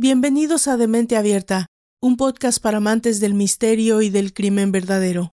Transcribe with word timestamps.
Bienvenidos 0.00 0.68
a 0.68 0.76
Demente 0.76 1.16
Abierta, 1.16 1.66
un 2.00 2.16
podcast 2.16 2.62
para 2.62 2.76
amantes 2.76 3.18
del 3.18 3.34
misterio 3.34 4.00
y 4.00 4.10
del 4.10 4.32
crimen 4.32 4.70
verdadero. 4.70 5.32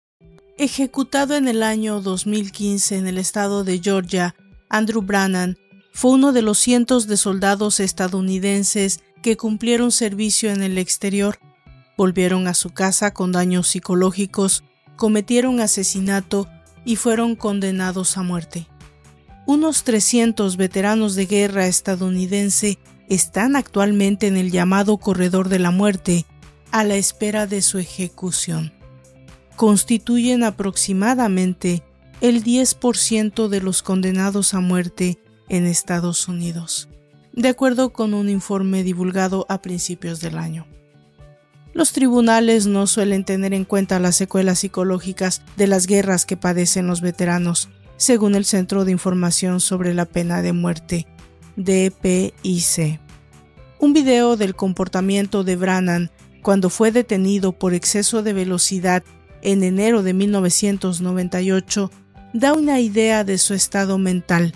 Ejecutado 0.58 1.34
en 1.34 1.48
el 1.48 1.62
año 1.62 2.02
2015 2.02 2.98
en 2.98 3.06
el 3.06 3.16
estado 3.16 3.64
de 3.64 3.78
Georgia, 3.78 4.34
Andrew 4.68 5.00
Brannan 5.00 5.56
fue 5.94 6.10
uno 6.10 6.34
de 6.34 6.42
los 6.42 6.58
cientos 6.58 7.06
de 7.06 7.16
soldados 7.16 7.80
estadounidenses 7.80 9.00
que 9.22 9.38
cumplieron 9.38 9.92
servicio 9.92 10.52
en 10.52 10.62
el 10.62 10.76
exterior, 10.76 11.38
volvieron 11.96 12.46
a 12.46 12.52
su 12.52 12.68
casa 12.68 13.14
con 13.14 13.32
daños 13.32 13.66
psicológicos, 13.66 14.62
cometieron 14.96 15.60
asesinato 15.60 16.50
y 16.84 16.96
fueron 16.96 17.34
condenados 17.34 18.18
a 18.18 18.22
muerte. 18.22 18.68
Unos 19.46 19.84
300 19.84 20.58
veteranos 20.58 21.14
de 21.14 21.24
guerra 21.24 21.66
estadounidense 21.66 22.78
están 23.10 23.56
actualmente 23.56 24.28
en 24.28 24.36
el 24.36 24.52
llamado 24.52 24.96
Corredor 24.96 25.48
de 25.48 25.58
la 25.58 25.72
Muerte, 25.72 26.24
a 26.70 26.84
la 26.84 26.94
espera 26.94 27.48
de 27.48 27.60
su 27.60 27.78
ejecución. 27.78 28.72
Constituyen 29.56 30.44
aproximadamente 30.44 31.82
el 32.20 32.44
10% 32.44 33.48
de 33.48 33.60
los 33.60 33.82
condenados 33.82 34.54
a 34.54 34.60
muerte 34.60 35.18
en 35.48 35.66
Estados 35.66 36.28
Unidos, 36.28 36.88
de 37.32 37.48
acuerdo 37.48 37.92
con 37.92 38.14
un 38.14 38.28
informe 38.28 38.84
divulgado 38.84 39.44
a 39.48 39.60
principios 39.60 40.20
del 40.20 40.38
año. 40.38 40.66
Los 41.74 41.92
tribunales 41.92 42.66
no 42.66 42.86
suelen 42.86 43.24
tener 43.24 43.54
en 43.54 43.64
cuenta 43.64 43.98
las 43.98 44.14
secuelas 44.14 44.60
psicológicas 44.60 45.42
de 45.56 45.66
las 45.66 45.88
guerras 45.88 46.26
que 46.26 46.36
padecen 46.36 46.86
los 46.86 47.00
veteranos, 47.00 47.70
según 47.96 48.36
el 48.36 48.44
Centro 48.44 48.84
de 48.84 48.92
Información 48.92 49.58
sobre 49.58 49.94
la 49.94 50.04
Pena 50.04 50.42
de 50.42 50.52
Muerte, 50.52 51.06
DPIC. 51.56 53.00
Un 53.78 53.92
video 53.92 54.36
del 54.36 54.54
comportamiento 54.54 55.44
de 55.44 55.56
Brannan 55.56 56.10
cuando 56.42 56.70
fue 56.70 56.92
detenido 56.92 57.52
por 57.52 57.74
exceso 57.74 58.22
de 58.22 58.32
velocidad 58.32 59.02
en 59.42 59.62
enero 59.62 60.02
de 60.02 60.14
1998 60.14 61.90
da 62.32 62.52
una 62.52 62.80
idea 62.80 63.24
de 63.24 63.38
su 63.38 63.54
estado 63.54 63.98
mental. 63.98 64.54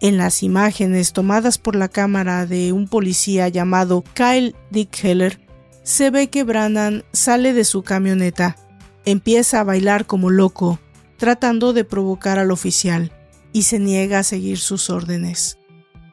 En 0.00 0.16
las 0.16 0.42
imágenes 0.42 1.12
tomadas 1.12 1.58
por 1.58 1.76
la 1.76 1.88
cámara 1.88 2.46
de 2.46 2.72
un 2.72 2.88
policía 2.88 3.48
llamado 3.48 4.04
Kyle 4.14 4.54
Dickheller, 4.70 5.40
se 5.82 6.10
ve 6.10 6.28
que 6.28 6.44
Brannan 6.44 7.04
sale 7.12 7.52
de 7.52 7.64
su 7.64 7.82
camioneta, 7.82 8.56
empieza 9.04 9.60
a 9.60 9.64
bailar 9.64 10.04
como 10.04 10.30
loco, 10.30 10.80
tratando 11.16 11.72
de 11.72 11.84
provocar 11.84 12.38
al 12.38 12.50
oficial, 12.50 13.12
y 13.52 13.62
se 13.62 13.78
niega 13.78 14.18
a 14.18 14.24
seguir 14.24 14.58
sus 14.58 14.90
órdenes. 14.90 15.58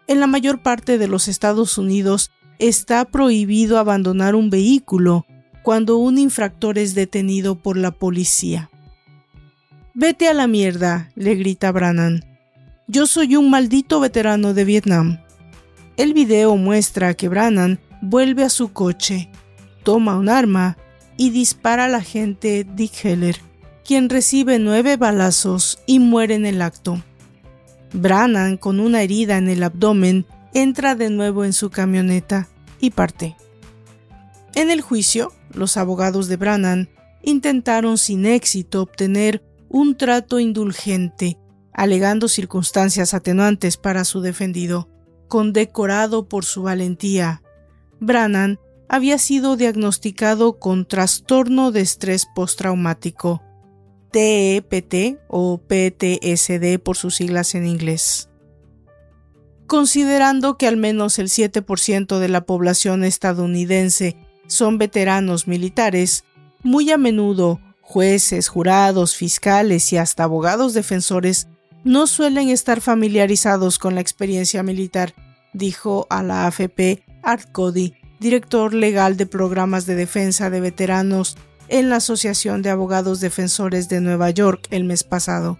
En 0.08 0.20
la 0.20 0.28
mayor 0.28 0.62
parte 0.62 0.98
de 0.98 1.08
los 1.08 1.28
Estados 1.28 1.78
Unidos 1.78 2.32
está 2.60 3.06
prohibido 3.06 3.80
abandonar 3.80 4.36
un 4.36 4.50
vehículo 4.50 5.26
cuando 5.64 5.98
un 5.98 6.18
infractor 6.18 6.78
es 6.78 6.94
detenido 6.94 7.56
por 7.56 7.78
la 7.78 7.92
policía. 7.92 8.70
Vete 9.94 10.28
a 10.28 10.34
la 10.34 10.48
mierda, 10.48 11.12
le 11.16 11.36
grita 11.36 11.72
Brannan. 11.72 12.26
Yo 12.88 13.08
soy 13.08 13.36
un 13.38 13.50
maldito 13.50 14.00
veterano 14.00 14.54
de 14.54 14.66
Vietnam. 14.66 15.20
El 15.96 16.14
video 16.14 16.58
muestra 16.58 17.14
que 17.14 17.30
Brannan 17.30 17.80
vuelve 18.02 18.44
a 18.44 18.50
su 18.50 18.74
coche, 18.74 19.30
toma 19.84 20.18
un 20.18 20.28
arma 20.28 20.78
y 21.16 21.30
dispara 21.30 21.86
al 21.86 21.96
agente 21.96 22.66
Dick 22.76 23.06
Heller, 23.06 23.38
quien 23.86 24.10
recibe 24.10 24.60
nueve 24.60 24.98
balazos 24.98 25.80
y 25.86 26.00
muere 26.00 26.36
en 26.36 26.46
el 26.46 26.62
acto. 26.62 27.02
Brannan, 27.94 28.58
con 28.58 28.80
una 28.80 29.02
herida 29.04 29.38
en 29.38 29.48
el 29.48 29.64
abdomen, 29.64 30.26
entra 30.54 30.96
de 30.96 31.10
nuevo 31.10 31.46
en 31.46 31.54
su 31.54 31.70
camioneta 31.70 32.50
y 32.80 32.90
parte. 32.90 33.36
En 34.56 34.72
el 34.72 34.82
juicio, 34.82 35.32
los 35.54 35.78
abogados 35.78 36.28
de 36.28 36.38
Brannan 36.38 36.90
intentaron 37.22 37.98
sin 37.98 38.26
éxito 38.26 38.82
obtener 38.82 39.44
un 39.70 39.96
trato 39.96 40.40
indulgente, 40.40 41.38
alegando 41.72 42.28
circunstancias 42.28 43.14
atenuantes 43.14 43.78
para 43.78 44.04
su 44.06 44.22
defendido, 44.22 44.90
condecorado 45.28 46.28
por 46.28 46.46
su 46.46 46.64
valentía. 46.64 47.42
Brannan 48.00 48.60
había 48.90 49.18
sido 49.18 49.56
diagnosticado 49.56 50.60
con 50.60 50.86
trastorno 50.86 51.72
de 51.72 51.82
estrés 51.82 52.28
postraumático, 52.36 53.42
TEPT 54.14 55.20
o 55.28 55.58
PTSD 55.58 56.78
por 56.78 56.96
sus 56.96 57.16
siglas 57.16 57.56
en 57.56 57.66
inglés. 57.66 58.30
Considerando 59.66 60.58
que 60.58 60.68
al 60.68 60.78
menos 60.78 61.18
el 61.18 61.30
7% 61.30 62.20
de 62.20 62.30
la 62.30 62.46
población 62.46 63.04
estadounidense 63.04 64.16
son 64.46 64.78
veteranos 64.78 65.48
militares, 65.48 66.26
muy 66.62 66.92
a 66.92 66.98
menudo 66.98 67.60
jueces, 67.82 68.50
jurados, 68.50 69.16
fiscales 69.16 69.92
y 69.92 69.98
hasta 69.98 70.26
abogados 70.26 70.74
defensores 70.74 71.48
no 71.84 72.06
suelen 72.06 72.50
estar 72.50 72.82
familiarizados 72.82 73.80
con 73.80 73.96
la 73.96 74.02
experiencia 74.02 74.62
militar, 74.62 75.16
dijo 75.54 76.06
a 76.12 76.22
la 76.22 76.46
AFP 76.46 77.04
Art 77.24 77.52
Cody, 77.52 77.96
director 78.20 78.76
legal 78.76 79.18
de 79.18 79.26
programas 79.26 79.86
de 79.88 79.96
defensa 79.96 80.50
de 80.52 80.62
veteranos 80.62 81.36
en 81.74 81.90
la 81.90 81.96
Asociación 81.96 82.62
de 82.62 82.70
Abogados 82.70 83.20
Defensores 83.20 83.90
de 83.90 84.00
Nueva 84.00 84.30
York 84.30 84.68
el 84.70 84.84
mes 84.84 85.04
pasado. 85.04 85.58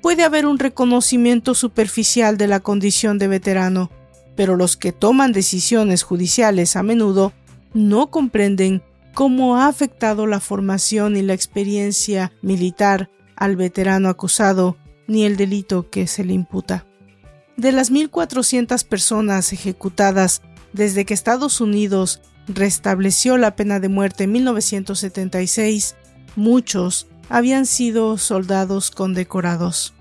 Puede 0.00 0.24
haber 0.24 0.46
un 0.46 0.58
reconocimiento 0.58 1.54
superficial 1.54 2.36
de 2.36 2.48
la 2.48 2.58
condición 2.58 3.18
de 3.18 3.28
veterano, 3.28 3.88
pero 4.34 4.56
los 4.56 4.76
que 4.76 4.90
toman 4.90 5.30
decisiones 5.30 6.02
judiciales 6.02 6.74
a 6.74 6.82
menudo 6.82 7.32
no 7.72 8.10
comprenden 8.10 8.82
cómo 9.14 9.56
ha 9.56 9.68
afectado 9.68 10.26
la 10.26 10.40
formación 10.40 11.16
y 11.16 11.22
la 11.22 11.34
experiencia 11.34 12.32
militar 12.42 13.08
al 13.36 13.54
veterano 13.54 14.08
acusado 14.08 14.76
ni 15.06 15.24
el 15.24 15.36
delito 15.36 15.88
que 15.88 16.08
se 16.08 16.24
le 16.24 16.32
imputa. 16.32 16.84
De 17.56 17.70
las 17.70 17.92
1.400 17.92 18.84
personas 18.84 19.52
ejecutadas 19.52 20.42
desde 20.72 21.04
que 21.04 21.14
Estados 21.14 21.60
Unidos 21.60 22.22
restableció 22.48 23.38
la 23.38 23.56
pena 23.56 23.80
de 23.80 23.88
muerte 23.88 24.24
en 24.24 24.32
1976, 24.32 25.96
muchos 26.36 27.06
habían 27.28 27.66
sido 27.66 28.18
soldados 28.18 28.90
condecorados. 28.90 29.94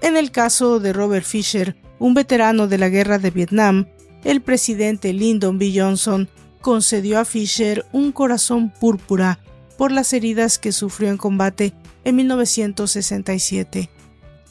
En 0.00 0.16
el 0.16 0.30
caso 0.30 0.80
de 0.80 0.92
Robert 0.92 1.24
Fisher, 1.24 1.76
un 1.98 2.14
veterano 2.14 2.68
de 2.68 2.78
la 2.78 2.88
guerra 2.88 3.18
de 3.18 3.30
Vietnam, 3.30 3.86
el 4.24 4.40
presidente 4.40 5.12
Lyndon 5.12 5.58
B. 5.58 5.72
Johnson 5.74 6.28
concedió 6.60 7.18
a 7.18 7.24
Fisher 7.24 7.86
un 7.92 8.12
corazón 8.12 8.70
púrpura 8.70 9.38
por 9.76 9.92
las 9.92 10.12
heridas 10.12 10.58
que 10.58 10.72
sufrió 10.72 11.08
en 11.08 11.16
combate 11.16 11.72
en 12.04 12.16
1967. 12.16 13.90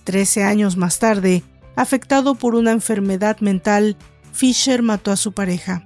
Trece 0.04 0.44
años 0.44 0.78
más 0.78 1.00
tarde, 1.00 1.44
afectado 1.76 2.36
por 2.36 2.56
una 2.56 2.72
enfermedad 2.72 3.40
mental, 3.40 3.98
Fisher 4.32 4.82
mató 4.82 5.12
a 5.12 5.18
su 5.18 5.34
pareja. 5.34 5.86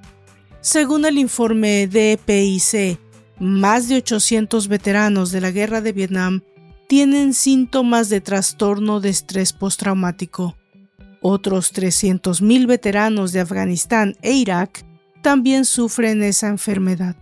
Según 0.62 1.06
el 1.06 1.18
informe 1.18 1.88
de 1.88 2.12
EPIC, 2.12 3.00
más 3.40 3.88
de 3.88 3.96
800 3.96 4.68
veteranos 4.68 5.32
de 5.32 5.42
la 5.42 5.50
guerra 5.50 5.82
de 5.82 5.92
Vietnam 5.92 6.42
tienen 6.88 7.34
síntomas 7.34 8.10
de 8.10 8.22
trastorno 8.22 9.00
de 9.00 9.10
estrés 9.10 9.54
postraumático. 9.54 10.56
Otros 11.20 11.74
300.000 11.74 12.68
veteranos 12.68 13.32
de 13.32 13.40
Afganistán 13.40 14.16
e 14.22 14.34
Irak 14.34 14.86
también 15.24 15.66
sufren 15.66 16.22
esa 16.22 16.50
enfermedad. 16.50 17.16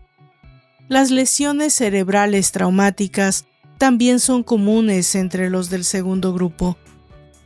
Las 0.89 1.09
lesiones 1.09 1.73
cerebrales 1.73 2.51
traumáticas 2.51 3.45
también 3.77 4.19
son 4.19 4.43
comunes 4.43 5.15
entre 5.15 5.49
los 5.49 5.69
del 5.69 5.85
segundo 5.85 6.33
grupo. 6.33 6.77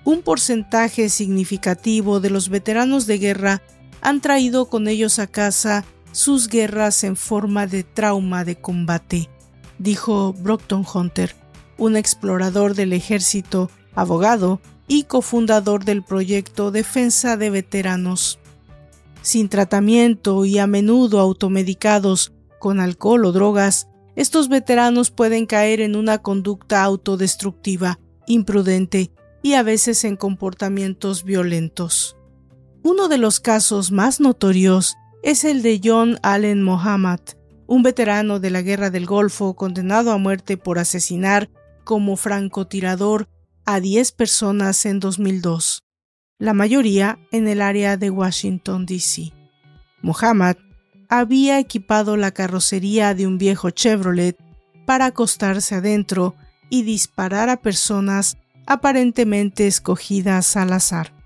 Un 0.05 0.23
porcentaje 0.23 1.09
significativo 1.09 2.19
de 2.19 2.31
los 2.31 2.49
veteranos 2.49 3.05
de 3.05 3.19
guerra 3.19 3.61
han 4.03 4.19
traído 4.19 4.65
con 4.65 4.87
ellos 4.87 5.17
a 5.17 5.27
casa 5.27 5.85
sus 6.11 6.49
guerras 6.49 7.03
en 7.05 7.15
forma 7.15 7.65
de 7.67 7.83
trauma 7.83 8.43
de 8.43 8.57
combate, 8.57 9.29
dijo 9.79 10.33
Brockton 10.33 10.85
Hunter, 10.93 11.35
un 11.77 11.95
explorador 11.95 12.75
del 12.75 12.91
ejército, 12.91 13.71
abogado 13.95 14.59
y 14.87 15.03
cofundador 15.03 15.85
del 15.85 16.03
proyecto 16.03 16.69
Defensa 16.69 17.37
de 17.37 17.49
Veteranos. 17.49 18.39
Sin 19.21 19.47
tratamiento 19.47 20.43
y 20.43 20.59
a 20.59 20.67
menudo 20.67 21.21
automedicados 21.21 22.33
con 22.59 22.81
alcohol 22.81 23.23
o 23.23 23.31
drogas, 23.31 23.87
estos 24.17 24.49
veteranos 24.49 25.11
pueden 25.11 25.45
caer 25.45 25.79
en 25.79 25.95
una 25.95 26.17
conducta 26.17 26.83
autodestructiva, 26.83 27.99
imprudente 28.27 29.11
y 29.41 29.53
a 29.53 29.63
veces 29.63 30.03
en 30.03 30.17
comportamientos 30.17 31.23
violentos. 31.23 32.17
Uno 32.85 33.07
de 33.07 33.17
los 33.17 33.39
casos 33.39 33.91
más 33.93 34.19
notorios 34.19 34.97
es 35.23 35.45
el 35.45 35.61
de 35.61 35.79
John 35.81 36.19
Allen 36.21 36.61
Mohammed, 36.61 37.21
un 37.65 37.81
veterano 37.81 38.41
de 38.41 38.49
la 38.49 38.61
Guerra 38.61 38.89
del 38.89 39.05
Golfo 39.05 39.53
condenado 39.53 40.11
a 40.11 40.17
muerte 40.17 40.57
por 40.57 40.79
asesinar 40.79 41.49
como 41.85 42.17
francotirador 42.17 43.29
a 43.65 43.79
10 43.79 44.11
personas 44.11 44.85
en 44.85 44.99
2002, 44.99 45.83
la 46.39 46.53
mayoría 46.53 47.19
en 47.31 47.47
el 47.47 47.61
área 47.61 47.95
de 47.95 48.09
Washington, 48.09 48.85
D.C. 48.85 49.31
Mohammed 50.01 50.57
había 51.07 51.59
equipado 51.59 52.17
la 52.17 52.31
carrocería 52.31 53.13
de 53.13 53.27
un 53.27 53.37
viejo 53.37 53.69
Chevrolet 53.69 54.37
para 54.85 55.05
acostarse 55.05 55.75
adentro 55.75 56.35
y 56.69 56.83
disparar 56.83 57.47
a 57.47 57.61
personas 57.61 58.37
aparentemente 58.65 59.67
escogidas 59.67 60.57
al 60.57 60.73
azar. 60.73 61.22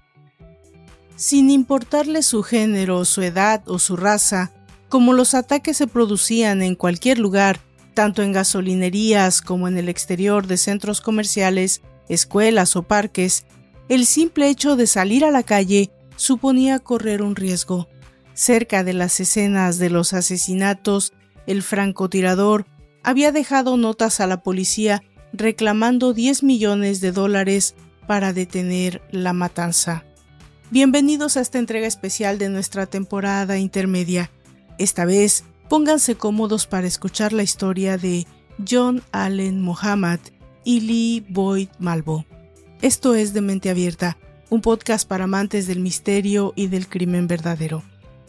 Sin 1.18 1.50
importarle 1.50 2.22
su 2.22 2.44
género, 2.44 3.04
su 3.04 3.24
edad 3.24 3.64
o 3.66 3.80
su 3.80 3.98
raza, 3.98 4.52
como 4.88 5.14
los 5.14 5.34
ataques 5.34 5.76
se 5.76 5.88
producían 5.88 6.62
en 6.62 6.76
cualquier 6.76 7.18
lugar, 7.18 7.60
tanto 7.96 8.22
en 8.22 8.32
gasolinerías 8.32 9.42
como 9.42 9.68
en 9.68 9.78
el 9.80 9.90
exterior 9.90 10.46
de 10.46 10.58
centros 10.58 11.02
comerciales, 11.02 11.82
escuelas 12.08 12.76
o 12.76 12.84
parques, 12.84 13.48
el 13.90 14.06
simple 14.06 14.48
hecho 14.48 14.76
de 14.76 14.86
salir 14.86 15.26
a 15.26 15.32
la 15.32 15.42
calle 15.42 15.90
suponía 16.18 16.78
correr 16.78 17.24
un 17.24 17.36
riesgo. 17.36 17.90
Cerca 18.36 18.84
de 18.84 18.94
las 18.94 19.20
escenas 19.20 19.80
de 19.80 19.90
los 19.90 20.14
asesinatos, 20.14 21.14
el 21.48 21.64
francotirador 21.64 22.68
había 23.02 23.32
dejado 23.32 23.76
notas 23.76 24.20
a 24.20 24.28
la 24.28 24.44
policía 24.44 25.02
reclamando 25.34 26.14
10 26.14 26.44
millones 26.44 27.02
de 27.02 27.12
dólares 27.12 27.74
para 28.06 28.34
detener 28.34 29.02
la 29.10 29.34
matanza. 29.34 30.04
Bienvenidos 30.70 31.38
a 31.38 31.42
esta 31.42 31.60
entrega 31.60 31.88
especial 31.88 32.38
de 32.40 32.50
nuestra 32.50 32.88
temporada 32.88 33.58
intermedia. 33.58 34.30
Esta 34.78 35.06
vez, 35.06 35.46
pónganse 35.70 36.16
cómodos 36.16 36.68
para 36.68 36.88
escuchar 36.88 37.32
la 37.32 37.44
historia 37.44 37.98
de 37.98 38.28
John 38.70 39.02
Allen 39.14 39.62
Muhammad 39.62 40.20
y 40.66 40.82
Lee 40.82 41.26
Boyd 41.30 41.70
Malvo. 41.80 42.26
Esto 42.82 43.16
es 43.16 43.34
De 43.34 43.40
Mente 43.40 43.70
Abierta, 43.70 44.18
un 44.50 44.60
podcast 44.60 45.08
para 45.08 45.24
amantes 45.24 45.68
del 45.68 45.80
misterio 45.80 46.52
y 46.58 46.68
del 46.68 46.90
crimen 46.90 47.28
verdadero. 47.28 47.82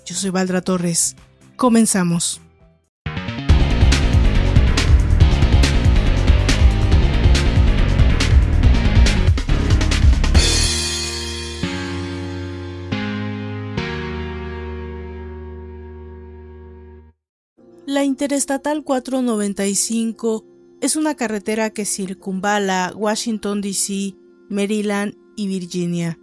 Yo 0.07 0.15
soy 0.15 0.31
Valdra 0.31 0.61
Torres. 0.61 1.17
Comenzamos. 1.57 2.41
La 17.89 18.05
Interestatal 18.05 18.85
495 18.85 20.45
es 20.83 20.95
una 20.95 21.15
carretera 21.15 21.71
que 21.71 21.87
circunvala 21.87 22.93
Washington, 22.95 23.63
D.C., 23.63 24.15
Maryland 24.51 25.15
y 25.37 25.49
Virginia 25.49 26.19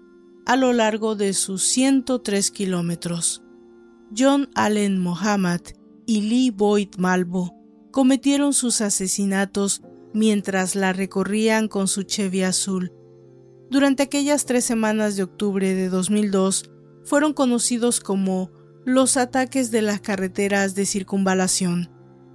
a 0.45 0.57
lo 0.57 0.73
largo 0.73 1.15
de 1.15 1.33
sus 1.33 1.63
103 1.63 2.51
kilómetros. 2.51 3.41
John 4.15 4.47
Allen 4.53 4.99
Mohammed 4.99 5.61
y 6.05 6.21
Lee 6.21 6.51
Boyd 6.51 6.97
Malvo 6.99 7.55
cometieron 7.89 8.53
sus 8.53 8.81
asesinatos 8.81 9.81
mientras 10.13 10.75
la 10.75 10.93
recorrían 10.93 11.67
con 11.67 11.87
su 11.87 12.03
Chevy 12.03 12.43
azul. 12.43 12.93
Durante 13.71 14.03
aquellas 14.03 14.45
tres 14.45 14.65
semanas 14.65 15.15
de 15.15 15.23
octubre 15.23 15.73
de 15.73 15.89
2002 15.89 16.69
fueron 17.05 17.33
conocidos 17.33 18.01
como 18.01 18.51
los 18.85 19.17
ataques 19.17 19.71
de 19.71 19.81
las 19.81 19.99
carreteras 19.99 20.75
de 20.75 20.85
circunvalación. 20.85 21.89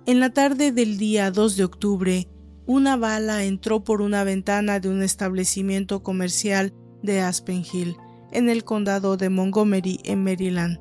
En 0.05 0.19
la 0.19 0.31
tarde 0.31 0.73
del 0.73 0.99
día 0.99 1.31
2 1.31 1.56
de 1.56 1.62
octubre, 1.62 2.29
una 2.67 2.97
bala 2.97 3.44
entró 3.44 3.85
por 3.85 4.02
una 4.02 4.25
ventana 4.25 4.81
de 4.81 4.88
un 4.88 5.02
establecimiento 5.02 6.02
comercial 6.02 6.75
de 7.05 7.20
Aspen 7.20 7.62
Hill, 7.73 7.97
en 8.32 8.49
el 8.49 8.64
condado 8.64 9.17
de 9.17 9.29
Montgomery, 9.29 10.00
en 10.02 10.25
Maryland. 10.25 10.81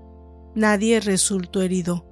Nadie 0.56 1.02
resultó 1.02 1.62
herido, 1.62 2.08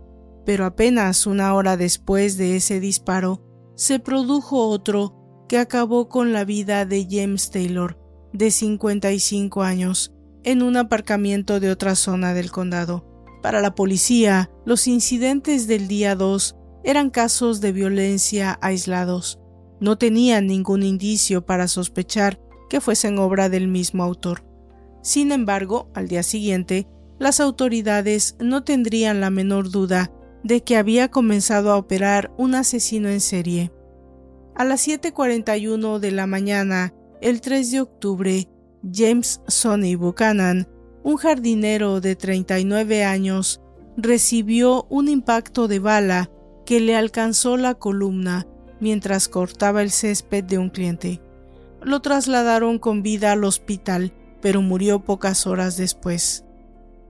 pero 0.45 0.65
apenas 0.65 1.25
una 1.25 1.55
hora 1.55 1.77
después 1.77 2.37
de 2.37 2.57
ese 2.57 2.79
disparo, 2.79 3.43
se 3.75 3.97
produjo 3.97 4.67
otro 4.67 5.45
que 5.49 5.57
acabó 5.57 6.09
con 6.09 6.31
la 6.31 6.45
vida 6.45 6.85
de 6.85 7.07
James 7.09 7.49
Taylor, 7.49 7.97
de 8.33 8.51
55 8.51 9.63
años, 9.63 10.13
en 10.43 10.61
un 10.61 10.77
aparcamiento 10.77 11.59
de 11.59 11.71
otra 11.71 11.95
zona 11.95 12.35
del 12.35 12.51
condado. 12.51 13.16
Para 13.41 13.61
la 13.61 13.75
policía, 13.75 14.49
los 14.65 14.87
incidentes 14.87 15.67
del 15.67 15.87
día 15.87 16.15
2 16.15 16.55
eran 16.83 17.09
casos 17.09 17.61
de 17.61 17.71
violencia 17.71 18.57
aislados. 18.61 19.39
No 19.79 19.97
tenían 19.97 20.47
ningún 20.47 20.83
indicio 20.83 21.45
para 21.45 21.67
sospechar 21.67 22.39
que 22.69 22.81
fuesen 22.81 23.19
obra 23.19 23.49
del 23.49 23.67
mismo 23.67 24.03
autor. 24.03 24.43
Sin 25.01 25.31
embargo, 25.31 25.89
al 25.93 26.07
día 26.07 26.23
siguiente, 26.23 26.87
las 27.19 27.39
autoridades 27.39 28.35
no 28.39 28.63
tendrían 28.63 29.21
la 29.21 29.29
menor 29.29 29.69
duda 29.69 30.11
de 30.43 30.63
que 30.63 30.77
había 30.77 31.09
comenzado 31.09 31.71
a 31.71 31.77
operar 31.77 32.31
un 32.37 32.55
asesino 32.55 33.09
en 33.09 33.21
serie. 33.21 33.71
A 34.55 34.65
las 34.65 34.87
7.41 34.87 35.99
de 35.99 36.11
la 36.11 36.25
mañana, 36.25 36.93
el 37.21 37.41
3 37.41 37.71
de 37.71 37.81
octubre, 37.81 38.49
James 38.91 39.41
Sonny 39.47 39.95
Buchanan 39.95 40.67
un 41.07 41.15
jardinero 41.15 42.01
de 42.01 42.17
39 42.17 43.05
años 43.05 43.61
recibió 43.95 44.85
un 44.89 45.07
impacto 45.07 45.69
de 45.69 45.79
bala 45.79 46.29
que 46.65 46.81
le 46.81 46.97
alcanzó 46.97 47.55
la 47.55 47.75
columna 47.75 48.45
mientras 48.81 49.29
cortaba 49.29 49.81
el 49.81 49.91
césped 49.91 50.43
de 50.43 50.57
un 50.57 50.69
cliente. 50.69 51.21
Lo 51.81 52.01
trasladaron 52.01 52.77
con 52.77 53.03
vida 53.03 53.31
al 53.31 53.45
hospital, 53.45 54.11
pero 54.41 54.61
murió 54.61 54.99
pocas 54.99 55.47
horas 55.47 55.77
después. 55.77 56.43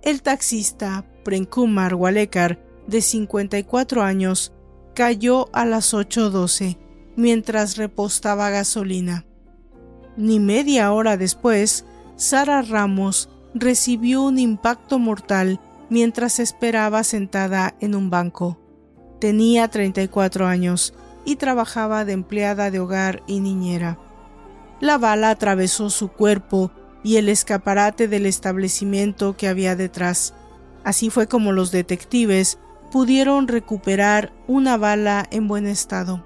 El 0.03 0.21
taxista 0.21 1.03
Prenkumar 1.23 1.95
Walekar, 1.95 2.63
de 2.85 3.01
54 3.01 4.03
años, 4.03 4.53
cayó 4.93 5.49
a 5.53 5.65
las 5.65 5.95
8.12 5.95 6.77
mientras 7.15 7.77
repostaba 7.77 8.51
gasolina. 8.51 9.25
Ni 10.17 10.39
media 10.39 10.93
hora 10.93 11.17
después, 11.17 11.83
Sara 12.15 12.61
Ramos 12.61 13.31
recibió 13.59 14.21
un 14.23 14.39
impacto 14.39 14.99
mortal 14.99 15.59
mientras 15.89 16.39
esperaba 16.39 17.03
sentada 17.03 17.75
en 17.79 17.95
un 17.95 18.09
banco. 18.09 18.59
Tenía 19.19 19.67
34 19.67 20.45
años 20.45 20.93
y 21.25 21.35
trabajaba 21.35 22.05
de 22.05 22.13
empleada 22.13 22.71
de 22.71 22.79
hogar 22.79 23.23
y 23.27 23.39
niñera. 23.39 23.99
La 24.79 24.97
bala 24.97 25.29
atravesó 25.29 25.89
su 25.89 26.09
cuerpo 26.09 26.71
y 27.03 27.17
el 27.17 27.29
escaparate 27.29 28.07
del 28.07 28.25
establecimiento 28.25 29.35
que 29.35 29.47
había 29.47 29.75
detrás. 29.75 30.33
Así 30.83 31.09
fue 31.09 31.27
como 31.27 31.51
los 31.51 31.71
detectives 31.71 32.59
pudieron 32.91 33.47
recuperar 33.47 34.31
una 34.47 34.77
bala 34.77 35.27
en 35.31 35.47
buen 35.47 35.67
estado. 35.67 36.25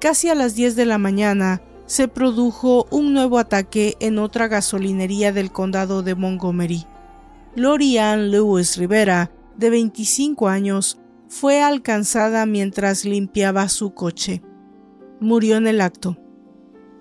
Casi 0.00 0.28
a 0.28 0.34
las 0.34 0.54
10 0.54 0.76
de 0.76 0.86
la 0.86 0.98
mañana, 0.98 1.62
se 1.86 2.08
produjo 2.08 2.86
un 2.90 3.12
nuevo 3.12 3.38
ataque 3.38 3.96
en 4.00 4.18
otra 4.18 4.48
gasolinería 4.48 5.32
del 5.32 5.52
condado 5.52 6.02
de 6.02 6.14
Montgomery. 6.14 6.86
Lori 7.56 7.98
Ann 7.98 8.30
Lewis 8.30 8.76
Rivera, 8.76 9.30
de 9.56 9.70
25 9.70 10.48
años, 10.48 10.98
fue 11.28 11.62
alcanzada 11.62 12.46
mientras 12.46 13.04
limpiaba 13.04 13.68
su 13.68 13.92
coche. 13.92 14.42
Murió 15.20 15.56
en 15.56 15.66
el 15.66 15.80
acto. 15.80 16.16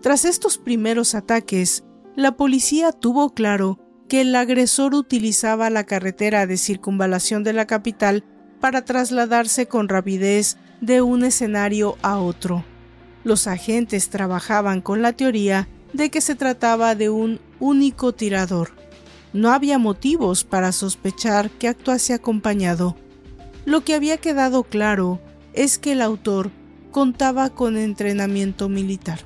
Tras 0.01 0.25
estos 0.25 0.57
primeros 0.57 1.15
ataques, 1.15 1.83
la 2.15 2.35
policía 2.35 2.91
tuvo 2.91 3.33
claro 3.33 3.79
que 4.07 4.21
el 4.21 4.35
agresor 4.35 4.93
utilizaba 4.93 5.69
la 5.69 5.85
carretera 5.85 6.45
de 6.45 6.57
circunvalación 6.57 7.43
de 7.43 7.53
la 7.53 7.65
capital 7.65 8.23
para 8.59 8.85
trasladarse 8.85 9.67
con 9.67 9.89
rapidez 9.89 10.57
de 10.81 11.01
un 11.01 11.23
escenario 11.23 11.97
a 12.01 12.17
otro. 12.17 12.63
Los 13.23 13.47
agentes 13.47 14.09
trabajaban 14.09 14.81
con 14.81 15.01
la 15.01 15.13
teoría 15.13 15.67
de 15.93 16.09
que 16.09 16.21
se 16.21 16.35
trataba 16.35 16.95
de 16.95 17.09
un 17.09 17.39
único 17.59 18.13
tirador. 18.13 18.71
No 19.31 19.51
había 19.51 19.77
motivos 19.77 20.43
para 20.43 20.71
sospechar 20.71 21.49
que 21.49 21.67
actuase 21.67 22.13
acompañado. 22.13 22.97
Lo 23.65 23.83
que 23.83 23.95
había 23.95 24.17
quedado 24.17 24.63
claro 24.63 25.21
es 25.53 25.77
que 25.77 25.93
el 25.93 26.01
autor 26.01 26.51
contaba 26.91 27.49
con 27.49 27.77
entrenamiento 27.77 28.67
militar. 28.67 29.21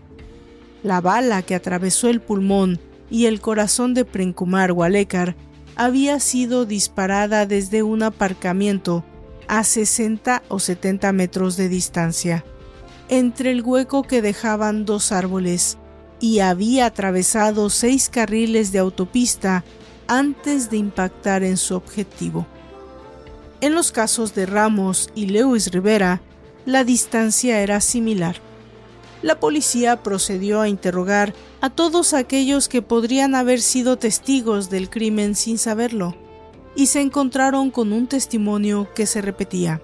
La 0.84 1.01
bala 1.01 1.42
que 1.42 1.56
atravesó 1.56 2.08
el 2.10 2.22
pulmón 2.22 2.80
y 3.10 3.25
el 3.25 3.42
corazón 3.42 3.94
de 3.94 4.06
Prenkumar 4.06 4.72
Walekar 4.72 5.36
había 5.75 6.20
sido 6.20 6.66
disparada 6.66 7.46
desde 7.46 7.84
un 7.84 8.04
aparcamiento 8.04 9.04
a 9.48 9.63
60 9.63 10.44
o 10.50 10.60
70 10.60 11.12
metros 11.13 11.58
de 11.58 11.70
distancia 11.70 12.46
entre 13.09 13.51
el 13.51 13.61
hueco 13.61 14.03
que 14.03 14.21
dejaban 14.21 14.85
dos 14.85 15.11
árboles 15.11 15.77
y 16.19 16.39
había 16.39 16.87
atravesado 16.87 17.69
seis 17.69 18.09
carriles 18.09 18.71
de 18.71 18.79
autopista 18.79 19.63
antes 20.07 20.69
de 20.69 20.77
impactar 20.77 21.43
en 21.43 21.57
su 21.57 21.75
objetivo. 21.75 22.45
En 23.61 23.73
los 23.73 23.91
casos 23.91 24.35
de 24.35 24.45
Ramos 24.45 25.09
y 25.15 25.27
Lewis 25.27 25.71
Rivera, 25.71 26.21
la 26.65 26.83
distancia 26.83 27.61
era 27.61 27.81
similar. 27.81 28.37
La 29.21 29.39
policía 29.39 30.03
procedió 30.03 30.61
a 30.61 30.69
interrogar 30.69 31.33
a 31.59 31.69
todos 31.69 32.13
aquellos 32.13 32.67
que 32.67 32.81
podrían 32.81 33.33
haber 33.33 33.61
sido 33.61 33.97
testigos 33.97 34.69
del 34.69 34.89
crimen 34.89 35.35
sin 35.35 35.57
saberlo. 35.57 36.15
y 36.77 36.85
se 36.85 37.01
encontraron 37.01 37.71
con 37.71 37.91
un 37.91 38.05
testimonio 38.05 38.87
que 38.93 39.07
se 39.07 39.19
repetía. 39.19 39.81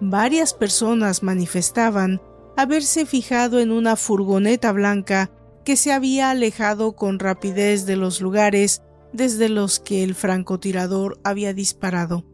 Varias 0.00 0.52
personas 0.52 1.22
manifestaban 1.22 2.20
haberse 2.56 3.06
fijado 3.06 3.60
en 3.60 3.70
una 3.70 3.96
furgoneta 3.96 4.72
blanca 4.72 5.30
que 5.64 5.76
se 5.76 5.92
había 5.92 6.30
alejado 6.30 6.94
con 6.94 7.18
rapidez 7.18 7.86
de 7.86 7.96
los 7.96 8.20
lugares 8.20 8.82
desde 9.12 9.48
los 9.48 9.80
que 9.80 10.04
el 10.04 10.14
francotirador 10.14 11.18
había 11.24 11.54
disparado. 11.54 12.24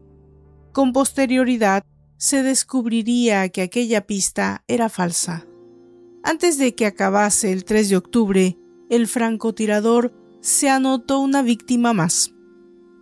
Con 0.71 0.91
posterioridad 0.91 1.83
se 2.17 2.43
descubriría 2.43 3.49
que 3.49 3.61
aquella 3.61 4.05
pista 4.05 4.63
era 4.67 4.89
falsa. 4.89 5.45
Antes 6.23 6.57
de 6.57 6.73
que 6.75 6.85
acabase 6.85 7.51
el 7.51 7.65
3 7.65 7.89
de 7.89 7.97
octubre, 7.97 8.57
el 8.89 9.07
francotirador 9.07 10.13
se 10.41 10.69
anotó 10.69 11.19
una 11.19 11.41
víctima 11.41 11.93
más. 11.93 12.33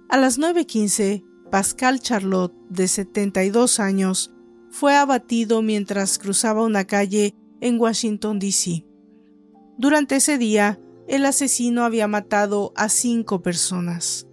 A 0.09 0.17
las 0.17 0.39
9.15, 0.39 1.23
Pascal 1.51 1.99
Charlotte, 1.99 2.53
de 2.69 2.87
72 2.87 3.79
años, 3.79 4.33
fue 4.71 4.95
abatido 4.95 5.61
mientras 5.61 6.17
cruzaba 6.17 6.63
una 6.63 6.85
calle 6.85 7.35
en 7.59 7.79
Washington, 7.79 8.39
D.C. 8.39 8.85
Durante 9.77 10.15
ese 10.15 10.37
día, 10.37 10.79
el 11.07 11.25
asesino 11.25 11.83
había 11.83 12.07
matado 12.07 12.71
a 12.75 12.89
cinco 12.89 13.41
personas. 13.41 14.27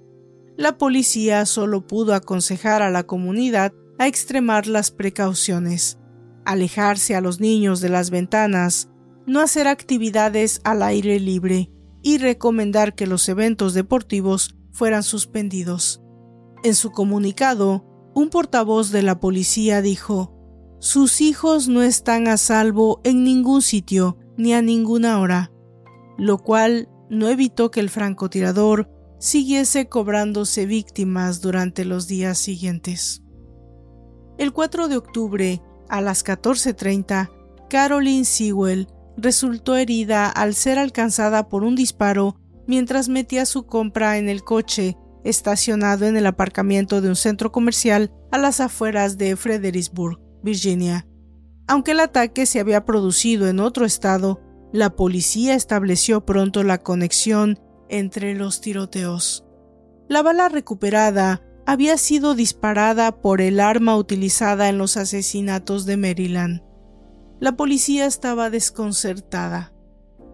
La 0.57 0.79
policía 0.79 1.45
solo 1.45 1.87
pudo 1.87 2.15
aconsejar 2.15 2.83
a 2.83 2.91
la 2.91 3.05
comunidad 3.05 3.73
a 3.99 4.07
extremar 4.07 4.67
las 4.67 4.91
precauciones, 4.91 5.99
alejarse 6.45 7.17
a 7.17 7.21
los 7.21 7.41
niños 7.41 7.81
de 7.81 7.89
las 7.89 8.11
ventanas, 8.11 8.89
no 9.27 9.41
hacer 9.41 9.69
actividades 9.69 10.61
al 10.65 10.83
aire 10.83 11.21
libre 11.21 11.71
y 12.03 12.19
recomendar 12.19 12.95
que 12.95 13.07
los 13.07 13.29
eventos 13.29 13.75
deportivos 13.75 14.57
fueran 14.71 15.03
suspendidos. 15.03 16.01
En 16.63 16.75
su 16.75 16.91
comunicado, 16.91 17.85
un 18.15 18.31
portavoz 18.31 18.91
de 18.91 19.03
la 19.03 19.21
policía 19.21 19.83
dijo, 19.83 20.35
Sus 20.81 21.21
hijos 21.21 21.69
no 21.69 21.83
están 21.83 22.29
a 22.29 22.37
salvo 22.37 23.01
en 23.05 23.25
ningún 23.25 23.63
sitio 23.63 24.19
ni 24.37 24.55
a 24.55 24.63
ninguna 24.63 25.21
hora, 25.21 25.53
lo 26.17 26.39
cual 26.39 26.89
no 27.11 27.29
evitó 27.29 27.71
que 27.71 27.81
el 27.81 27.91
francotirador 27.91 28.91
siguiese 29.19 29.89
cobrándose 29.89 30.67
víctimas 30.67 31.41
durante 31.41 31.85
los 31.85 32.07
días 32.07 32.39
siguientes. 32.39 33.23
El 34.39 34.53
4 34.53 34.89
de 34.89 34.97
octubre, 34.97 35.63
a 35.89 36.01
las 36.01 36.25
14.30, 36.25 37.31
Caroline 37.69 38.25
Sewell 38.25 38.89
resultó 39.17 39.77
herida 39.77 40.29
al 40.29 40.55
ser 40.55 40.79
alcanzada 40.79 41.49
por 41.49 41.65
un 41.65 41.75
disparo 41.75 42.37
mientras 42.67 43.09
metía 43.09 43.47
su 43.47 43.67
compra 43.67 44.19
en 44.19 44.29
el 44.29 44.45
coche 44.45 44.97
estacionado 45.29 46.07
en 46.07 46.17
el 46.17 46.27
aparcamiento 46.27 47.01
de 47.01 47.09
un 47.09 47.17
centro 47.17 47.53
comercial 47.53 48.13
a 48.31 48.39
las 48.39 48.61
afueras 48.61 49.19
de 49.19 49.37
Fredericksburg, 49.37 50.19
Virginia. 50.43 51.07
Aunque 51.67 51.93
el 51.93 52.01
ataque 52.01 52.47
se 52.47 52.61
había 52.61 52.85
producido 52.85 53.49
en 53.49 53.61
otro 53.61 53.85
estado, 53.85 54.41
la 54.73 54.91
policía 54.91 55.55
estableció 55.55 56.25
pronto 56.25 56.63
la 56.63 56.79
conexión 56.79 57.59
entre 57.89 58.35
los 58.35 58.61
tiroteos. 58.61 59.45
La 60.09 60.23
bala 60.23 60.49
recuperada 60.49 61.43
había 61.67 61.99
sido 61.99 62.35
disparada 62.35 63.21
por 63.21 63.43
el 63.43 63.61
arma 63.61 63.97
utilizada 63.97 64.71
en 64.71 64.79
los 64.79 64.97
asesinatos 64.97 65.85
de 65.85 65.99
Maryland. 65.99 66.63
La 67.41 67.57
policía 67.57 68.07
estaba 68.07 68.49
desconcertada. 68.49 69.75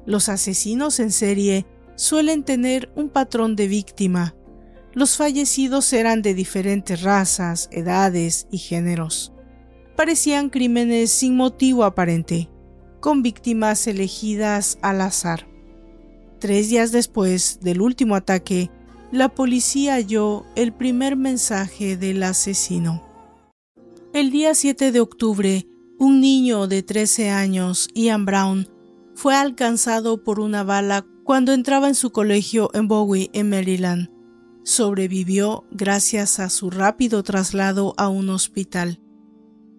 Los 0.06 0.28
asesinos 0.28 1.00
en 1.00 1.10
serie 1.10 1.66
suelen 1.96 2.44
tener 2.44 2.92
un 2.94 3.08
patrón 3.08 3.56
de 3.56 3.68
víctima, 3.68 4.34
los 4.94 5.16
fallecidos 5.16 5.92
eran 5.92 6.22
de 6.22 6.34
diferentes 6.34 7.02
razas, 7.02 7.68
edades 7.72 8.46
y 8.50 8.58
géneros. 8.58 9.32
Parecían 9.96 10.50
crímenes 10.50 11.10
sin 11.10 11.36
motivo 11.36 11.84
aparente, 11.84 12.48
con 13.00 13.22
víctimas 13.22 13.86
elegidas 13.86 14.78
al 14.82 15.00
azar. 15.00 15.46
Tres 16.38 16.68
días 16.68 16.92
después 16.92 17.58
del 17.60 17.80
último 17.80 18.14
ataque, 18.14 18.70
la 19.10 19.28
policía 19.28 19.94
halló 19.94 20.44
el 20.56 20.72
primer 20.72 21.16
mensaje 21.16 21.96
del 21.96 22.22
asesino. 22.22 23.02
El 24.12 24.30
día 24.30 24.54
7 24.54 24.92
de 24.92 25.00
octubre, 25.00 25.66
un 25.98 26.20
niño 26.20 26.66
de 26.66 26.82
13 26.82 27.30
años, 27.30 27.88
Ian 27.94 28.24
Brown, 28.24 28.68
fue 29.14 29.34
alcanzado 29.34 30.22
por 30.22 30.40
una 30.40 30.62
bala 30.62 31.04
cuando 31.24 31.52
entraba 31.52 31.88
en 31.88 31.94
su 31.94 32.10
colegio 32.10 32.70
en 32.74 32.88
Bowie, 32.88 33.30
en 33.32 33.50
Maryland 33.50 34.13
sobrevivió 34.64 35.64
gracias 35.70 36.40
a 36.40 36.48
su 36.48 36.70
rápido 36.70 37.22
traslado 37.22 37.94
a 37.96 38.08
un 38.08 38.30
hospital. 38.30 39.00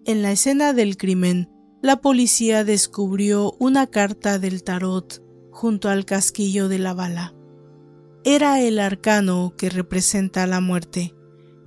En 0.04 0.22
la 0.22 0.32
escena 0.32 0.72
del 0.72 0.96
crimen, 0.96 1.50
la 1.82 2.00
policía 2.00 2.64
descubrió 2.64 3.54
una 3.58 3.88
carta 3.88 4.38
del 4.38 4.62
tarot 4.62 5.22
junto 5.50 5.88
al 5.88 6.04
casquillo 6.04 6.68
de 6.68 6.78
la 6.78 6.94
bala. 6.94 7.34
Era 8.24 8.60
el 8.60 8.78
arcano 8.78 9.54
que 9.56 9.70
representa 9.70 10.46
la 10.46 10.60
muerte. 10.60 11.14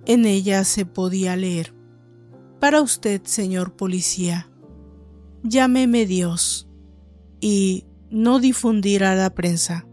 En 0.06 0.26
ella 0.26 0.64
se 0.64 0.86
podía 0.86 1.36
leer. 1.36 1.74
Para 2.60 2.82
usted, 2.82 3.22
señor 3.24 3.76
policía, 3.76 4.50
llámeme 5.44 6.06
Dios 6.06 6.70
y 7.42 7.86
no 8.10 8.40
difundir 8.40 9.04
a 9.04 9.16
la 9.16 9.34
prensa. 9.34 9.88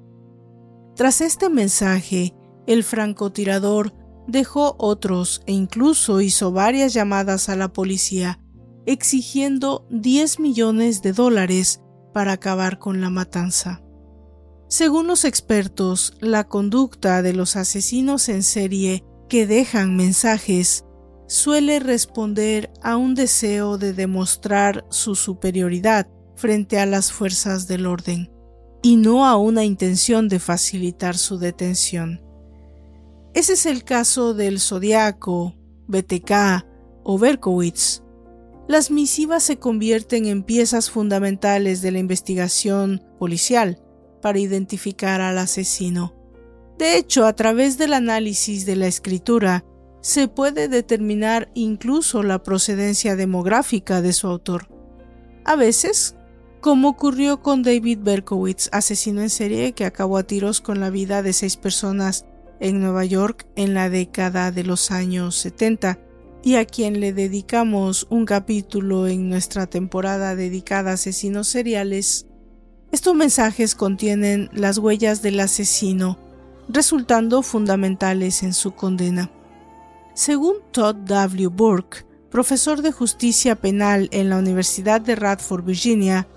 Tras 0.95 1.21
este 1.21 1.49
mensaje, 1.49 2.35
el 2.67 2.85
francotirador 2.85 3.93
dejó 4.27 4.77
otros 4.79 5.43
e 5.47 5.53
incluso 5.53 6.21
hizo 6.21 6.53
varias 6.53 6.95
llamadas 6.95 7.49
a 7.49 7.57
la 7.57 7.73
policía 7.73 8.41
exigiendo 8.87 9.85
10 9.91 10.39
millones 10.39 11.03
de 11.03 11.13
dólares 11.13 11.83
para 12.15 12.33
acabar 12.33 12.79
con 12.79 13.01
la 13.01 13.11
matanza. 13.11 13.83
Según 14.69 15.07
los 15.07 15.25
expertos, 15.25 16.17
la 16.21 16.45
conducta 16.45 17.21
de 17.23 17.33
los 17.33 17.57
asesinos 17.57 18.29
en 18.29 18.43
serie 18.43 19.05
que 19.29 19.47
dejan 19.47 19.97
mensajes 19.97 20.85
suele 21.29 21.81
responder 21.81 22.73
a 22.83 22.97
un 22.97 23.15
deseo 23.15 23.77
de 23.77 23.93
demostrar 23.93 24.87
su 24.91 25.17
superioridad 25.17 26.09
frente 26.37 26.79
a 26.79 26.87
las 26.87 27.13
fuerzas 27.13 27.67
del 27.67 27.87
orden, 27.87 28.31
y 28.83 28.97
no 28.97 29.27
a 29.27 29.37
una 29.37 29.65
intención 29.65 30.29
de 30.29 30.39
facilitar 30.39 31.17
su 31.17 31.39
detención. 31.39 32.26
Ese 33.37 33.53
es 33.53 33.67
el 33.67 33.85
caso 33.85 34.33
del 34.33 34.61
Zodiaco, 34.61 35.55
BTK 35.89 36.65
o 37.05 37.19
Berkowitz. 37.19 38.03
Las 38.67 38.91
misivas 38.91 39.43
se 39.43 39.59
convierten 39.59 40.25
en 40.25 40.43
piezas 40.43 40.91
fundamentales 40.91 41.83
de 41.83 41.91
la 41.91 41.99
investigación 41.99 43.03
policial 43.19 43.79
para 44.23 44.39
identificar 44.39 45.21
al 45.21 45.37
asesino. 45.37 46.15
De 46.79 46.97
hecho, 46.97 47.27
a 47.27 47.35
través 47.35 47.77
del 47.77 47.93
análisis 47.93 48.65
de 48.65 48.77
la 48.77 48.87
escritura, 48.87 49.67
se 50.01 50.29
puede 50.29 50.69
determinar 50.69 51.51
incluso 51.53 52.23
la 52.23 52.43
procedencia 52.43 53.17
demográfica 53.17 54.01
de 54.01 54.15
su 54.15 54.29
autor. 54.29 54.69
A 55.45 55.57
veces, 55.57 56.17
como 56.63 56.89
ocurrió 56.89 57.43
con 57.43 57.63
David 57.63 57.99
Berkowitz, 58.01 58.71
asesino 58.73 59.21
en 59.21 59.29
serie 59.29 59.75
que 59.75 59.85
acabó 59.85 60.17
a 60.17 60.23
tiros 60.23 60.63
con 60.63 60.81
la 60.81 60.89
vida 60.89 61.23
de 61.23 61.35
seis 61.35 61.59
personas 61.59 62.25
en 62.61 62.81
Nueva 62.81 63.05
York 63.05 63.47
en 63.57 63.75
la 63.75 63.91
década 63.91 64.51
de 64.51 64.65
los 64.65 64.91
años 64.91 65.37
70 65.37 65.99
y 66.43 66.57
a 66.57 66.65
quien 66.65 67.01
le 67.01 67.13
dedicamos 67.13 68.07
un 68.09 68.25
capítulo 68.25 69.09
en 69.09 69.29
nuestra 69.29 69.67
temporada 69.67 70.37
dedicada 70.37 70.93
a 70.93 70.95
asesinos 70.95 71.49
seriales, 71.49 72.27
estos 72.93 73.17
mensajes 73.17 73.75
contienen 73.75 74.49
las 74.53 74.79
huellas 74.79 75.23
del 75.23 75.41
asesino, 75.41 76.19
resultando 76.69 77.43
fundamentales 77.43 78.45
en 78.45 78.53
su 78.53 78.73
condena. 78.77 79.31
Según 80.15 80.59
Todd 80.71 80.95
W. 81.05 81.49
Burke, 81.49 82.07
profesor 82.31 82.81
de 82.81 82.93
justicia 82.93 83.57
penal 83.57 84.09
en 84.13 84.31
la 84.31 84.39
Universidad 84.39 85.01
de 85.01 85.17
Radford, 85.17 85.65
Virginia, 85.65 86.29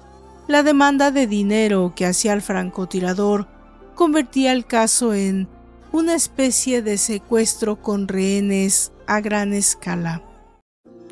la 0.48 0.64
demanda 0.64 1.12
de 1.12 1.28
dinero 1.28 1.94
que 1.96 2.08
hacía 2.08 2.34
el 2.34 2.42
francotirador 2.42 3.48
convertía 3.94 4.54
el 4.54 4.66
caso 4.66 5.14
en 5.14 5.48
una 5.92 6.16
especie 6.16 6.82
de 6.82 6.98
secuestro 6.98 7.82
con 7.82 8.08
rehenes 8.08 8.92
a 9.08 9.22
gran 9.22 9.54
escala. 9.54 10.24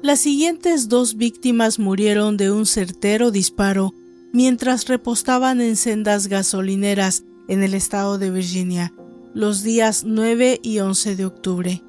Las 0.02 0.20
siguientes 0.20 0.90
dos 0.90 1.18
víctimas 1.18 1.80
murieron 1.80 2.38
de 2.38 2.52
un 2.52 2.66
certero 2.66 3.32
disparo 3.32 3.94
mientras 4.32 4.88
repostaban 4.88 5.62
en 5.62 5.76
sendas 5.76 6.28
gasolineras 6.28 7.24
en 7.48 7.64
el 7.64 7.74
estado 7.74 8.18
de 8.18 8.30
Virginia 8.30 8.94
los 9.34 9.64
días 9.64 10.04
9 10.04 10.60
y 10.64 10.80
11 10.80 11.16
de 11.16 11.26
octubre. 11.26 11.84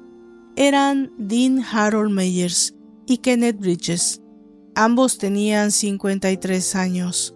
Eran 0.55 1.11
Dean 1.17 1.63
Harold 1.63 2.11
Meyers 2.11 2.75
y 3.07 3.17
Kenneth 3.17 3.59
Bridges. 3.59 4.21
Ambos 4.75 5.17
tenían 5.17 5.71
53 5.71 6.75
años. 6.75 7.35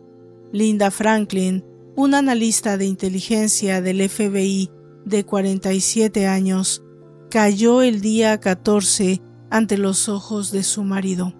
Linda 0.51 0.91
Franklin, 0.91 1.63
una 1.95 2.19
analista 2.19 2.77
de 2.77 2.85
inteligencia 2.85 3.81
del 3.81 4.07
FBI 4.07 4.69
de 5.05 5.25
47 5.25 6.27
años, 6.27 6.83
cayó 7.29 7.81
el 7.81 8.01
día 8.01 8.39
14 8.39 9.21
ante 9.49 9.77
los 9.77 10.09
ojos 10.09 10.51
de 10.51 10.63
su 10.63 10.83
marido. 10.83 11.33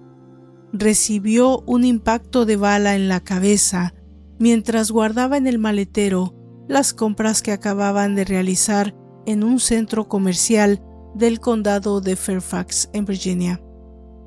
Recibió 0.71 1.61
un 1.67 1.83
impacto 1.83 2.45
de 2.45 2.57
bala 2.57 2.95
en 2.95 3.07
la 3.07 3.19
cabeza 3.19 3.93
mientras 4.39 4.91
guardaba 4.91 5.37
en 5.37 5.47
el 5.47 5.59
maletero 5.59 6.33
las 6.67 6.93
compras 6.93 7.41
que 7.41 7.51
acababan 7.51 8.15
de 8.15 8.25
realizar 8.25 8.95
en 9.25 9.43
un 9.43 9.59
centro 9.59 10.07
comercial 10.07 10.81
del 11.13 11.39
condado 11.39 12.01
de 12.01 12.15
Fairfax, 12.15 12.89
en 12.93 13.05
Virginia. 13.05 13.61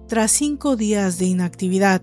Tras 0.08 0.30
cinco 0.30 0.76
días 0.76 1.18
de 1.18 1.26
inactividad, 1.26 2.02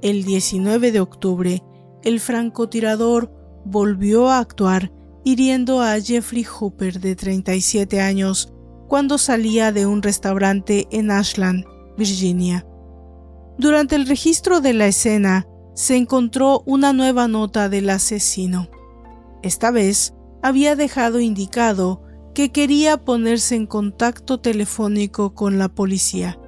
el 0.00 0.24
19 0.24 0.90
de 0.90 1.00
octubre, 1.00 1.62
el 2.02 2.18
francotirador 2.18 3.30
volvió 3.64 4.28
a 4.28 4.38
actuar 4.38 4.90
hiriendo 5.24 5.80
a 5.80 6.00
Jeffrey 6.00 6.44
Hooper 6.44 7.00
de 7.00 7.16
37 7.16 8.00
años 8.00 8.52
cuando 8.88 9.18
salía 9.18 9.72
de 9.72 9.86
un 9.86 10.02
restaurante 10.02 10.86
en 10.90 11.10
Ashland, 11.10 11.64
Virginia. 11.96 12.66
Durante 13.58 13.96
el 13.96 14.06
registro 14.06 14.60
de 14.60 14.72
la 14.72 14.86
escena 14.86 15.46
se 15.74 15.96
encontró 15.96 16.62
una 16.66 16.92
nueva 16.92 17.28
nota 17.28 17.68
del 17.68 17.88
asesino. 17.90 18.68
Esta 19.42 19.70
vez 19.70 20.14
había 20.42 20.76
dejado 20.76 21.20
indicado 21.20 22.02
que 22.34 22.50
quería 22.50 23.04
ponerse 23.04 23.54
en 23.54 23.66
contacto 23.66 24.40
telefónico 24.40 25.34
con 25.34 25.58
la 25.58 25.68
policía, 25.68 26.38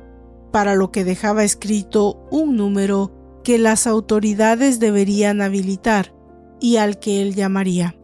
para 0.52 0.75
lo 0.75 0.90
que 0.90 1.04
dejaba 1.04 1.45
escrito 1.45 2.26
un 2.31 2.57
número 2.57 3.40
que 3.45 3.59
las 3.59 3.87
autoridades 3.87 4.81
deberían 4.81 5.43
habilitar 5.43 6.14
y 6.61 6.76
al 6.76 6.99
que 6.99 7.23
él 7.23 7.35
llamaría. 7.35 7.97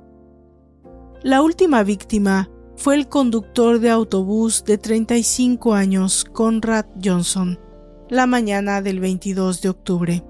La 1.22 1.42
última 1.42 1.82
víctima 1.82 2.48
fue 2.76 2.94
el 2.94 3.06
conductor 3.06 3.78
de 3.78 3.90
autobús 3.90 4.64
de 4.64 4.78
35 4.78 5.74
años, 5.74 6.24
Conrad 6.24 6.86
Johnson, 7.04 7.60
la 8.08 8.26
mañana 8.26 8.80
del 8.80 9.00
22 9.00 9.60
de 9.60 9.68
octubre. 9.68 10.24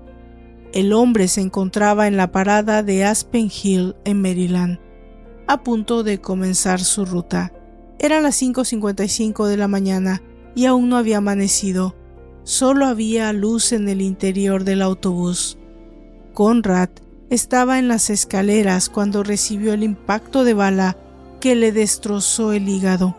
El 0.72 0.92
hombre 0.92 1.28
se 1.28 1.42
encontraba 1.42 2.08
en 2.08 2.16
la 2.16 2.32
parada 2.32 2.82
de 2.82 3.04
Aspen 3.04 3.52
Hill, 3.52 3.94
en 4.04 4.20
Maryland, 4.20 4.80
a 5.46 5.62
punto 5.62 6.02
de 6.02 6.20
comenzar 6.20 6.80
su 6.80 7.04
ruta. 7.04 7.52
Eran 8.00 8.24
las 8.24 8.42
5.55 8.42 9.46
de 9.46 9.56
la 9.56 9.68
mañana 9.68 10.22
y 10.56 10.66
aún 10.66 10.88
no 10.88 10.96
había 10.96 11.18
amanecido. 11.18 11.94
Solo 12.42 12.86
había 12.86 13.32
luz 13.32 13.70
en 13.70 13.88
el 13.88 14.02
interior 14.02 14.64
del 14.64 14.82
autobús. 14.82 15.56
Conrad 16.34 16.90
estaba 17.30 17.78
en 17.78 17.86
las 17.86 18.10
escaleras 18.10 18.88
cuando 18.88 19.22
recibió 19.22 19.72
el 19.72 19.84
impacto 19.84 20.42
de 20.42 20.52
bala 20.52 20.96
que 21.40 21.54
le 21.54 21.70
destrozó 21.70 22.52
el 22.52 22.68
hígado. 22.68 23.16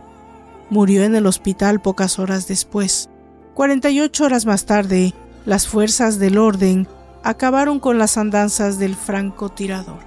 Murió 0.68 1.02
en 1.02 1.14
el 1.14 1.26
hospital 1.26 1.80
pocas 1.80 2.18
horas 2.18 2.46
después. 2.46 3.08
48 3.54 4.24
horas 4.24 4.46
más 4.46 4.66
tarde, 4.66 5.14
las 5.46 5.66
fuerzas 5.66 6.18
del 6.18 6.38
orden 6.38 6.86
acabaron 7.24 7.80
con 7.80 7.98
las 7.98 8.18
andanzas 8.18 8.78
del 8.78 8.96
francotirador. 8.96 10.00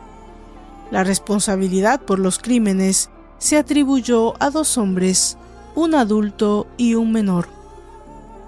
La 0.91 1.03
responsabilidad 1.03 2.00
por 2.00 2.19
los 2.19 2.38
crímenes 2.38 3.09
se 3.39 3.57
atribuyó 3.57 4.41
a 4.41 4.51
dos 4.51 4.77
hombres, 4.77 5.38
un 5.74 5.95
adulto 5.95 6.67
y 6.77 6.93
un 6.93 7.12
menor. 7.12 7.47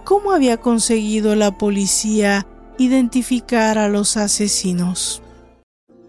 ¿Cómo 0.03 0.31
había 0.31 0.57
conseguido 0.57 1.35
la 1.35 1.57
policía 1.57 2.45
identificar 2.77 3.77
a 3.77 3.89
los 3.89 4.17
asesinos? 4.17 5.23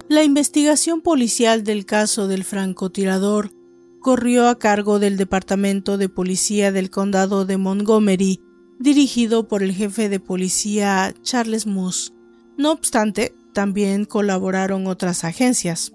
La 0.09 0.25
investigación 0.25 1.03
policial 1.03 1.65
del 1.65 1.85
caso 1.85 2.29
del 2.29 2.43
francotirador 2.43 3.53
corrió 4.00 4.49
a 4.49 4.59
cargo 4.59 4.99
del 4.99 5.19
Departamento 5.19 5.99
de 5.99 6.09
Policía 6.09 6.73
del 6.73 6.88
Condado 6.88 7.45
de 7.45 7.59
Montgomery, 7.59 8.41
dirigido 8.78 9.49
por 9.49 9.63
el 9.63 9.75
jefe 9.75 10.09
de 10.09 10.19
policía 10.19 11.13
Charles 11.21 11.67
Moose, 11.67 12.13
no 12.56 12.73
obstante, 12.73 13.35
también 13.52 14.06
colaboraron 14.06 14.87
otras 14.87 15.25
agencias, 15.25 15.93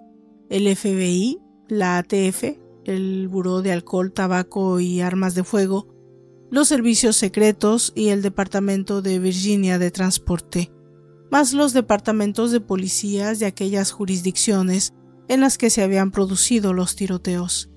el 0.50 0.74
FBI, 0.76 1.40
la 1.68 1.98
ATF, 1.98 2.60
el 2.86 3.28
Buró 3.28 3.64
de 3.64 3.72
Alcohol, 3.72 4.14
Tabaco 4.14 4.80
y 4.80 5.02
Armas 5.02 5.34
de 5.34 5.44
Fuego, 5.44 5.88
los 6.52 6.68
servicios 6.68 7.16
secretos 7.16 7.92
y 7.96 8.10
el 8.10 8.22
Departamento 8.22 9.02
de 9.02 9.18
Virginia 9.18 9.80
de 9.80 9.90
Transporte, 9.90 10.72
más 11.34 11.52
los 11.52 11.74
departamentos 11.74 12.52
de 12.52 12.62
policías 12.62 13.40
de 13.40 13.48
aquellas 13.48 13.90
jurisdicciones 13.90 14.94
en 15.28 15.42
las 15.42 15.58
que 15.58 15.72
se 15.72 15.82
habían 15.82 16.12
producido 16.12 16.74
los 16.74 16.96
tiroteos. 16.96 17.72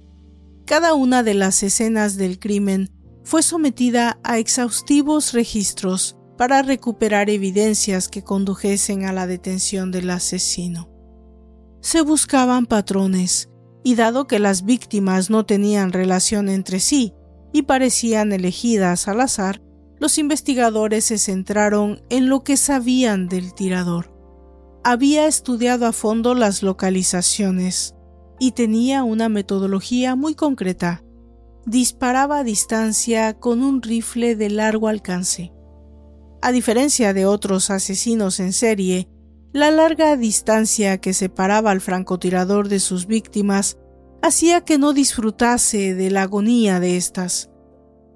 Cada 0.67 0.93
una 0.93 1.23
de 1.23 1.33
las 1.33 1.63
escenas 1.63 2.19
del 2.19 2.39
crimen 2.39 2.91
fue 3.25 3.43
sometida 3.43 4.21
a 4.25 4.37
exhaustivos 4.37 5.33
registros 5.33 6.19
para 6.37 6.61
recuperar 6.61 7.31
evidencias 7.31 8.11
que 8.11 8.23
condujesen 8.23 9.07
a 9.07 9.15
la 9.15 9.27
detención 9.27 9.91
del 9.91 10.11
asesino. 10.11 10.91
Se 11.81 12.03
buscaban 12.03 12.67
patrones, 12.67 13.49
y 13.83 13.95
dado 13.95 14.27
que 14.27 14.39
las 14.39 14.67
víctimas 14.67 15.31
no 15.31 15.47
tenían 15.47 15.93
relación 15.93 16.51
entre 16.51 16.79
sí 16.79 17.15
y 17.55 17.63
parecían 17.63 18.35
elegidas 18.35 19.09
al 19.09 19.23
azar, 19.23 19.63
los 19.99 20.19
investigadores 20.19 21.07
se 21.07 21.19
centraron 21.19 22.03
en 22.11 22.29
lo 22.29 22.45
que 22.45 22.57
sabían 22.57 23.29
del 23.29 23.55
tirador. 23.55 24.13
Había 24.85 25.27
estudiado 25.27 25.87
a 25.87 25.93
fondo 25.93 26.35
las 26.35 26.63
localizaciones 26.63 27.95
y 28.39 28.53
tenía 28.53 29.03
una 29.05 29.29
metodología 29.29 30.15
muy 30.15 30.35
concreta. 30.35 31.03
Disparaba 31.65 32.41
a 32.41 32.45
distancia 32.45 33.35
con 33.35 33.63
un 33.63 33.83
rifle 33.83 34.37
de 34.37 34.51
largo 34.51 34.89
alcance. 34.89 35.53
A 36.43 36.53
diferencia 36.53 37.13
de 37.13 37.27
otros 37.27 37.71
asesinos 37.71 38.39
en 38.39 38.53
serie, 38.53 39.09
la 39.53 39.71
larga 39.71 40.17
distancia 40.17 40.99
que 40.99 41.15
separaba 41.15 41.71
al 41.71 41.81
francotirador 41.81 42.69
de 42.69 42.79
sus 42.79 43.07
víctimas 43.07 43.79
hacía 44.23 44.61
que 44.61 44.79
no 44.79 44.93
disfrutase 44.93 45.95
de 45.95 46.11
la 46.11 46.23
agonía 46.23 46.79
de 46.79 46.97
éstas, 46.97 47.51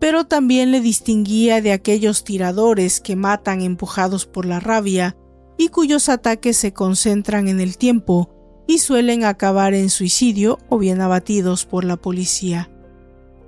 pero 0.00 0.24
también 0.24 0.72
le 0.72 0.80
distinguía 0.80 1.60
de 1.60 1.72
aquellos 1.72 2.24
tiradores 2.24 3.00
que 3.00 3.16
matan 3.16 3.60
empujados 3.60 4.26
por 4.26 4.46
la 4.46 4.58
rabia 4.58 5.16
y 5.58 5.68
cuyos 5.68 6.08
ataques 6.08 6.56
se 6.56 6.72
concentran 6.72 7.48
en 7.48 7.60
el 7.60 7.76
tiempo 7.76 8.30
y 8.66 8.78
suelen 8.78 9.24
acabar 9.24 9.74
en 9.74 9.90
suicidio 9.90 10.58
o 10.68 10.78
bien 10.78 11.00
abatidos 11.00 11.66
por 11.66 11.84
la 11.84 11.96
policía. 11.96 12.70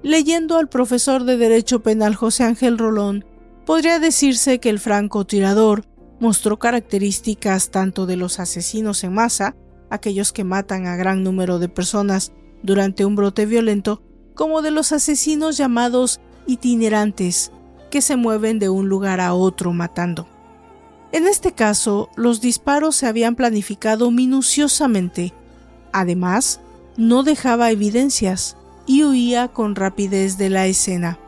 Leyendo 0.03 0.59
al 0.59 0.69
profesor 0.69 1.25
de 1.25 1.37
Derecho 1.37 1.83
Penal 1.83 2.15
José 2.15 2.45
Ángel 2.45 2.77
Rolón, 2.77 3.25
Podría 3.65 4.01
decirse 4.01 4.59
que 4.59 4.71
el 4.71 4.81
francotirador 4.81 5.85
mostró 6.19 6.59
características 6.59 7.71
tanto 7.71 8.07
de 8.07 8.17
los 8.17 8.41
asesinos 8.41 9.05
en 9.05 9.15
masa, 9.15 9.55
aquellos 9.89 10.33
que 10.33 10.45
matan 10.45 10.87
a 10.87 10.97
gran 10.97 11.23
número 11.23 11.59
de 11.59 11.69
personas 11.69 12.33
durante 12.63 13.05
un 13.05 13.15
brote 13.15 13.47
violento, 13.47 14.03
como 14.35 14.63
de 14.63 14.73
los 14.73 14.93
asesinos 14.93 15.57
llamados 15.57 16.21
itinerantes, 16.47 17.53
que 17.91 18.01
se 18.01 18.17
mueven 18.17 18.59
de 18.59 18.69
un 18.69 18.89
lugar 18.89 19.21
a 19.21 19.35
otro 19.35 19.73
matando. 19.73 20.27
En 21.13 21.27
este 21.27 21.53
caso, 21.53 22.09
los 22.17 22.41
disparos 22.41 22.97
se 22.97 23.07
habían 23.07 23.37
planificado 23.37 24.11
minuciosamente. 24.11 25.35
Además, 25.93 26.61
no 26.97 27.23
dejaba 27.23 27.71
evidencias 27.71 28.57
y 28.87 29.05
huía 29.05 29.49
con 29.49 29.75
rapidez 29.75 30.39
de 30.39 30.49
la 30.49 30.67
escena. 30.67 31.19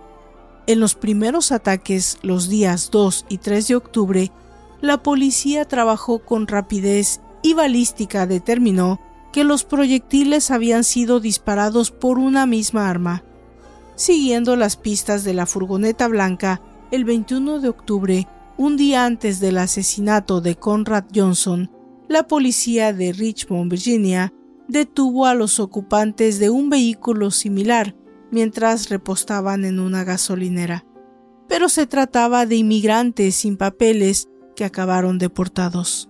En 0.67 0.81
los 0.81 0.95
primeros 0.95 1.53
ataques, 1.53 2.19
los 2.23 2.49
días 2.49 2.89
2 2.91 3.27
y 3.29 3.39
3 3.39 3.69
de 3.69 3.77
octubre, 3.77 4.33
la 4.81 5.03
policía 5.03 5.67
trabajó 5.67 6.21
con 6.21 6.47
rapidez 6.47 7.21
y 7.43 7.53
balística 7.53 8.27
determinó 8.27 9.01
que 9.33 9.45
los 9.45 9.65
proyectiles 9.65 10.51
habían 10.51 10.85
sido 10.85 11.21
disparados 11.21 11.91
por 11.91 12.19
una 12.19 12.47
misma 12.47 12.89
arma. 12.89 13.25
Siguiendo 13.97 14.57
las 14.57 14.77
pistas 14.77 15.23
de 15.25 15.35
la 15.35 15.47
furgoneta 15.47 16.09
blanca, 16.09 16.61
el 16.91 17.05
21 17.05 17.61
de 17.61 17.69
octubre, 17.69 18.29
un 18.57 18.77
día 18.77 19.05
antes 19.05 19.41
del 19.41 19.59
asesinato 19.59 20.41
de 20.41 20.57
Conrad 20.57 21.05
Johnson, 21.15 21.71
la 22.09 22.27
policía 22.27 22.93
de 22.93 23.13
Richmond, 23.13 23.71
Virginia, 23.71 24.33
detuvo 24.69 25.27
a 25.27 25.35
los 25.35 25.61
ocupantes 25.61 26.39
de 26.39 26.51
un 26.51 26.71
vehículo 26.71 27.31
similar 27.31 27.95
mientras 28.31 28.89
repostaban 28.89 29.65
en 29.65 29.79
una 29.79 30.03
gasolinera. 30.03 30.85
Pero 31.49 31.69
se 31.69 31.87
trataba 31.87 32.47
de 32.47 32.57
inmigrantes 32.57 33.37
sin 33.37 33.57
papeles 33.57 34.29
que 34.57 34.65
acabaron 34.65 35.19
deportados. 35.19 36.09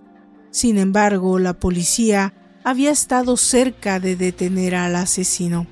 Sin 0.49 0.77
embargo, 0.77 1.37
la 1.37 1.59
policía 1.59 2.33
había 2.63 2.89
estado 2.89 3.37
cerca 3.37 3.99
de 3.99 4.15
detener 4.15 4.73
al 4.73 4.95
asesino. 4.95 5.67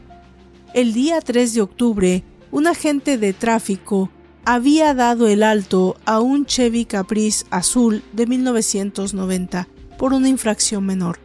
El 0.74 0.94
día 0.94 1.22
3 1.22 1.54
de 1.54 1.62
octubre, 1.62 2.24
un 2.50 2.66
agente 2.66 3.20
de 3.20 3.34
tráfico 3.34 4.10
había 4.44 4.96
dado 4.96 5.28
el 5.28 5.44
alto 5.44 5.98
a 6.04 6.20
un 6.20 6.48
Chevy 6.48 6.86
Caprice 6.86 7.46
azul 7.52 8.04
de 8.12 8.26
1990 8.26 9.68
por 10.00 10.14
una 10.14 10.30
infracción 10.30 10.84
menor. 10.84 11.20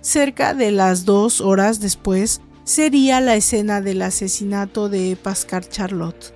Cerca 0.00 0.54
de 0.54 0.70
las 0.70 1.04
dos 1.04 1.42
horas 1.42 1.80
después, 1.80 2.40
sería 2.64 3.20
la 3.20 3.36
escena 3.36 3.82
del 3.82 4.00
asesinato 4.00 4.88
de 4.88 5.18
Pascal 5.22 5.68
Charlotte. 5.68 6.32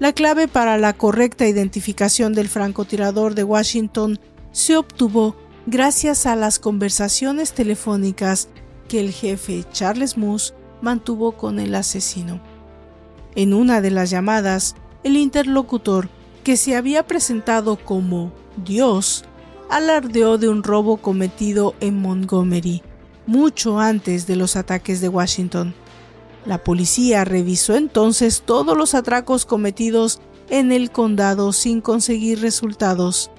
La 0.00 0.12
clave 0.12 0.48
para 0.48 0.78
la 0.78 0.94
correcta 0.94 1.46
identificación 1.46 2.32
del 2.32 2.48
francotirador 2.48 3.36
de 3.36 3.44
Washington 3.44 4.18
se 4.50 4.76
obtuvo 4.76 5.36
gracias 5.66 6.26
a 6.26 6.34
las 6.34 6.58
conversaciones 6.58 7.52
telefónicas 7.52 8.48
que 8.88 8.98
el 8.98 9.12
jefe 9.12 9.64
Charles 9.72 10.16
Moose 10.16 10.54
mantuvo 10.80 11.32
con 11.32 11.60
el 11.60 11.74
asesino. 11.74 12.40
En 13.34 13.54
una 13.54 13.80
de 13.80 13.90
las 13.90 14.10
llamadas, 14.10 14.74
el 15.04 15.16
interlocutor, 15.16 16.08
que 16.44 16.56
se 16.56 16.76
había 16.76 17.06
presentado 17.06 17.76
como 17.76 18.32
Dios, 18.64 19.24
alardeó 19.68 20.38
de 20.38 20.48
un 20.48 20.62
robo 20.62 20.96
cometido 20.96 21.74
en 21.80 22.00
Montgomery, 22.00 22.82
mucho 23.26 23.78
antes 23.78 24.26
de 24.26 24.36
los 24.36 24.56
ataques 24.56 25.00
de 25.00 25.08
Washington. 25.08 25.74
La 26.46 26.64
policía 26.64 27.24
revisó 27.24 27.76
entonces 27.76 28.42
todos 28.44 28.76
los 28.76 28.94
atracos 28.94 29.44
cometidos 29.44 30.20
en 30.48 30.72
el 30.72 30.90
condado 30.90 31.52
sin 31.52 31.80
conseguir 31.80 32.40
resultados. 32.40 33.30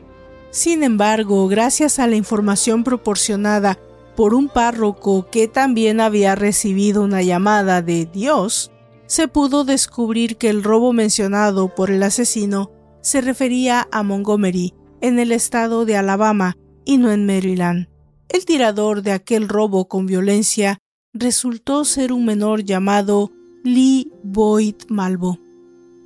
Sin 0.52 0.84
embargo, 0.84 1.48
gracias 1.48 2.00
a 2.00 2.08
la 2.08 2.16
información 2.16 2.84
proporcionada 2.84 3.80
por 4.20 4.34
un 4.34 4.50
párroco 4.50 5.30
que 5.32 5.48
también 5.48 6.02
había 6.02 6.36
recibido 6.36 7.04
una 7.04 7.22
llamada 7.22 7.82
de 7.82 8.06
Dios, 8.06 8.70
se 9.08 9.30
pudo 9.30 9.64
descubrir 9.64 10.36
que 10.36 10.50
el 10.50 10.62
robo 10.62 10.92
mencionado 10.92 11.74
por 11.74 11.90
el 11.90 12.04
asesino 12.04 12.70
se 13.00 13.22
refería 13.22 13.88
a 13.94 14.04
Montgomery, 14.04 14.74
en 15.00 15.20
el 15.20 15.32
estado 15.32 15.86
de 15.86 15.96
Alabama 15.96 16.58
y 16.84 16.98
no 16.98 17.14
en 17.14 17.26
Maryland. 17.26 17.88
El 18.28 18.44
tirador 18.44 19.04
de 19.04 19.14
aquel 19.14 19.48
robo 19.48 19.88
con 19.88 20.06
violencia 20.06 20.80
resultó 21.14 21.86
ser 21.86 22.12
un 22.12 22.26
menor 22.26 22.66
llamado 22.66 23.32
Lee 23.64 24.12
Boyd 24.22 24.76
Malvo. 24.90 25.40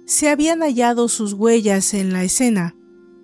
Se 0.05 0.29
habían 0.29 0.59
hallado 0.59 1.07
sus 1.07 1.33
huellas 1.33 1.95
en 1.95 2.13
la 2.13 2.23
escena 2.23 2.75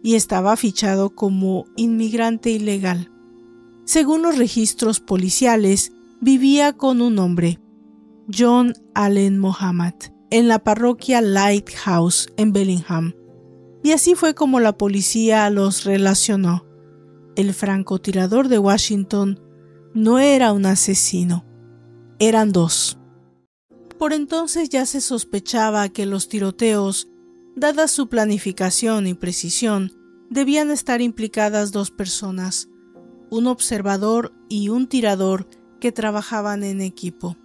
y 0.02 0.16
estaba 0.16 0.58
fichado 0.58 1.12
como 1.12 1.66
inmigrante 1.76 2.50
ilegal. 2.50 3.12
Según 3.90 4.22
los 4.22 4.38
registros 4.38 5.00
policiales, 5.00 5.94
vivía 6.22 6.74
con 6.74 7.02
un 7.02 7.18
hombre, 7.18 7.60
John 8.32 8.76
Allen 8.94 9.40
Mohammed, 9.40 9.96
en 10.30 10.48
la 10.48 10.60
parroquia 10.60 11.22
Lighthouse 11.22 12.30
en 12.38 12.54
Bellingham. 12.54 13.16
Y 13.84 13.94
así 13.94 14.14
fue 14.14 14.36
como 14.36 14.60
la 14.60 14.78
policía 14.78 15.50
los 15.50 15.86
relacionó. 15.86 16.68
El 17.36 17.52
francotirador 17.56 18.48
de 18.48 18.60
Washington 18.60 19.40
no 19.96 20.20
era 20.20 20.54
un 20.54 20.68
asesino, 20.68 21.44
eran 22.20 22.52
dos. 22.52 23.00
Por 23.98 24.14
entonces 24.14 24.70
ya 24.70 24.86
se 24.86 25.02
sospechaba 25.02 25.90
que 25.90 26.06
los 26.06 26.30
tiroteos, 26.30 27.08
dada 27.56 27.88
su 27.88 28.08
planificación 28.08 29.08
y 29.08 29.16
precisión, 29.16 29.94
debían 30.30 30.70
estar 30.70 31.02
implicadas 31.02 31.72
dos 31.72 31.90
personas, 31.90 32.70
un 33.30 33.48
observador 33.48 34.34
y 34.50 34.70
un 34.70 34.88
tirador 34.88 35.48
que 35.80 35.92
trabajaban 35.92 36.64
en 36.64 36.82
equipo. 36.82 37.38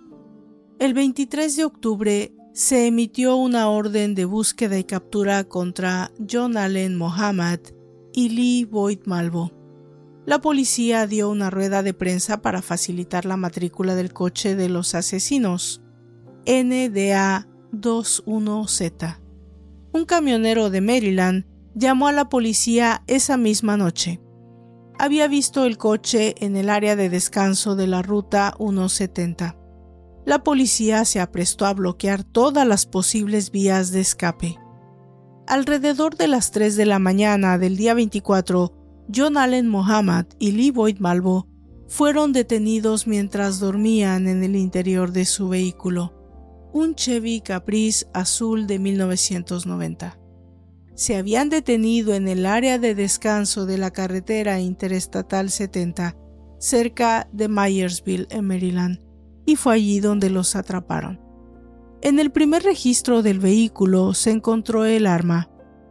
El 0.78 0.94
23 0.94 1.56
de 1.56 1.64
octubre 1.64 2.34
se 2.52 2.86
emitió 2.86 3.36
una 3.36 3.68
orden 3.68 4.14
de 4.14 4.24
búsqueda 4.24 4.78
y 4.78 4.84
captura 4.84 5.44
contra 5.44 6.10
John 6.30 6.56
Allen 6.56 6.96
Mohammed 6.96 7.60
y 8.12 8.28
Lee 8.30 8.64
Boyd 8.64 9.00
Malvo. 9.06 9.52
La 10.26 10.40
policía 10.40 11.06
dio 11.06 11.28
una 11.28 11.50
rueda 11.50 11.82
de 11.82 11.94
prensa 11.94 12.40
para 12.40 12.62
facilitar 12.62 13.24
la 13.24 13.36
matrícula 13.36 13.94
del 13.94 14.12
coche 14.12 14.56
de 14.56 14.68
los 14.68 14.94
asesinos, 14.94 15.82
NDA 16.46 17.46
21Z. 17.72 19.20
Un 19.92 20.04
camionero 20.06 20.70
de 20.70 20.80
Maryland 20.80 21.46
llamó 21.74 22.08
a 22.08 22.12
la 22.12 22.28
policía 22.28 23.02
esa 23.06 23.36
misma 23.36 23.76
noche 23.76 24.20
había 24.98 25.28
visto 25.28 25.64
el 25.64 25.78
coche 25.78 26.34
en 26.38 26.56
el 26.56 26.70
área 26.70 26.96
de 26.96 27.08
descanso 27.08 27.76
de 27.76 27.86
la 27.86 28.02
ruta 28.02 28.54
170. 28.58 29.56
La 30.24 30.42
policía 30.42 31.04
se 31.04 31.20
aprestó 31.20 31.66
a 31.66 31.74
bloquear 31.74 32.24
todas 32.24 32.66
las 32.66 32.86
posibles 32.86 33.50
vías 33.50 33.90
de 33.92 34.00
escape. 34.00 34.58
Alrededor 35.46 36.16
de 36.16 36.28
las 36.28 36.50
3 36.52 36.76
de 36.76 36.86
la 36.86 36.98
mañana 36.98 37.58
del 37.58 37.76
día 37.76 37.94
24, 37.94 38.72
John 39.14 39.36
Allen 39.36 39.68
Mohammed 39.68 40.26
y 40.38 40.52
Lee 40.52 40.70
Boyd 40.70 40.98
Malvo 40.98 41.48
fueron 41.86 42.32
detenidos 42.32 43.06
mientras 43.06 43.60
dormían 43.60 44.26
en 44.26 44.42
el 44.42 44.56
interior 44.56 45.12
de 45.12 45.26
su 45.26 45.50
vehículo, 45.50 46.14
un 46.72 46.94
Chevy 46.94 47.42
Caprice 47.42 48.06
azul 48.14 48.66
de 48.66 48.78
1990 48.78 50.23
se 50.94 51.16
habían 51.16 51.48
detenido 51.48 52.14
en 52.14 52.28
el 52.28 52.46
área 52.46 52.78
de 52.78 52.94
descanso 52.94 53.66
de 53.66 53.78
la 53.78 53.90
carretera 53.90 54.60
interestatal 54.60 55.50
70, 55.50 56.16
cerca 56.58 57.28
de 57.32 57.48
Myersville, 57.48 58.26
en 58.30 58.46
Maryland, 58.46 59.00
y 59.44 59.56
fue 59.56 59.74
allí 59.74 60.00
donde 60.00 60.30
los 60.30 60.56
atraparon. 60.56 61.20
En 62.00 62.18
el 62.18 62.30
primer 62.30 62.62
registro 62.62 63.22
del 63.22 63.40
vehículo 63.40 64.14
se 64.14 64.30
encontró 64.30 64.84
el 64.84 65.06
arma, 65.06 65.50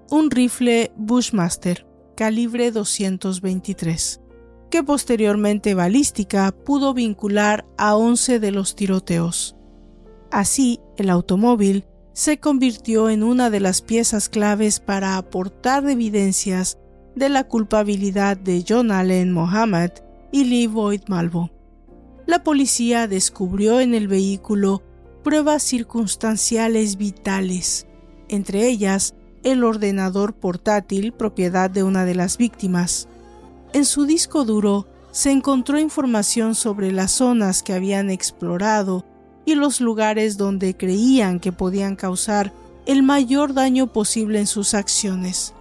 un 0.09 0.31
rifle 0.31 0.91
Bushmaster 0.95 1.87
calibre 2.15 2.71
223, 2.71 4.21
que 4.69 4.83
posteriormente 4.83 5.73
balística 5.73 6.51
pudo 6.51 6.93
vincular 6.93 7.65
a 7.77 7.95
11 7.95 8.39
de 8.39 8.51
los 8.51 8.75
tiroteos. 8.75 9.55
Así, 10.31 10.79
el 10.97 11.09
automóvil 11.09 11.85
se 12.13 12.39
convirtió 12.39 13.09
en 13.09 13.23
una 13.23 13.49
de 13.49 13.59
las 13.59 13.81
piezas 13.81 14.29
claves 14.29 14.79
para 14.79 15.17
aportar 15.17 15.89
evidencias 15.89 16.77
de 17.15 17.29
la 17.29 17.43
culpabilidad 17.43 18.37
de 18.37 18.63
John 18.67 18.91
Allen 18.91 19.31
Mohammed 19.31 19.91
y 20.31 20.45
Lee 20.45 20.67
Boyd 20.67 21.01
Malvo. 21.07 21.51
La 22.25 22.43
policía 22.43 23.07
descubrió 23.07 23.79
en 23.79 23.93
el 23.93 24.07
vehículo 24.07 24.83
pruebas 25.23 25.63
circunstanciales 25.63 26.97
vitales, 26.97 27.87
entre 28.29 28.67
ellas 28.67 29.15
el 29.43 29.63
ordenador 29.63 30.33
portátil 30.33 31.13
propiedad 31.13 31.69
de 31.69 31.83
una 31.83 32.05
de 32.05 32.15
las 32.15 32.37
víctimas. 32.37 33.07
En 33.73 33.85
su 33.85 34.05
disco 34.05 34.45
duro 34.45 34.87
se 35.11 35.31
encontró 35.31 35.79
información 35.79 36.55
sobre 36.55 36.91
las 36.91 37.11
zonas 37.11 37.61
que 37.63 37.73
habían 37.73 38.09
explorado 38.09 39.05
y 39.45 39.55
los 39.55 39.81
lugares 39.81 40.37
donde 40.37 40.75
creían 40.75 41.39
que 41.39 41.51
podían 41.51 41.95
causar 41.95 42.53
el 42.85 43.03
mayor 43.03 43.53
daño 43.53 43.87
posible 43.87 44.39
en 44.39 44.47
sus 44.47 44.73
acciones. 44.73 45.53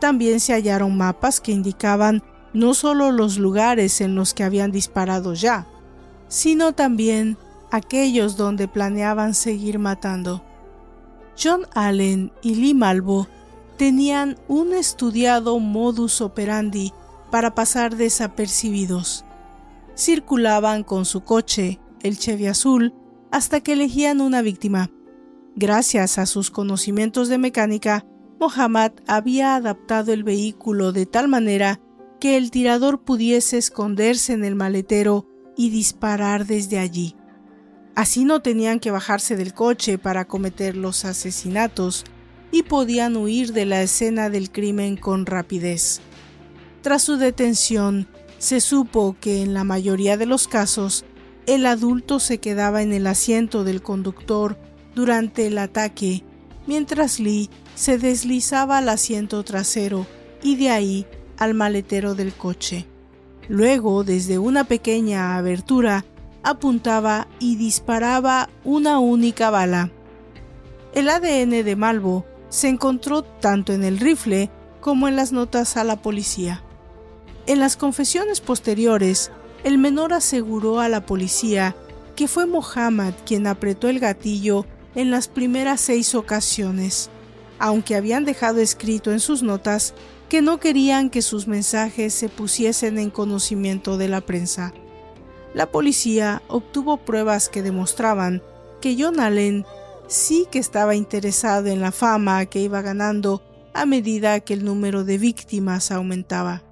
También 0.00 0.40
se 0.40 0.52
hallaron 0.52 0.96
mapas 0.96 1.40
que 1.40 1.52
indicaban 1.52 2.22
no 2.52 2.74
solo 2.74 3.10
los 3.12 3.38
lugares 3.38 4.00
en 4.00 4.14
los 4.14 4.34
que 4.34 4.44
habían 4.44 4.70
disparado 4.70 5.34
ya, 5.34 5.66
sino 6.28 6.72
también 6.72 7.36
aquellos 7.70 8.36
donde 8.36 8.68
planeaban 8.68 9.34
seguir 9.34 9.78
matando. 9.78 10.42
John 11.40 11.66
Allen 11.74 12.32
y 12.42 12.56
Lee 12.56 12.74
Malvo 12.74 13.28
tenían 13.76 14.36
un 14.48 14.72
estudiado 14.72 15.58
modus 15.58 16.20
operandi 16.20 16.92
para 17.30 17.54
pasar 17.54 17.96
desapercibidos. 17.96 19.24
Circulaban 19.96 20.84
con 20.84 21.04
su 21.04 21.22
coche, 21.22 21.78
el 22.02 22.18
Chevy 22.18 22.46
azul, 22.46 22.94
hasta 23.30 23.60
que 23.60 23.72
elegían 23.72 24.20
una 24.20 24.42
víctima. 24.42 24.90
Gracias 25.56 26.18
a 26.18 26.26
sus 26.26 26.50
conocimientos 26.50 27.28
de 27.28 27.38
mecánica, 27.38 28.06
Mohammad 28.38 28.92
había 29.06 29.56
adaptado 29.56 30.12
el 30.12 30.22
vehículo 30.22 30.92
de 30.92 31.06
tal 31.06 31.28
manera 31.28 31.80
que 32.20 32.36
el 32.36 32.50
tirador 32.50 33.02
pudiese 33.02 33.58
esconderse 33.58 34.32
en 34.32 34.44
el 34.44 34.54
maletero 34.54 35.26
y 35.56 35.70
disparar 35.70 36.46
desde 36.46 36.78
allí. 36.78 37.16
Así 37.96 38.24
no 38.24 38.40
tenían 38.40 38.78
que 38.78 38.92
bajarse 38.92 39.36
del 39.36 39.54
coche 39.54 39.98
para 39.98 40.26
cometer 40.26 40.76
los 40.76 41.04
asesinatos 41.04 42.04
y 42.52 42.62
podían 42.62 43.16
huir 43.16 43.52
de 43.52 43.66
la 43.66 43.82
escena 43.82 44.30
del 44.30 44.52
crimen 44.52 44.96
con 44.96 45.26
rapidez. 45.26 46.00
Tras 46.82 47.02
su 47.02 47.16
detención, 47.16 48.06
se 48.38 48.60
supo 48.60 49.16
que 49.20 49.42
en 49.42 49.52
la 49.52 49.64
mayoría 49.64 50.16
de 50.16 50.26
los 50.26 50.46
casos 50.46 51.04
el 51.48 51.64
adulto 51.64 52.20
se 52.20 52.38
quedaba 52.38 52.82
en 52.82 52.92
el 52.92 53.06
asiento 53.06 53.64
del 53.64 53.80
conductor 53.80 54.58
durante 54.94 55.46
el 55.46 55.56
ataque, 55.56 56.22
mientras 56.66 57.20
Lee 57.20 57.48
se 57.74 57.96
deslizaba 57.96 58.76
al 58.76 58.90
asiento 58.90 59.42
trasero 59.44 60.06
y 60.42 60.56
de 60.56 60.68
ahí 60.68 61.06
al 61.38 61.54
maletero 61.54 62.14
del 62.14 62.34
coche. 62.34 62.86
Luego, 63.48 64.04
desde 64.04 64.38
una 64.38 64.64
pequeña 64.64 65.38
abertura, 65.38 66.04
apuntaba 66.42 67.28
y 67.40 67.56
disparaba 67.56 68.50
una 68.62 68.98
única 68.98 69.48
bala. 69.48 69.90
El 70.94 71.08
ADN 71.08 71.64
de 71.64 71.76
Malvo 71.76 72.26
se 72.50 72.68
encontró 72.68 73.22
tanto 73.22 73.72
en 73.72 73.84
el 73.84 73.98
rifle 73.98 74.50
como 74.82 75.08
en 75.08 75.16
las 75.16 75.32
notas 75.32 75.78
a 75.78 75.84
la 75.84 76.02
policía. 76.02 76.62
En 77.46 77.58
las 77.58 77.78
confesiones 77.78 78.42
posteriores, 78.42 79.30
el 79.64 79.78
menor 79.78 80.12
aseguró 80.12 80.80
a 80.80 80.88
la 80.88 81.04
policía 81.04 81.74
que 82.16 82.28
fue 82.28 82.46
Mohammed 82.46 83.14
quien 83.24 83.46
apretó 83.46 83.88
el 83.88 84.00
gatillo 84.00 84.66
en 84.94 85.10
las 85.10 85.28
primeras 85.28 85.80
seis 85.80 86.14
ocasiones, 86.14 87.10
aunque 87.58 87.94
habían 87.94 88.24
dejado 88.24 88.60
escrito 88.60 89.12
en 89.12 89.20
sus 89.20 89.42
notas 89.42 89.94
que 90.28 90.42
no 90.42 90.58
querían 90.58 91.10
que 91.10 91.22
sus 91.22 91.46
mensajes 91.46 92.12
se 92.12 92.28
pusiesen 92.28 92.98
en 92.98 93.10
conocimiento 93.10 93.96
de 93.96 94.08
la 94.08 94.20
prensa. 94.20 94.74
La 95.54 95.70
policía 95.70 96.42
obtuvo 96.48 96.98
pruebas 96.98 97.48
que 97.48 97.62
demostraban 97.62 98.42
que 98.80 98.96
John 98.98 99.20
Allen 99.20 99.64
sí 100.06 100.46
que 100.50 100.58
estaba 100.58 100.94
interesado 100.94 101.68
en 101.68 101.80
la 101.80 101.92
fama 101.92 102.46
que 102.46 102.60
iba 102.60 102.82
ganando 102.82 103.42
a 103.74 103.86
medida 103.86 104.40
que 104.40 104.54
el 104.54 104.64
número 104.64 105.04
de 105.04 105.18
víctimas 105.18 105.90
aumentaba. 105.90 106.62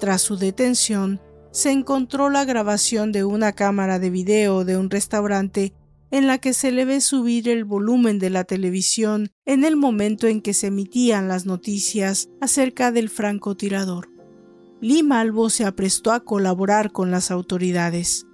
Tras 0.00 0.20
su 0.22 0.36
detención, 0.36 1.20
se 1.54 1.70
encontró 1.70 2.30
la 2.30 2.44
grabación 2.44 3.12
de 3.12 3.22
una 3.22 3.52
cámara 3.52 4.00
de 4.00 4.10
video 4.10 4.64
de 4.64 4.76
un 4.76 4.90
restaurante 4.90 5.72
en 6.10 6.26
la 6.26 6.38
que 6.38 6.52
se 6.52 6.72
le 6.72 6.84
ve 6.84 7.00
subir 7.00 7.48
el 7.48 7.64
volumen 7.64 8.18
de 8.18 8.28
la 8.28 8.42
televisión 8.42 9.30
en 9.46 9.62
el 9.62 9.76
momento 9.76 10.26
en 10.26 10.42
que 10.42 10.52
se 10.52 10.66
emitían 10.66 11.28
las 11.28 11.46
noticias 11.46 12.28
acerca 12.40 12.90
del 12.90 13.08
francotirador. 13.08 14.10
Lee 14.80 15.04
Malvo 15.04 15.48
se 15.48 15.64
aprestó 15.64 16.10
a 16.10 16.24
colaborar 16.24 16.90
con 16.90 17.12
las 17.12 17.30
autoridades. 17.30 18.26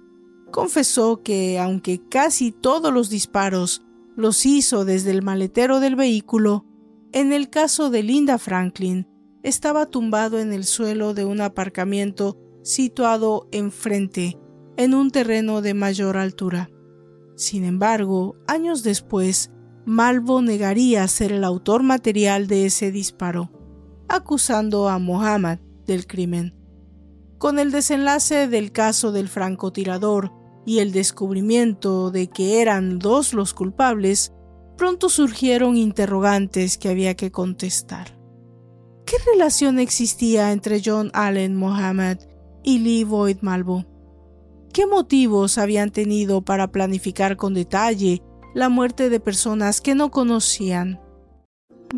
Confesó 0.51 1.21
que, 1.21 1.59
aunque 1.59 2.01
casi 2.09 2.51
todos 2.51 2.91
los 2.91 3.11
disparos 3.11 3.83
los 4.15 4.47
hizo 4.47 4.83
desde 4.83 5.11
el 5.11 5.21
maletero 5.21 5.79
del 5.79 5.95
vehículo, 5.95 6.65
en 7.11 7.33
el 7.33 7.51
caso 7.51 7.91
de 7.91 8.01
Linda 8.01 8.39
Franklin, 8.39 9.07
estaba 9.43 9.85
tumbado 9.85 10.39
en 10.39 10.53
el 10.53 10.63
suelo 10.63 11.13
de 11.13 11.25
un 11.25 11.39
aparcamiento 11.39 12.39
situado 12.63 13.47
enfrente, 13.51 14.37
en 14.77 14.93
un 14.93 15.11
terreno 15.11 15.61
de 15.61 15.73
mayor 15.73 16.17
altura. 16.17 16.69
Sin 17.35 17.63
embargo, 17.63 18.35
años 18.47 18.83
después, 18.83 19.51
Malvo 19.85 20.41
negaría 20.41 21.07
ser 21.07 21.31
el 21.31 21.43
autor 21.43 21.83
material 21.83 22.47
de 22.47 22.65
ese 22.65 22.91
disparo, 22.91 23.51
acusando 24.07 24.89
a 24.89 24.99
Mohammed 24.99 25.59
del 25.85 26.05
crimen. 26.05 26.55
Con 27.37 27.57
el 27.57 27.71
desenlace 27.71 28.47
del 28.47 28.71
caso 28.71 29.11
del 29.11 29.27
francotirador 29.27 30.31
y 30.65 30.79
el 30.79 30.91
descubrimiento 30.91 32.11
de 32.11 32.27
que 32.27 32.61
eran 32.61 32.99
dos 32.99 33.33
los 33.33 33.53
culpables, 33.55 34.31
pronto 34.77 35.09
surgieron 35.09 35.77
interrogantes 35.77 36.77
que 36.77 36.89
había 36.89 37.15
que 37.15 37.31
contestar. 37.31 38.19
¿Qué 39.05 39.17
relación 39.33 39.79
existía 39.79 40.51
entre 40.51 40.81
John 40.83 41.09
Allen 41.13 41.55
Mohammed 41.55 42.19
y 42.63 42.79
Lee 42.79 43.03
Boyd 43.03 43.37
Malvo? 43.41 43.85
¿Qué 44.73 44.85
motivos 44.85 45.57
habían 45.57 45.91
tenido 45.91 46.41
para 46.41 46.71
planificar 46.71 47.37
con 47.37 47.53
detalle 47.53 48.21
la 48.53 48.69
muerte 48.69 49.09
de 49.09 49.19
personas 49.19 49.81
que 49.81 49.95
no 49.95 50.11
conocían? 50.11 50.99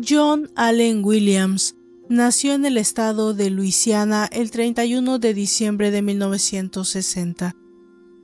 John 0.06 0.50
Allen 0.56 1.04
Williams 1.04 1.76
nació 2.08 2.54
en 2.54 2.64
el 2.64 2.78
estado 2.78 3.32
de 3.32 3.50
Luisiana 3.50 4.28
el 4.32 4.50
31 4.50 5.18
de 5.18 5.34
diciembre 5.34 5.90
de 5.90 6.02
1960. 6.02 7.54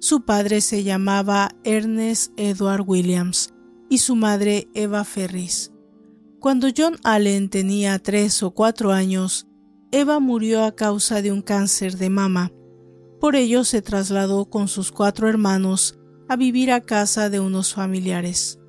Su 0.00 0.22
padre 0.24 0.60
se 0.60 0.82
llamaba 0.82 1.50
Ernest 1.62 2.32
Edward 2.36 2.82
Williams 2.86 3.54
y 3.88 3.98
su 3.98 4.16
madre 4.16 4.68
Eva 4.74 5.04
Ferris. 5.04 5.72
Cuando 6.40 6.68
John 6.74 6.96
Allen 7.04 7.50
tenía 7.50 7.98
tres 7.98 8.42
o 8.42 8.52
cuatro 8.52 8.92
años, 8.92 9.46
Eva 9.92 10.20
murió 10.20 10.64
a 10.64 10.76
causa 10.76 11.20
de 11.20 11.32
un 11.32 11.42
cáncer 11.42 11.96
de 11.96 12.10
mama. 12.10 12.52
Por 13.20 13.34
ello 13.34 13.64
se 13.64 13.82
trasladó 13.82 14.44
con 14.44 14.68
sus 14.68 14.92
cuatro 14.92 15.28
hermanos 15.28 15.98
a 16.28 16.36
vivir 16.36 16.70
a 16.70 16.80
casa 16.80 17.28
de 17.28 17.40
unos 17.40 17.74
familiares. 17.74 18.60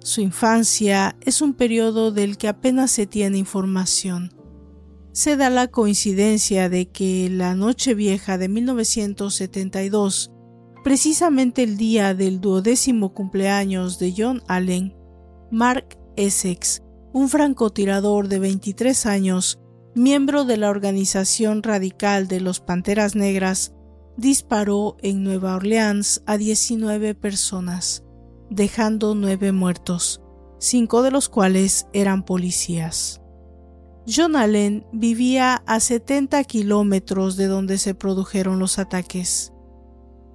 Su 0.00 0.22
infancia 0.22 1.16
es 1.20 1.42
un 1.42 1.52
periodo 1.52 2.12
del 2.12 2.38
que 2.38 2.48
apenas 2.48 2.90
se 2.90 3.06
tiene 3.06 3.36
información. 3.36 4.32
Se 5.12 5.36
da 5.36 5.50
la 5.50 5.68
coincidencia 5.68 6.70
de 6.70 6.86
que 6.86 7.28
la 7.28 7.54
noche 7.54 7.94
vieja 7.94 8.38
de 8.38 8.48
1972, 8.48 10.30
precisamente 10.82 11.62
el 11.62 11.76
día 11.76 12.14
del 12.14 12.40
duodécimo 12.40 13.12
cumpleaños 13.12 13.98
de 13.98 14.14
John 14.16 14.42
Allen, 14.48 14.96
Mark 15.50 15.98
Essex, 16.16 16.82
un 17.12 17.28
francotirador 17.28 18.28
de 18.28 18.38
23 18.38 19.04
años, 19.04 19.58
miembro 19.94 20.44
de 20.44 20.56
la 20.56 20.70
organización 20.70 21.62
radical 21.62 22.28
de 22.28 22.40
los 22.40 22.60
Panteras 22.60 23.14
Negras, 23.14 23.72
disparó 24.16 24.96
en 25.00 25.22
Nueva 25.22 25.54
Orleans 25.56 26.22
a 26.26 26.36
19 26.38 27.14
personas, 27.14 28.04
dejando 28.50 29.14
nueve 29.14 29.52
muertos, 29.52 30.20
cinco 30.58 31.02
de 31.02 31.10
los 31.10 31.28
cuales 31.28 31.86
eran 31.92 32.24
policías. 32.24 33.20
John 34.10 34.36
Allen 34.36 34.86
vivía 34.92 35.62
a 35.66 35.80
70 35.80 36.42
kilómetros 36.44 37.36
de 37.36 37.46
donde 37.46 37.76
se 37.76 37.94
produjeron 37.94 38.58
los 38.58 38.78
ataques. 38.78 39.52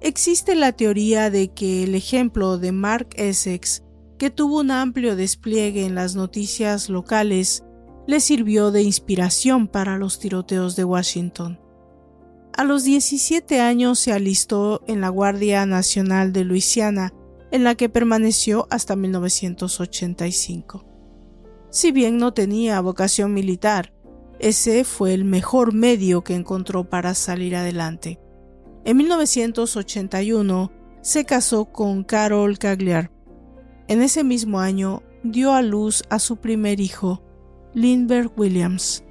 Existe 0.00 0.54
la 0.54 0.72
teoría 0.72 1.28
de 1.28 1.52
que 1.52 1.82
el 1.82 1.94
ejemplo 1.94 2.56
de 2.58 2.72
Mark 2.72 3.08
Essex, 3.16 3.82
que 4.16 4.30
tuvo 4.30 4.60
un 4.60 4.70
amplio 4.70 5.16
despliegue 5.16 5.84
en 5.84 5.94
las 5.94 6.14
noticias 6.14 6.88
locales, 6.88 7.64
le 8.06 8.20
sirvió 8.20 8.70
de 8.70 8.82
inspiración 8.82 9.68
para 9.68 9.96
los 9.98 10.18
tiroteos 10.18 10.76
de 10.76 10.84
Washington. 10.84 11.58
A 12.56 12.62
los 12.64 12.84
17 12.84 13.60
años 13.60 13.98
se 13.98 14.12
alistó 14.12 14.82
en 14.86 15.00
la 15.00 15.08
Guardia 15.08 15.66
Nacional 15.66 16.32
de 16.32 16.44
Luisiana, 16.44 17.12
en 17.50 17.64
la 17.64 17.74
que 17.74 17.88
permaneció 17.88 18.66
hasta 18.70 18.94
1985. 18.94 20.84
Si 21.70 21.90
bien 21.90 22.18
no 22.18 22.32
tenía 22.32 22.80
vocación 22.80 23.34
militar, 23.34 23.92
ese 24.38 24.84
fue 24.84 25.14
el 25.14 25.24
mejor 25.24 25.72
medio 25.72 26.22
que 26.22 26.34
encontró 26.34 26.88
para 26.88 27.14
salir 27.14 27.56
adelante. 27.56 28.20
En 28.84 28.98
1981 28.98 30.70
se 31.00 31.24
casó 31.24 31.64
con 31.66 32.04
Carol 32.04 32.58
Cagliar. 32.58 33.10
En 33.88 34.02
ese 34.02 34.22
mismo 34.22 34.60
año 34.60 35.02
dio 35.24 35.52
a 35.52 35.62
luz 35.62 36.04
a 36.10 36.18
su 36.18 36.36
primer 36.36 36.78
hijo, 36.78 37.23
Lindbergh 37.74 38.30
Williams. 38.36 39.02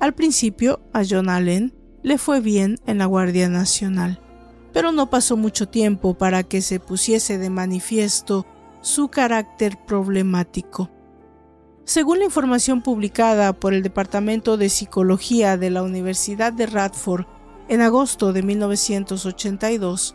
Al 0.00 0.14
principio, 0.14 0.80
a 0.92 1.02
John 1.08 1.28
Allen 1.28 1.74
le 2.02 2.16
fue 2.16 2.40
bien 2.40 2.78
en 2.86 2.98
la 2.98 3.06
Guardia 3.06 3.48
Nacional, 3.50 4.18
pero 4.72 4.92
no 4.92 5.10
pasó 5.10 5.36
mucho 5.36 5.68
tiempo 5.68 6.14
para 6.14 6.42
que 6.42 6.62
se 6.62 6.80
pusiese 6.80 7.36
de 7.36 7.50
manifiesto 7.50 8.46
su 8.80 9.08
carácter 9.08 9.76
problemático. 9.86 10.90
Según 11.84 12.20
la 12.20 12.24
información 12.24 12.82
publicada 12.82 13.52
por 13.52 13.74
el 13.74 13.82
Departamento 13.82 14.56
de 14.56 14.68
Psicología 14.68 15.56
de 15.56 15.70
la 15.70 15.82
Universidad 15.82 16.52
de 16.52 16.66
Radford 16.66 17.26
en 17.68 17.82
agosto 17.82 18.32
de 18.32 18.42
1982, 18.42 20.14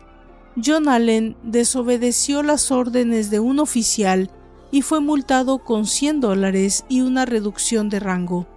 John 0.64 0.88
Allen 0.88 1.36
desobedeció 1.42 2.42
las 2.42 2.70
órdenes 2.70 3.30
de 3.30 3.40
un 3.40 3.58
oficial 3.58 4.30
y 4.74 4.82
fue 4.82 4.98
multado 4.98 5.58
con 5.58 5.86
100 5.86 6.20
dólares 6.20 6.84
y 6.88 7.02
una 7.02 7.26
reducción 7.26 7.88
de 7.88 8.00
rango. 8.00 8.48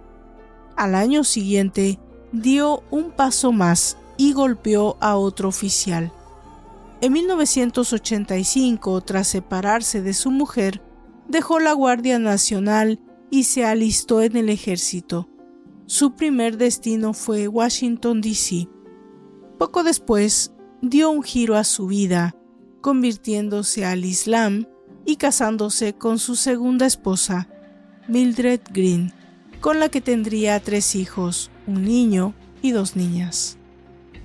Al 0.74 0.96
año 0.96 1.22
siguiente, 1.22 2.00
dio 2.32 2.82
un 2.90 3.12
paso 3.12 3.52
más 3.52 3.96
y 4.16 4.32
golpeó 4.32 4.96
a 4.98 5.16
otro 5.16 5.48
oficial. 5.48 6.10
En 7.00 7.12
1985, 7.12 9.00
tras 9.02 9.28
separarse 9.28 10.02
de 10.02 10.12
su 10.12 10.32
mujer, 10.32 10.82
dejó 11.28 11.60
la 11.60 11.72
Guardia 11.72 12.18
Nacional 12.18 12.98
y 13.30 13.44
se 13.44 13.64
alistó 13.64 14.20
en 14.20 14.36
el 14.36 14.48
ejército. 14.48 15.28
Su 15.86 16.16
primer 16.16 16.56
destino 16.56 17.12
fue 17.12 17.46
Washington, 17.46 18.22
D.C. 18.22 18.68
Poco 19.56 19.84
después, 19.84 20.52
dio 20.82 21.12
un 21.12 21.22
giro 21.22 21.54
a 21.54 21.62
su 21.62 21.86
vida, 21.86 22.34
convirtiéndose 22.80 23.84
al 23.84 24.04
Islam 24.04 24.66
y 25.08 25.16
casándose 25.16 25.94
con 25.94 26.18
su 26.18 26.36
segunda 26.36 26.84
esposa, 26.84 27.48
Mildred 28.08 28.60
Green, 28.70 29.10
con 29.58 29.80
la 29.80 29.88
que 29.88 30.02
tendría 30.02 30.60
tres 30.60 30.94
hijos, 30.94 31.50
un 31.66 31.82
niño 31.82 32.34
y 32.60 32.72
dos 32.72 32.94
niñas. 32.94 33.56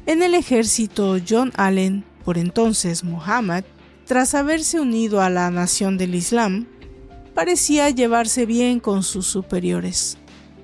En 0.05 0.21
el 0.21 0.33
ejército, 0.33 1.15
John 1.25 1.53
Allen, 1.55 2.03
por 2.25 2.37
entonces 2.37 3.05
Muhammad, 3.05 3.63
tras 4.03 4.35
haberse 4.35 4.81
unido 4.81 5.21
a 5.21 5.29
la 5.29 5.49
nación 5.51 5.97
del 5.97 6.15
Islam, 6.15 6.67
parecía 7.33 7.89
llevarse 7.89 8.45
bien 8.45 8.81
con 8.81 9.03
sus 9.03 9.25
superiores. 9.25 10.17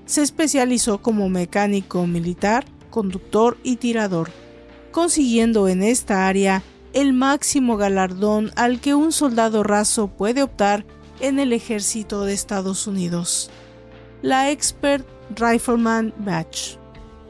Se 0.05 0.21
especializó 0.21 1.01
como 1.01 1.29
mecánico 1.29 2.05
militar, 2.05 2.65
conductor 2.89 3.57
y 3.63 3.77
tirador, 3.77 4.31
consiguiendo 4.91 5.69
en 5.69 5.81
esta 5.81 6.27
área 6.27 6.61
el 6.93 7.13
máximo 7.13 7.77
galardón 7.77 8.51
al 8.55 8.79
que 8.79 8.95
un 8.95 9.11
soldado 9.11 9.63
raso 9.63 10.07
puede 10.07 10.41
optar 10.41 10.85
en 11.19 11.39
el 11.39 11.53
ejército 11.53 12.23
de 12.23 12.33
Estados 12.33 12.87
Unidos, 12.87 13.49
la 14.21 14.49
Expert 14.49 15.05
Rifleman 15.35 16.13
Badge. 16.17 16.77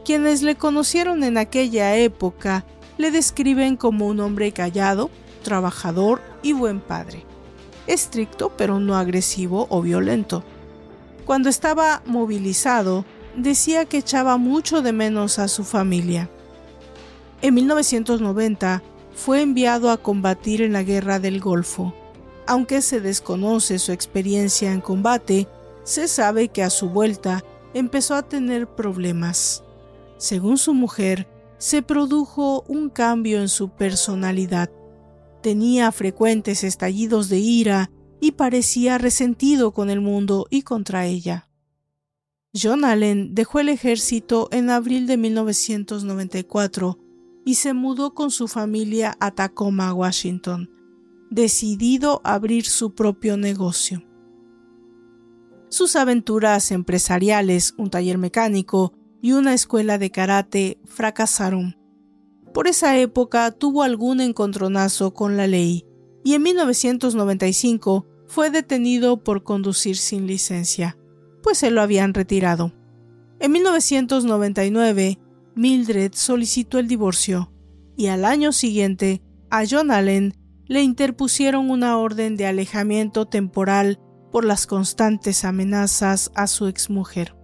Quienes 0.06 0.42
le 0.42 0.56
conocieron 0.56 1.24
en 1.24 1.38
aquella 1.38 1.96
época 1.98 2.66
le 2.98 3.12
describen 3.12 3.76
como 3.76 4.08
un 4.08 4.20
hombre 4.20 4.52
callado, 4.52 5.10
trabajador 5.44 6.22
y 6.42 6.54
buen 6.54 6.80
padre. 6.80 7.26
Estricto 7.88 8.52
pero 8.56 8.80
no 8.80 8.96
agresivo 8.96 9.68
o 9.70 9.82
violento. 9.82 10.44
Cuando 11.26 11.50
estaba 11.50 12.02
movilizado, 12.06 13.06
decía 13.36 13.86
que 13.86 13.98
echaba 13.98 14.38
mucho 14.38 14.82
de 14.82 14.94
menos 14.94 15.40
a 15.40 15.48
su 15.48 15.64
familia. 15.64 16.30
En 17.42 17.54
1990 17.54 18.82
fue 19.20 19.42
enviado 19.42 19.92
a 19.92 19.98
combatir 19.98 20.62
en 20.62 20.72
la 20.72 20.82
Guerra 20.82 21.20
del 21.20 21.42
Golfo. 21.42 21.94
Aunque 22.48 22.82
se 22.82 23.02
desconoce 23.02 23.78
su 23.78 23.92
experiencia 23.92 24.72
en 24.72 24.80
combate, 24.80 25.46
se 25.84 26.08
sabe 26.08 26.48
que 26.48 26.64
a 26.64 26.70
su 26.70 26.90
vuelta 26.90 27.44
empezó 27.74 28.16
a 28.16 28.24
tener 28.24 28.66
problemas. 28.66 29.62
Según 30.18 30.58
su 30.58 30.74
mujer, 30.74 31.28
se 31.58 31.82
produjo 31.82 32.64
un 32.70 32.90
cambio 32.90 33.42
en 33.42 33.50
su 33.50 33.68
personalidad. 33.68 34.72
Tenía 35.44 35.92
frecuentes 35.92 36.64
estallidos 36.64 37.28
de 37.28 37.40
ira 37.40 37.92
y 38.22 38.32
parecía 38.32 38.98
resentido 38.98 39.74
con 39.74 39.90
el 39.90 40.00
mundo 40.00 40.48
y 40.50 40.62
contra 40.62 41.06
ella. 41.06 41.50
John 42.54 42.86
Allen 42.86 43.36
dejó 43.36 43.60
el 43.60 43.68
ejército 43.68 44.48
en 44.54 44.70
abril 44.70 45.08
de 45.08 45.18
1994 45.18 47.09
y 47.46 47.56
se 47.56 47.74
mudó 47.74 48.14
con 48.14 48.32
su 48.32 48.48
familia 48.48 49.16
a 49.20 49.32
Tacoma, 49.32 49.94
Washington, 49.94 50.70
decidido 51.30 52.22
a 52.24 52.34
abrir 52.34 52.66
su 52.66 52.94
propio 52.94 53.38
negocio. 53.38 54.04
Sus 55.70 55.96
aventuras 55.96 56.72
empresariales, 56.72 57.76
un 57.78 57.90
taller 57.90 58.18
mecánico 58.18 58.94
y 59.22 59.34
una 59.34 59.54
escuela 59.54 59.98
de 59.98 60.10
karate 60.12 60.80
fracasaron. 60.86 61.78
Por 62.54 62.68
esa 62.68 62.98
época 62.98 63.52
tuvo 63.52 63.84
algún 63.84 64.22
encontronazo 64.22 65.14
con 65.14 65.38
la 65.38 65.48
ley 65.48 65.86
y 66.24 66.34
en 66.34 66.44
1995 66.44 68.08
fue 68.28 68.50
detenido 68.50 69.24
por 69.24 69.44
conducir 69.44 69.98
sin 69.98 70.28
licencia, 70.28 70.98
pues 71.42 71.58
se 71.58 71.72
lo 71.72 71.82
habían 71.82 72.14
retirado. 72.14 72.74
En 73.40 73.52
1999, 73.52 75.20
Mildred 75.60 76.14
solicitó 76.14 76.80
el 76.80 76.88
divorcio 76.88 77.52
y 77.98 78.08
al 78.08 78.24
año 78.24 78.54
siguiente 78.54 79.22
a 79.50 79.64
John 79.70 79.92
Allen 79.92 80.34
le 80.68 80.84
interpusieron 80.84 81.70
una 81.70 81.98
orden 81.98 82.38
de 82.38 82.48
alejamiento 82.48 83.26
temporal 83.26 84.00
por 84.32 84.46
las 84.46 84.68
constantes 84.68 85.44
amenazas 85.44 86.32
a 86.34 86.48
su 86.48 86.68
exmujer. 86.68 87.36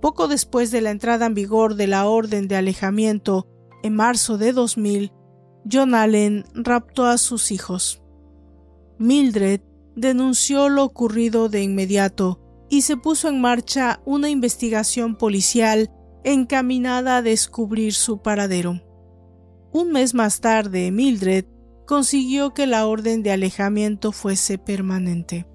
Poco 0.00 0.28
después 0.28 0.70
de 0.70 0.80
la 0.80 0.92
entrada 0.92 1.26
en 1.26 1.34
vigor 1.34 1.74
de 1.74 1.88
la 1.88 2.06
orden 2.06 2.46
de 2.46 2.54
alejamiento 2.54 3.48
en 3.82 3.96
marzo 3.96 4.38
de 4.38 4.52
2000, 4.52 5.10
John 5.68 5.96
Allen 5.96 6.44
raptó 6.54 7.04
a 7.06 7.18
sus 7.18 7.50
hijos. 7.50 8.00
Mildred 9.00 9.60
denunció 9.96 10.68
lo 10.68 10.84
ocurrido 10.84 11.48
de 11.48 11.64
inmediato 11.64 12.38
y 12.70 12.82
se 12.82 12.96
puso 12.96 13.26
en 13.26 13.40
marcha 13.40 14.00
una 14.04 14.30
investigación 14.30 15.16
policial 15.16 15.90
encaminada 16.24 17.18
a 17.18 17.22
descubrir 17.22 17.94
su 17.94 18.22
paradero. 18.22 18.82
Un 19.72 19.92
mes 19.92 20.14
más 20.14 20.40
tarde, 20.40 20.90
Mildred 20.90 21.44
consiguió 21.86 22.54
que 22.54 22.66
la 22.66 22.86
orden 22.86 23.22
de 23.22 23.32
alejamiento 23.32 24.10
fuese 24.10 24.58
permanente. 24.58 25.46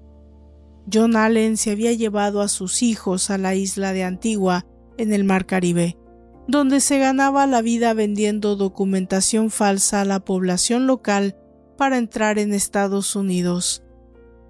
John 0.92 1.16
Allen 1.16 1.56
se 1.56 1.72
había 1.72 1.92
llevado 1.92 2.40
a 2.40 2.48
sus 2.48 2.82
hijos 2.82 3.30
a 3.30 3.38
la 3.38 3.54
isla 3.54 3.92
de 3.92 4.04
Antigua, 4.04 4.64
en 4.96 5.12
el 5.12 5.24
Mar 5.24 5.46
Caribe, 5.46 5.96
donde 6.46 6.80
se 6.80 6.98
ganaba 6.98 7.46
la 7.46 7.62
vida 7.62 7.94
vendiendo 7.94 8.56
documentación 8.56 9.50
falsa 9.50 10.00
a 10.00 10.04
la 10.04 10.20
población 10.20 10.86
local 10.86 11.36
para 11.76 11.96
entrar 11.96 12.38
en 12.38 12.52
Estados 12.52 13.16
Unidos. 13.16 13.82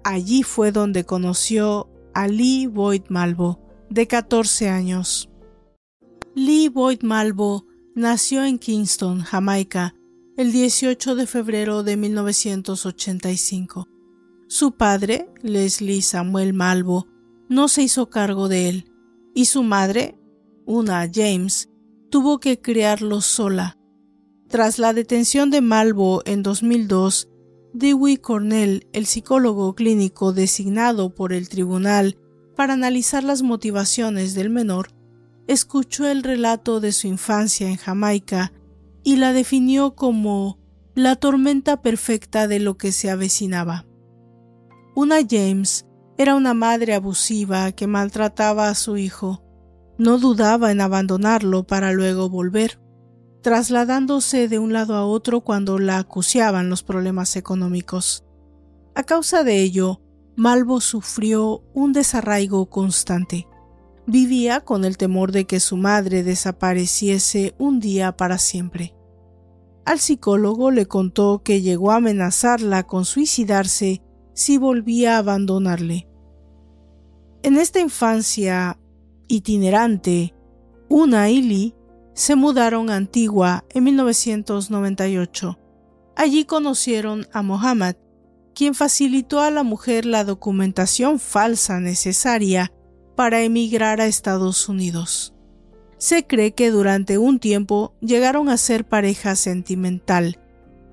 Allí 0.03 0.43
fue 0.43 0.71
donde 0.71 1.05
conoció 1.05 1.89
a 2.13 2.27
Lee 2.27 2.67
Boyd 2.67 3.03
Malvo, 3.09 3.59
de 3.89 4.07
14 4.07 4.69
años. 4.69 5.30
Lee 6.33 6.69
Boyd 6.69 7.01
Malvo 7.03 7.65
nació 7.93 8.45
en 8.45 8.57
Kingston, 8.57 9.19
Jamaica, 9.19 9.95
el 10.37 10.53
18 10.53 11.15
de 11.15 11.27
febrero 11.27 11.83
de 11.83 11.97
1985. 11.97 13.89
Su 14.47 14.71
padre, 14.71 15.27
Leslie 15.41 16.01
Samuel 16.01 16.53
Malvo, 16.53 17.05
no 17.49 17.67
se 17.67 17.83
hizo 17.83 18.09
cargo 18.09 18.47
de 18.47 18.69
él, 18.69 18.85
y 19.35 19.45
su 19.45 19.61
madre, 19.63 20.17
una 20.65 21.05
James, 21.13 21.69
tuvo 22.09 22.39
que 22.39 22.61
criarlo 22.61 23.19
sola. 23.19 23.77
Tras 24.47 24.79
la 24.79 24.93
detención 24.93 25.49
de 25.49 25.59
Malvo 25.59 26.21
en 26.25 26.43
2002, 26.43 27.27
Dewey 27.73 28.15
Cornell, 28.15 28.87
el 28.93 29.05
psicólogo 29.05 29.75
clínico 29.75 30.31
designado 30.31 31.13
por 31.13 31.33
el 31.33 31.49
tribunal 31.49 32.17
para 32.55 32.71
analizar 32.71 33.25
las 33.25 33.41
motivaciones 33.41 34.33
del 34.33 34.49
menor, 34.49 34.93
escuchó 35.51 36.07
el 36.07 36.23
relato 36.23 36.79
de 36.79 36.93
su 36.93 37.07
infancia 37.07 37.67
en 37.67 37.75
Jamaica 37.75 38.53
y 39.03 39.17
la 39.17 39.33
definió 39.33 39.95
como 39.95 40.59
la 40.95 41.17
tormenta 41.17 41.81
perfecta 41.81 42.47
de 42.47 42.59
lo 42.59 42.77
que 42.77 42.93
se 42.93 43.09
avecinaba. 43.09 43.85
Una 44.95 45.17
James 45.29 45.85
era 46.17 46.35
una 46.35 46.53
madre 46.53 46.93
abusiva 46.93 47.73
que 47.73 47.85
maltrataba 47.85 48.69
a 48.69 48.75
su 48.75 48.95
hijo. 48.95 49.43
No 49.97 50.19
dudaba 50.19 50.71
en 50.71 50.79
abandonarlo 50.79 51.67
para 51.67 51.91
luego 51.91 52.29
volver, 52.29 52.79
trasladándose 53.41 54.47
de 54.47 54.57
un 54.57 54.71
lado 54.71 54.95
a 54.95 55.05
otro 55.05 55.41
cuando 55.41 55.79
la 55.79 55.97
acuciaban 55.97 56.69
los 56.69 56.81
problemas 56.81 57.35
económicos. 57.35 58.23
A 58.95 59.03
causa 59.03 59.43
de 59.43 59.61
ello, 59.61 60.01
Malvo 60.37 60.79
sufrió 60.79 61.61
un 61.73 61.91
desarraigo 61.91 62.69
constante. 62.69 63.47
Vivía 64.07 64.61
con 64.61 64.83
el 64.83 64.97
temor 64.97 65.31
de 65.31 65.45
que 65.45 65.59
su 65.59 65.77
madre 65.77 66.23
desapareciese 66.23 67.53
un 67.59 67.79
día 67.79 68.17
para 68.17 68.39
siempre. 68.39 68.95
Al 69.85 69.99
psicólogo 69.99 70.71
le 70.71 70.87
contó 70.87 71.41
que 71.43 71.61
llegó 71.61 71.91
a 71.91 71.97
amenazarla 71.97 72.83
con 72.83 73.05
suicidarse 73.05 74.01
si 74.33 74.57
volvía 74.57 75.15
a 75.15 75.19
abandonarle. 75.19 76.07
En 77.43 77.57
esta 77.57 77.79
infancia 77.79 78.79
itinerante, 79.27 80.33
Una 80.89 81.29
y 81.29 81.41
Lee 81.41 81.75
se 82.13 82.35
mudaron 82.35 82.89
a 82.89 82.95
Antigua 82.95 83.65
en 83.69 83.85
1998. 83.85 85.57
Allí 86.15 86.45
conocieron 86.45 87.27
a 87.31 87.41
Mohammed, 87.41 87.95
quien 88.53 88.73
facilitó 88.73 89.39
a 89.39 89.49
la 89.49 89.63
mujer 89.63 90.05
la 90.05 90.23
documentación 90.23 91.19
falsa 91.19 91.79
necesaria 91.79 92.71
para 93.21 93.43
emigrar 93.43 94.01
a 94.01 94.07
Estados 94.07 94.67
Unidos. 94.67 95.35
Se 95.99 96.25
cree 96.25 96.53
que 96.53 96.71
durante 96.71 97.19
un 97.19 97.37
tiempo 97.37 97.93
llegaron 98.01 98.49
a 98.49 98.57
ser 98.57 98.83
pareja 98.83 99.35
sentimental, 99.35 100.39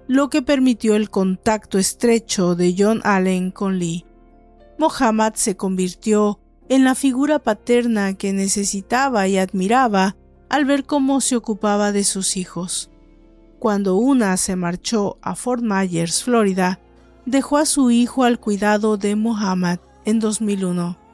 lo 0.08 0.28
que 0.28 0.42
permitió 0.42 0.94
el 0.94 1.08
contacto 1.08 1.78
estrecho 1.78 2.54
de 2.54 2.74
John 2.76 3.00
Allen 3.04 3.50
con 3.50 3.78
Lee. 3.78 4.04
Mohammed 4.76 5.36
se 5.36 5.56
convirtió 5.56 6.38
en 6.68 6.84
la 6.84 6.94
figura 6.94 7.38
paterna 7.38 8.12
que 8.12 8.34
necesitaba 8.34 9.26
y 9.26 9.38
admiraba 9.38 10.14
al 10.50 10.66
ver 10.66 10.84
cómo 10.84 11.22
se 11.22 11.34
ocupaba 11.34 11.92
de 11.92 12.04
sus 12.04 12.36
hijos. 12.36 12.90
Cuando 13.58 13.96
una 13.96 14.36
se 14.36 14.54
marchó 14.54 15.16
a 15.22 15.34
Fort 15.34 15.62
Myers, 15.62 16.22
Florida, 16.24 16.78
dejó 17.24 17.56
a 17.56 17.64
su 17.64 17.90
hijo 17.90 18.24
al 18.24 18.38
cuidado 18.38 18.98
de 18.98 19.16
Mohammed 19.16 19.78
en 20.04 20.20
2001. 20.20 21.07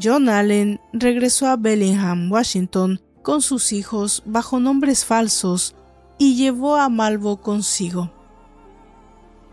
John 0.00 0.28
Allen 0.28 0.80
regresó 0.92 1.46
a 1.46 1.56
Bellingham, 1.56 2.30
Washington, 2.30 3.00
con 3.22 3.42
sus 3.42 3.72
hijos 3.72 4.22
bajo 4.26 4.60
nombres 4.60 5.04
falsos 5.04 5.74
y 6.18 6.36
llevó 6.36 6.76
a 6.76 6.88
Malvo 6.88 7.38
consigo. 7.38 8.12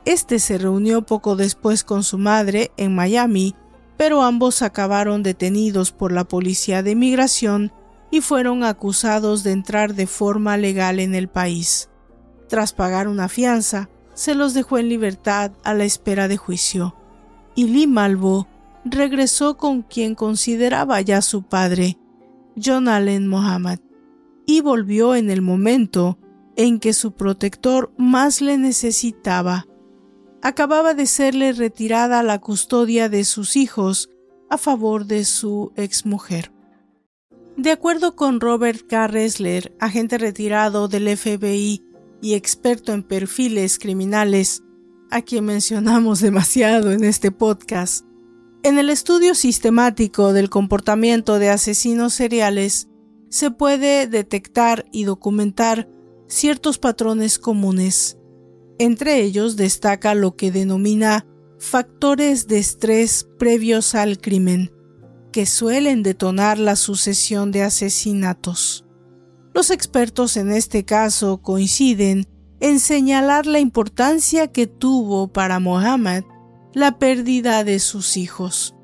Este 0.05 0.39
se 0.39 0.57
reunió 0.57 1.03
poco 1.03 1.35
después 1.35 1.83
con 1.83 2.03
su 2.03 2.17
madre 2.17 2.71
en 2.77 2.93
Miami, 2.93 3.55
pero 3.95 4.21
ambos 4.21 4.61
acabaron 4.61 5.23
detenidos 5.23 5.91
por 5.91 6.11
la 6.11 6.25
policía 6.25 6.83
de 6.83 6.95
migración 6.95 7.71
y 8.11 8.21
fueron 8.21 8.63
acusados 8.63 9.43
de 9.43 9.51
entrar 9.51 9.95
de 9.95 10.07
forma 10.07 10.57
legal 10.57 10.99
en 10.99 11.15
el 11.15 11.29
país. 11.29 11.89
Tras 12.49 12.73
pagar 12.73 13.07
una 13.07 13.29
fianza, 13.29 13.89
se 14.13 14.35
los 14.35 14.53
dejó 14.53 14.77
en 14.77 14.89
libertad 14.89 15.51
a 15.63 15.73
la 15.73 15.85
espera 15.85 16.27
de 16.27 16.37
juicio, 16.37 16.95
y 17.55 17.67
Lee 17.69 17.87
Malvo 17.87 18.47
regresó 18.85 19.57
con 19.57 19.81
quien 19.81 20.15
consideraba 20.15 21.01
ya 21.01 21.21
su 21.21 21.43
padre, 21.43 21.97
John 22.61 22.87
Allen 22.87 23.27
Mohammed, 23.27 23.79
y 24.45 24.61
volvió 24.61 25.15
en 25.15 25.29
el 25.29 25.41
momento 25.41 26.17
en 26.55 26.79
que 26.79 26.93
su 26.93 27.13
protector 27.13 27.91
más 27.97 28.41
le 28.41 28.57
necesitaba. 28.57 29.65
Acababa 30.41 30.93
de 30.93 31.05
serle 31.05 31.53
retirada 31.53 32.21
la 32.21 32.39
custodia 32.39 33.09
de 33.09 33.23
sus 33.23 33.55
hijos 33.55 34.09
a 34.49 34.57
favor 34.57 35.05
de 35.05 35.25
su 35.25 35.71
exmujer. 35.75 36.51
De 37.55 37.71
acuerdo 37.71 38.15
con 38.15 38.39
Robert 38.39 38.87
K. 38.87 39.07
Ressler, 39.07 39.75
agente 39.79 40.17
retirado 40.17 40.87
del 40.87 41.15
FBI 41.15 41.83
y 42.21 42.33
experto 42.33 42.93
en 42.93 43.03
perfiles 43.03 43.79
criminales, 43.79 44.63
a 45.11 45.21
quien 45.21 45.45
mencionamos 45.45 46.19
demasiado 46.21 46.91
en 46.91 47.03
este 47.03 47.31
podcast, 47.31 48.05
en 48.63 48.79
el 48.79 48.89
estudio 48.89 49.35
sistemático 49.35 50.31
del 50.31 50.49
comportamiento 50.49 51.37
de 51.37 51.49
asesinos 51.49 52.13
seriales 52.13 52.87
se 53.29 53.51
puede 53.51 54.07
detectar 54.07 54.85
y 54.91 55.03
documentar 55.03 55.89
ciertos 56.27 56.79
patrones 56.79 57.39
comunes. 57.39 58.17
Entre 58.79 59.21
ellos 59.21 59.57
destaca 59.57 60.15
lo 60.15 60.37
que 60.37 60.51
denomina 60.51 61.25
factores 61.59 62.47
de 62.47 62.59
estrés 62.59 63.27
previos 63.37 63.95
al 63.95 64.17
crimen, 64.17 64.71
que 65.33 65.45
suelen 65.45 66.01
detonar 66.01 66.57
la 66.57 66.77
sucesión 66.77 67.51
de 67.51 67.63
asesinatos. 67.63 68.85
Los 69.53 69.71
expertos 69.71 70.37
en 70.37 70.51
este 70.51 70.85
caso 70.85 71.41
coinciden 71.41 72.27
en 72.61 72.79
señalar 72.79 73.45
la 73.45 73.59
importancia 73.59 74.47
que 74.47 74.67
tuvo 74.67 75.27
para 75.27 75.59
Mohammed 75.59 76.23
la 76.73 76.97
pérdida 76.97 77.63
de 77.63 77.79
sus 77.79 78.17
hijos. 78.17 78.75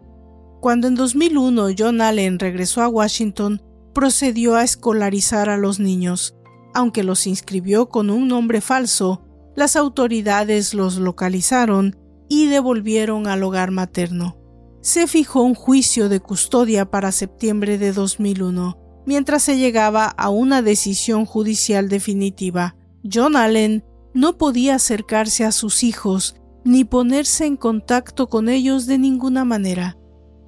Cuando 0.62 0.88
en 0.88 0.96
2001 0.96 1.70
John 1.78 2.02
Allen 2.02 2.38
regresó 2.38 2.82
a 2.82 2.88
Washington, 2.88 3.62
procedió 3.94 4.56
a 4.56 4.64
escolarizar 4.64 5.50
a 5.50 5.58
los 5.58 5.80
niños. 5.80 6.36
Aunque 6.74 7.04
los 7.04 7.26
inscribió 7.26 7.90
con 7.90 8.10
un 8.10 8.28
nombre 8.28 8.62
falso, 8.62 9.24
las 9.56 9.76
autoridades 9.76 10.74
los 10.74 10.98
localizaron 10.98 11.98
y 12.28 12.48
devolvieron 12.48 13.28
al 13.28 13.42
hogar 13.44 13.72
materno. 13.72 14.38
Se 14.82 15.08
fijó 15.08 15.42
un 15.42 15.56
juicio 15.56 16.08
de 16.10 16.20
custodia 16.20 16.90
para 16.90 17.12
septiembre 17.12 17.78
de 17.78 17.92
2001, 17.92 18.78
mientras 19.06 19.44
se 19.44 19.58
llegaba 19.58 20.06
a 20.06 20.30
una 20.30 20.62
decisión 20.62 21.26
judicial 21.26 21.90
definitiva. 21.90 22.76
John 23.12 23.36
Allen 23.36 23.84
no 24.14 24.38
podía 24.38 24.76
acercarse 24.76 25.44
a 25.44 25.52
sus 25.52 25.84
hijos 25.84 26.39
ni 26.64 26.84
ponerse 26.84 27.45
en 27.45 27.57
contacto 27.57 28.28
con 28.28 28.49
ellos 28.49 28.86
de 28.86 28.97
ninguna 28.97 29.45
manera. 29.45 29.97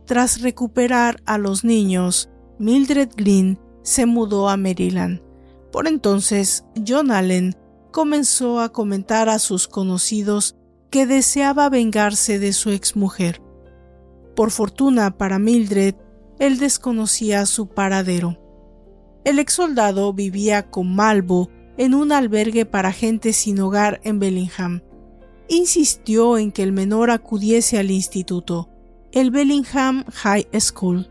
Tras 0.05 0.41
recuperar 0.41 1.21
a 1.25 1.37
los 1.37 1.63
niños, 1.63 2.29
Mildred 2.59 3.09
Green 3.15 3.59
se 3.83 4.05
mudó 4.05 4.49
a 4.49 4.57
Maryland. 4.57 5.21
Por 5.71 5.87
entonces, 5.87 6.65
John 6.85 7.11
Allen 7.11 7.55
comenzó 7.91 8.59
a 8.59 8.69
comentar 8.69 9.29
a 9.29 9.39
sus 9.39 9.67
conocidos 9.67 10.55
que 10.89 11.05
deseaba 11.05 11.69
vengarse 11.69 12.39
de 12.39 12.53
su 12.53 12.71
exmujer. 12.71 13.41
Por 14.35 14.51
fortuna 14.51 15.17
para 15.17 15.39
Mildred, 15.39 15.95
él 16.39 16.57
desconocía 16.57 17.45
su 17.45 17.67
paradero. 17.67 18.37
El 19.23 19.39
ex 19.39 19.53
soldado 19.53 20.11
vivía 20.13 20.69
con 20.69 20.93
Malvo 20.93 21.49
en 21.77 21.93
un 21.93 22.11
albergue 22.11 22.65
para 22.65 22.91
gente 22.91 23.33
sin 23.33 23.59
hogar 23.59 24.01
en 24.03 24.19
Bellingham 24.19 24.81
insistió 25.51 26.37
en 26.37 26.51
que 26.53 26.63
el 26.63 26.71
menor 26.71 27.11
acudiese 27.11 27.77
al 27.77 27.91
instituto, 27.91 28.69
el 29.11 29.31
Bellingham 29.31 30.05
High 30.05 30.47
School. 30.59 31.09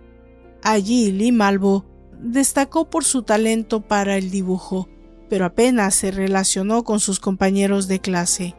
Allí 0.62 1.12
Lee 1.12 1.30
Malvo 1.30 1.84
destacó 2.18 2.88
por 2.88 3.04
su 3.04 3.22
talento 3.22 3.82
para 3.82 4.16
el 4.16 4.30
dibujo, 4.30 4.88
pero 5.28 5.44
apenas 5.44 5.94
se 5.94 6.10
relacionó 6.10 6.84
con 6.84 7.00
sus 7.00 7.20
compañeros 7.20 7.86
de 7.86 8.00
clase. 8.00 8.54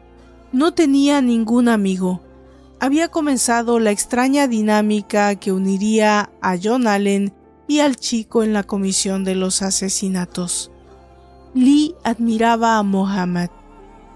No 0.52 0.72
tenía 0.72 1.20
ningún 1.20 1.68
amigo. 1.68 2.20
Había 2.78 3.08
comenzado 3.08 3.80
la 3.80 3.90
extraña 3.90 4.46
dinámica 4.46 5.34
que 5.34 5.50
uniría 5.50 6.30
a 6.40 6.56
John 6.62 6.86
Allen 6.86 7.34
y 7.66 7.80
al 7.80 7.96
chico 7.96 8.44
en 8.44 8.52
la 8.52 8.62
comisión 8.62 9.24
de 9.24 9.34
los 9.34 9.62
asesinatos. 9.62 10.70
Lee 11.54 11.96
admiraba 12.04 12.78
a 12.78 12.82
Mohammed, 12.84 13.50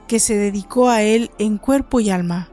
que 0.07 0.19
se 0.19 0.37
dedicó 0.37 0.89
a 0.89 1.03
él 1.03 1.31
en 1.39 1.59
cuerpo 1.59 2.01
y 2.01 2.11
alma. 2.11 2.51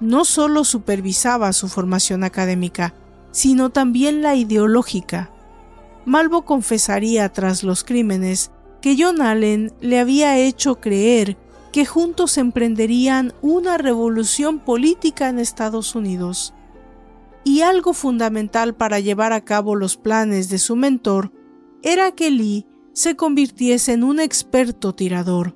No 0.00 0.24
solo 0.24 0.64
supervisaba 0.64 1.52
su 1.52 1.68
formación 1.68 2.24
académica, 2.24 2.94
sino 3.30 3.70
también 3.70 4.22
la 4.22 4.34
ideológica. 4.36 5.30
Malvo 6.04 6.44
confesaría 6.44 7.28
tras 7.32 7.62
los 7.62 7.84
crímenes 7.84 8.50
que 8.80 8.96
John 8.98 9.20
Allen 9.20 9.72
le 9.80 9.98
había 9.98 10.38
hecho 10.38 10.76
creer 10.76 11.36
que 11.72 11.84
juntos 11.84 12.38
emprenderían 12.38 13.34
una 13.42 13.76
revolución 13.76 14.58
política 14.58 15.28
en 15.28 15.38
Estados 15.38 15.94
Unidos. 15.94 16.54
Y 17.44 17.60
algo 17.60 17.92
fundamental 17.92 18.74
para 18.74 19.00
llevar 19.00 19.32
a 19.32 19.44
cabo 19.44 19.74
los 19.74 19.96
planes 19.96 20.48
de 20.48 20.58
su 20.58 20.76
mentor 20.76 21.32
era 21.82 22.12
que 22.12 22.30
Lee 22.30 22.66
se 22.92 23.16
convirtiese 23.16 23.92
en 23.92 24.04
un 24.04 24.18
experto 24.20 24.94
tirador, 24.94 25.54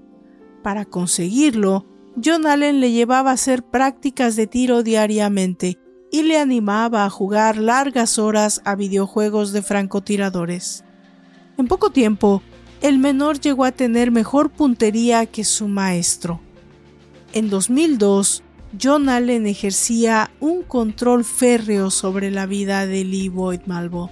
para 0.62 0.84
conseguirlo, 0.84 1.86
John 2.22 2.46
Allen 2.46 2.80
le 2.80 2.92
llevaba 2.92 3.30
a 3.30 3.34
hacer 3.34 3.62
prácticas 3.62 4.36
de 4.36 4.46
tiro 4.46 4.82
diariamente 4.82 5.78
y 6.10 6.22
le 6.22 6.38
animaba 6.38 7.04
a 7.04 7.10
jugar 7.10 7.56
largas 7.56 8.18
horas 8.18 8.60
a 8.64 8.74
videojuegos 8.74 9.52
de 9.52 9.62
francotiradores. 9.62 10.84
En 11.56 11.66
poco 11.66 11.90
tiempo, 11.90 12.42
el 12.82 12.98
menor 12.98 13.40
llegó 13.40 13.64
a 13.64 13.72
tener 13.72 14.10
mejor 14.10 14.50
puntería 14.50 15.24
que 15.26 15.44
su 15.44 15.68
maestro. 15.68 16.40
En 17.32 17.48
2002, 17.48 18.42
John 18.80 19.08
Allen 19.08 19.46
ejercía 19.46 20.30
un 20.40 20.62
control 20.62 21.24
férreo 21.24 21.90
sobre 21.90 22.30
la 22.30 22.46
vida 22.46 22.86
de 22.86 23.04
Lee 23.04 23.28
Boyd 23.28 23.60
Malvo. 23.66 24.10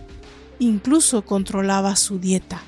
Incluso 0.58 1.22
controlaba 1.22 1.96
su 1.96 2.18
dieta. 2.18 2.62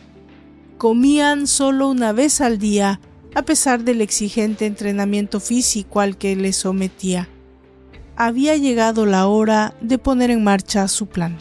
Comían 0.77 1.47
solo 1.47 1.89
una 1.89 2.13
vez 2.13 2.41
al 2.41 2.59
día 2.59 3.01
a 3.35 3.43
pesar 3.43 3.85
del 3.85 4.01
exigente 4.01 4.67
entrenamiento 4.67 5.41
físico 5.41 6.01
al 6.01 6.17
que 6.17 6.37
le 6.37 6.53
sometía. 6.53 7.29
Había 8.17 8.57
llegado 8.57 9.07
la 9.07 9.27
hora 9.27 9.75
de 9.81 9.99
poner 9.99 10.31
en 10.31 10.45
marcha 10.45 10.87
su 10.89 11.07
plan. 11.07 11.39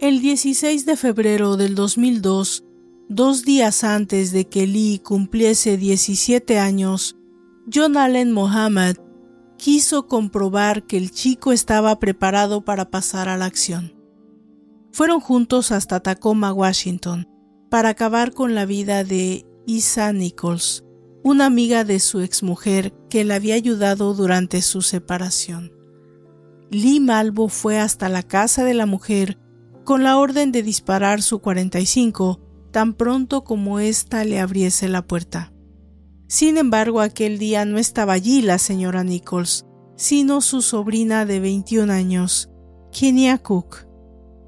El 0.00 0.20
16 0.20 0.86
de 0.86 0.96
febrero 0.96 1.56
del 1.56 1.74
2002, 1.74 2.64
dos 3.08 3.44
días 3.44 3.84
antes 3.84 4.32
de 4.32 4.46
que 4.46 4.66
Lee 4.66 5.00
cumpliese 5.04 5.76
17 5.76 6.58
años, 6.58 7.16
John 7.72 7.96
Allen 7.96 8.32
Mohammed 8.32 8.96
quiso 9.58 10.06
comprobar 10.06 10.86
que 10.86 10.96
el 10.96 11.10
chico 11.10 11.52
estaba 11.52 11.98
preparado 11.98 12.64
para 12.64 12.90
pasar 12.90 13.28
a 13.28 13.36
la 13.36 13.44
acción. 13.44 13.94
Fueron 14.90 15.20
juntos 15.20 15.70
hasta 15.70 16.00
Tacoma, 16.00 16.52
Washington, 16.52 17.28
para 17.68 17.90
acabar 17.90 18.32
con 18.32 18.54
la 18.54 18.64
vida 18.64 19.04
de 19.04 19.46
Isa 19.66 20.12
Nichols, 20.12 20.84
una 21.22 21.46
amiga 21.46 21.84
de 21.84 22.00
su 22.00 22.20
exmujer 22.20 22.92
que 23.08 23.24
le 23.24 23.34
había 23.34 23.54
ayudado 23.54 24.14
durante 24.14 24.62
su 24.62 24.82
separación. 24.82 25.72
Lee 26.70 27.00
Malvo 27.00 27.48
fue 27.48 27.78
hasta 27.78 28.08
la 28.08 28.22
casa 28.22 28.64
de 28.64 28.74
la 28.74 28.86
mujer 28.86 29.38
con 29.84 30.04
la 30.04 30.18
orden 30.18 30.52
de 30.52 30.62
disparar 30.62 31.20
su 31.20 31.40
45 31.40 32.40
tan 32.70 32.94
pronto 32.94 33.42
como 33.42 33.80
ésta 33.80 34.24
le 34.24 34.38
abriese 34.38 34.88
la 34.88 35.02
puerta. 35.02 35.52
Sin 36.28 36.58
embargo, 36.58 37.00
aquel 37.00 37.38
día 37.38 37.64
no 37.64 37.78
estaba 37.78 38.12
allí 38.12 38.40
la 38.40 38.58
señora 38.58 39.02
Nichols, 39.02 39.66
sino 39.96 40.40
su 40.40 40.62
sobrina 40.62 41.26
de 41.26 41.40
21 41.40 41.92
años, 41.92 42.50
Kenya 42.92 43.38
Cook. 43.38 43.86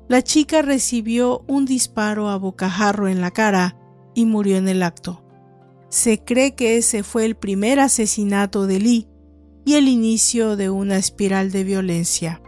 La 0.08 0.22
chica 0.22 0.62
recibió 0.62 1.44
un 1.48 1.64
disparo 1.64 2.28
a 2.28 2.36
bocajarro 2.36 3.08
en 3.08 3.20
la 3.20 3.32
cara 3.32 3.76
y 4.14 4.26
murió 4.26 4.56
en 4.56 4.68
el 4.68 4.82
acto. 4.82 5.22
Se 5.88 6.22
cree 6.24 6.54
que 6.54 6.76
ese 6.76 7.02
fue 7.02 7.24
el 7.24 7.36
primer 7.36 7.80
asesinato 7.80 8.66
de 8.66 8.80
Lee 8.80 9.08
y 9.64 9.74
el 9.74 9.88
inicio 9.88 10.56
de 10.56 10.70
una 10.70 10.96
espiral 10.96 11.52
de 11.52 11.64
violencia. 11.64 12.42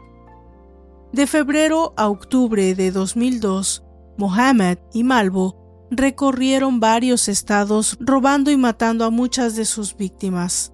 De 1.12 1.26
febrero 1.26 1.94
a 1.96 2.08
octubre 2.08 2.74
de 2.74 2.90
2002, 2.90 3.84
Mohammed 4.16 4.78
y 4.92 5.04
Malvo 5.04 5.86
recorrieron 5.90 6.80
varios 6.80 7.28
estados 7.28 7.96
robando 8.00 8.50
y 8.50 8.56
matando 8.56 9.04
a 9.04 9.10
muchas 9.10 9.54
de 9.54 9.64
sus 9.64 9.96
víctimas. 9.96 10.72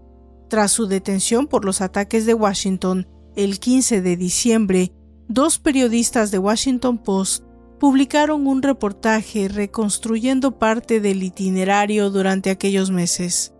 Tras 0.48 0.72
su 0.72 0.86
detención 0.86 1.46
por 1.46 1.64
los 1.64 1.80
ataques 1.80 2.26
de 2.26 2.34
Washington 2.34 3.06
el 3.36 3.60
15 3.60 4.00
de 4.00 4.16
diciembre, 4.16 4.92
dos 5.28 5.58
periodistas 5.58 6.30
de 6.30 6.38
Washington 6.38 6.98
Post 6.98 7.44
publicaron 7.80 8.46
un 8.46 8.62
reportaje 8.62 9.48
reconstruyendo 9.48 10.58
parte 10.58 11.00
del 11.00 11.22
itinerario 11.22 12.10
durante 12.10 12.50
aquellos 12.50 12.90
meses. 12.90 13.54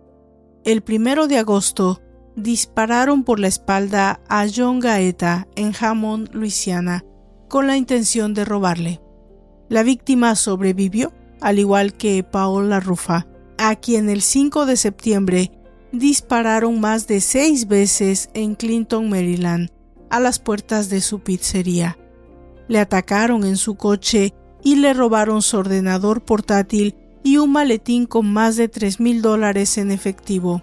El 0.62 0.82
primero 0.82 1.26
de 1.26 1.38
agosto, 1.38 2.02
dispararon 2.36 3.24
por 3.24 3.40
la 3.40 3.48
espalda 3.48 4.20
a 4.28 4.46
John 4.54 4.78
Gaeta 4.78 5.48
en 5.56 5.72
Hammond, 5.78 6.34
Luisiana, 6.34 7.02
con 7.48 7.66
la 7.66 7.78
intención 7.78 8.34
de 8.34 8.44
robarle. 8.44 9.00
La 9.70 9.82
víctima 9.82 10.36
sobrevivió, 10.36 11.12
al 11.40 11.58
igual 11.58 11.94
que 11.94 12.22
Paola 12.22 12.78
Rufa, 12.78 13.26
a 13.56 13.74
quien 13.76 14.10
el 14.10 14.20
5 14.20 14.66
de 14.66 14.76
septiembre 14.76 15.50
dispararon 15.92 16.78
más 16.78 17.06
de 17.06 17.20
seis 17.22 17.66
veces 17.66 18.28
en 18.34 18.54
Clinton, 18.54 19.08
Maryland, 19.08 19.70
a 20.10 20.20
las 20.20 20.38
puertas 20.38 20.90
de 20.90 21.00
su 21.00 21.20
pizzería 21.20 21.96
le 22.70 22.78
atacaron 22.78 23.42
en 23.42 23.56
su 23.56 23.74
coche 23.74 24.32
y 24.62 24.76
le 24.76 24.94
robaron 24.94 25.42
su 25.42 25.58
ordenador 25.58 26.22
portátil 26.22 26.94
y 27.24 27.36
un 27.38 27.50
maletín 27.50 28.06
con 28.06 28.32
más 28.32 28.54
de 28.54 28.68
3 28.68 29.00
mil 29.00 29.22
dólares 29.22 29.76
en 29.76 29.90
efectivo. 29.90 30.62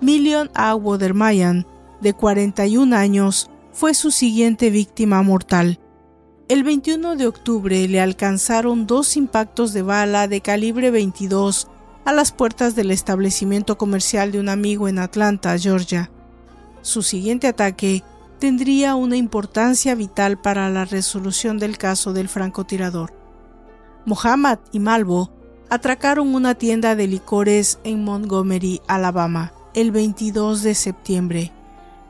Million 0.00 0.52
A. 0.54 0.76
Watermayan, 0.76 1.66
de 2.00 2.12
41 2.12 2.94
años, 2.94 3.50
fue 3.72 3.92
su 3.94 4.12
siguiente 4.12 4.70
víctima 4.70 5.20
mortal. 5.22 5.80
El 6.46 6.62
21 6.62 7.16
de 7.16 7.26
octubre 7.26 7.88
le 7.88 8.00
alcanzaron 8.00 8.86
dos 8.86 9.16
impactos 9.16 9.72
de 9.72 9.82
bala 9.82 10.28
de 10.28 10.42
calibre 10.42 10.92
22 10.92 11.66
a 12.04 12.12
las 12.12 12.30
puertas 12.30 12.76
del 12.76 12.92
establecimiento 12.92 13.76
comercial 13.76 14.30
de 14.30 14.38
un 14.38 14.48
amigo 14.48 14.86
en 14.86 15.00
Atlanta, 15.00 15.58
Georgia. 15.58 16.08
Su 16.82 17.02
siguiente 17.02 17.48
ataque 17.48 18.04
tendría 18.44 18.94
una 18.94 19.16
importancia 19.16 19.94
vital 19.94 20.38
para 20.38 20.68
la 20.68 20.84
resolución 20.84 21.58
del 21.58 21.78
caso 21.78 22.12
del 22.12 22.28
francotirador. 22.28 23.14
Mohammed 24.04 24.58
y 24.70 24.80
Malvo 24.80 25.30
atracaron 25.70 26.34
una 26.34 26.54
tienda 26.54 26.94
de 26.94 27.06
licores 27.06 27.78
en 27.84 28.04
Montgomery, 28.04 28.82
Alabama, 28.86 29.54
el 29.72 29.92
22 29.92 30.62
de 30.62 30.74
septiembre. 30.74 31.52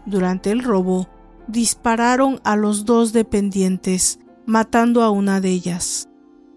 Durante 0.07 0.51
el 0.51 0.64
robo, 0.64 1.07
dispararon 1.47 2.41
a 2.43 2.57
los 2.57 2.85
dos 2.85 3.12
dependientes, 3.12 4.18
matando 4.45 5.05
a 5.05 5.11
una 5.11 5.41
de 5.41 5.51
ellas. 5.51 6.09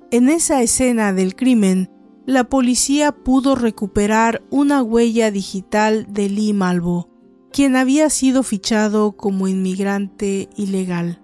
En 0.09 0.27
esa 0.27 0.63
escena 0.63 1.13
del 1.13 1.35
crimen, 1.35 1.91
la 2.25 2.45
policía 2.45 3.11
pudo 3.11 3.53
recuperar 3.53 4.41
una 4.49 4.81
huella 4.81 5.29
digital 5.29 6.07
de 6.09 6.29
Lee 6.29 6.53
Malvo, 6.53 7.09
quien 7.57 7.75
había 7.75 8.11
sido 8.11 8.43
fichado 8.43 9.13
como 9.13 9.47
inmigrante 9.47 10.47
ilegal. 10.57 11.19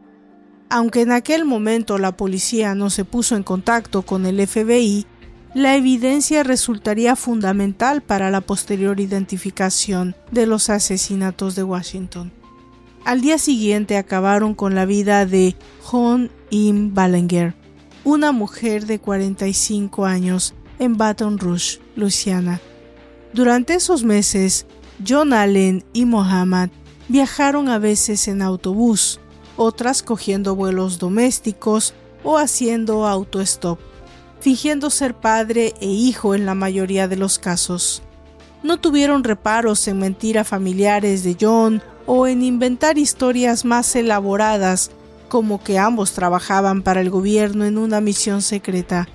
Aunque 0.68 1.02
en 1.02 1.12
aquel 1.12 1.46
momento 1.46 2.00
la 2.00 2.18
policía 2.18 2.74
no 2.74 2.90
se 2.90 3.06
puso 3.06 3.36
en 3.36 3.44
contacto 3.44 4.02
con 4.02 4.26
el 4.26 4.48
FBI, 4.48 5.06
la 5.54 5.76
evidencia 5.76 6.42
resultaría 6.42 7.16
fundamental 7.16 8.02
para 8.02 8.32
la 8.32 8.42
posterior 8.42 9.00
identificación 9.00 10.16
de 10.32 10.48
los 10.48 10.72
asesinatos 10.72 11.54
de 11.54 11.62
Washington. 11.62 12.32
Al 13.06 13.22
día 13.22 13.38
siguiente 13.38 13.98
acabaron 13.98 14.56
con 14.56 14.74
la 14.74 14.88
vida 14.88 15.28
de 15.28 15.56
Hon 15.92 16.32
Im 16.50 16.96
Ballinger, 16.96 17.54
una 18.04 18.32
mujer 18.32 18.88
de 18.88 18.98
45 18.98 20.04
años 20.04 20.56
en 20.80 20.98
Baton 20.98 21.38
Rouge, 21.38 21.80
Luisiana. 21.96 22.60
Durante 23.34 23.76
esos 23.76 24.04
meses, 24.04 24.66
John 25.06 25.34
Allen 25.34 25.84
y 25.94 26.06
Mohammed 26.06 26.70
viajaron 27.10 27.70
a 27.70 27.80
veces 27.80 28.28
en 28.28 28.42
autobús, 28.42 29.20
otras 29.58 30.04
cogiendo 30.04 30.56
vuelos 30.56 31.00
domésticos 31.00 31.94
o 32.24 32.38
haciendo 32.38 33.08
autostop, 33.08 33.80
fingiendo 34.40 34.90
ser 34.90 35.14
padre 35.14 35.74
e 35.82 35.88
hijo 35.88 36.36
en 36.36 36.46
la 36.46 36.56
mayoría 36.56 37.08
de 37.08 37.18
los 37.18 37.40
casos. 37.40 38.02
No 38.62 38.80
tuvieron 38.80 39.24
reparos 39.24 39.88
en 39.88 40.00
mentir 40.00 40.40
a 40.40 40.44
familiares 40.44 41.24
de 41.24 41.36
John 41.40 41.82
o 42.06 42.28
en 42.28 42.44
inventar 42.44 42.98
historias 42.98 43.66
más 43.66 43.96
elaboradas 43.96 44.92
como 45.28 45.64
que 45.64 45.80
ambos 45.80 46.14
trabajaban 46.14 46.84
para 46.84 47.02
el 47.02 47.10
gobierno 47.10 47.66
en 47.66 47.78
una 47.78 48.00
misión 48.02 48.42
secreta. 48.42 49.08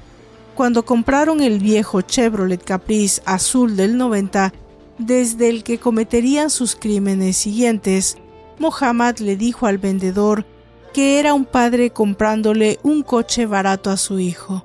Cuando 0.54 0.84
compraron 0.84 1.40
el 1.40 1.60
viejo 1.60 2.00
Chevrolet 2.00 2.62
Caprice 2.62 3.22
azul 3.24 3.76
del 3.76 3.96
90, 3.96 4.52
desde 4.98 5.48
el 5.48 5.62
que 5.64 5.78
cometerían 5.78 6.50
sus 6.50 6.76
crímenes 6.76 7.36
siguientes, 7.36 8.16
Mohammed 8.58 9.18
le 9.18 9.36
dijo 9.36 9.66
al 9.66 9.78
vendedor 9.78 10.44
que 10.92 11.20
era 11.20 11.34
un 11.34 11.44
padre 11.44 11.90
comprándole 11.90 12.78
un 12.82 13.02
coche 13.02 13.46
barato 13.46 13.90
a 13.90 13.96
su 13.96 14.18
hijo. 14.18 14.64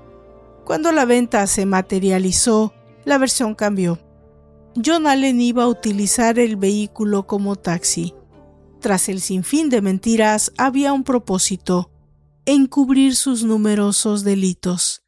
Cuando 0.66 0.92
la 0.92 1.06
venta 1.06 1.46
se 1.48 1.66
materializó, 1.66 2.74
la 3.06 3.18
versión 3.18 3.54
cambió. 3.54 4.00
John 4.84 5.06
Allen 5.06 5.40
iba 5.42 5.64
a 5.64 5.68
utilizar 5.68 6.40
el 6.40 6.56
vehículo 6.56 7.28
como 7.28 7.56
taxi. 7.56 8.16
Tras 8.80 9.10
el 9.10 9.22
sinfín 9.22 9.70
de 9.70 9.82
mentiras 9.82 10.52
había 10.58 10.94
un 10.94 11.04
propósito, 11.04 11.92
encubrir 12.46 13.16
sus 13.16 13.44
numerosos 13.44 14.24
delitos. 14.24 15.04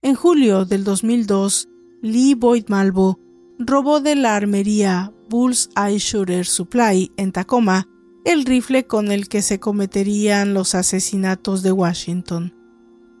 En 0.00 0.14
julio 0.14 0.64
del 0.64 0.82
2002, 0.84 1.68
Lee 2.00 2.34
Boyd 2.34 2.68
Malvo 2.68 3.18
robó 3.66 4.00
de 4.00 4.16
la 4.16 4.36
armería 4.36 5.12
Bulls 5.28 5.70
Eye 5.76 5.98
Shooter 5.98 6.46
Supply 6.46 7.12
en 7.16 7.32
Tacoma 7.32 7.88
el 8.24 8.44
rifle 8.44 8.86
con 8.86 9.10
el 9.10 9.28
que 9.28 9.42
se 9.42 9.58
cometerían 9.58 10.54
los 10.54 10.74
asesinatos 10.74 11.62
de 11.62 11.72
Washington. 11.72 12.54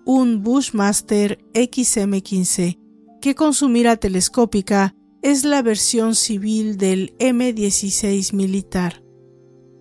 Un 0.04 0.42
Bushmaster 0.42 1.38
XM15 1.54 2.78
que 3.20 3.34
con 3.34 3.54
su 3.54 3.68
mira 3.68 3.96
telescópica 3.96 4.94
es 5.22 5.44
la 5.44 5.62
versión 5.62 6.14
civil 6.14 6.76
del 6.76 7.16
M16 7.18 8.32
militar. 8.32 9.02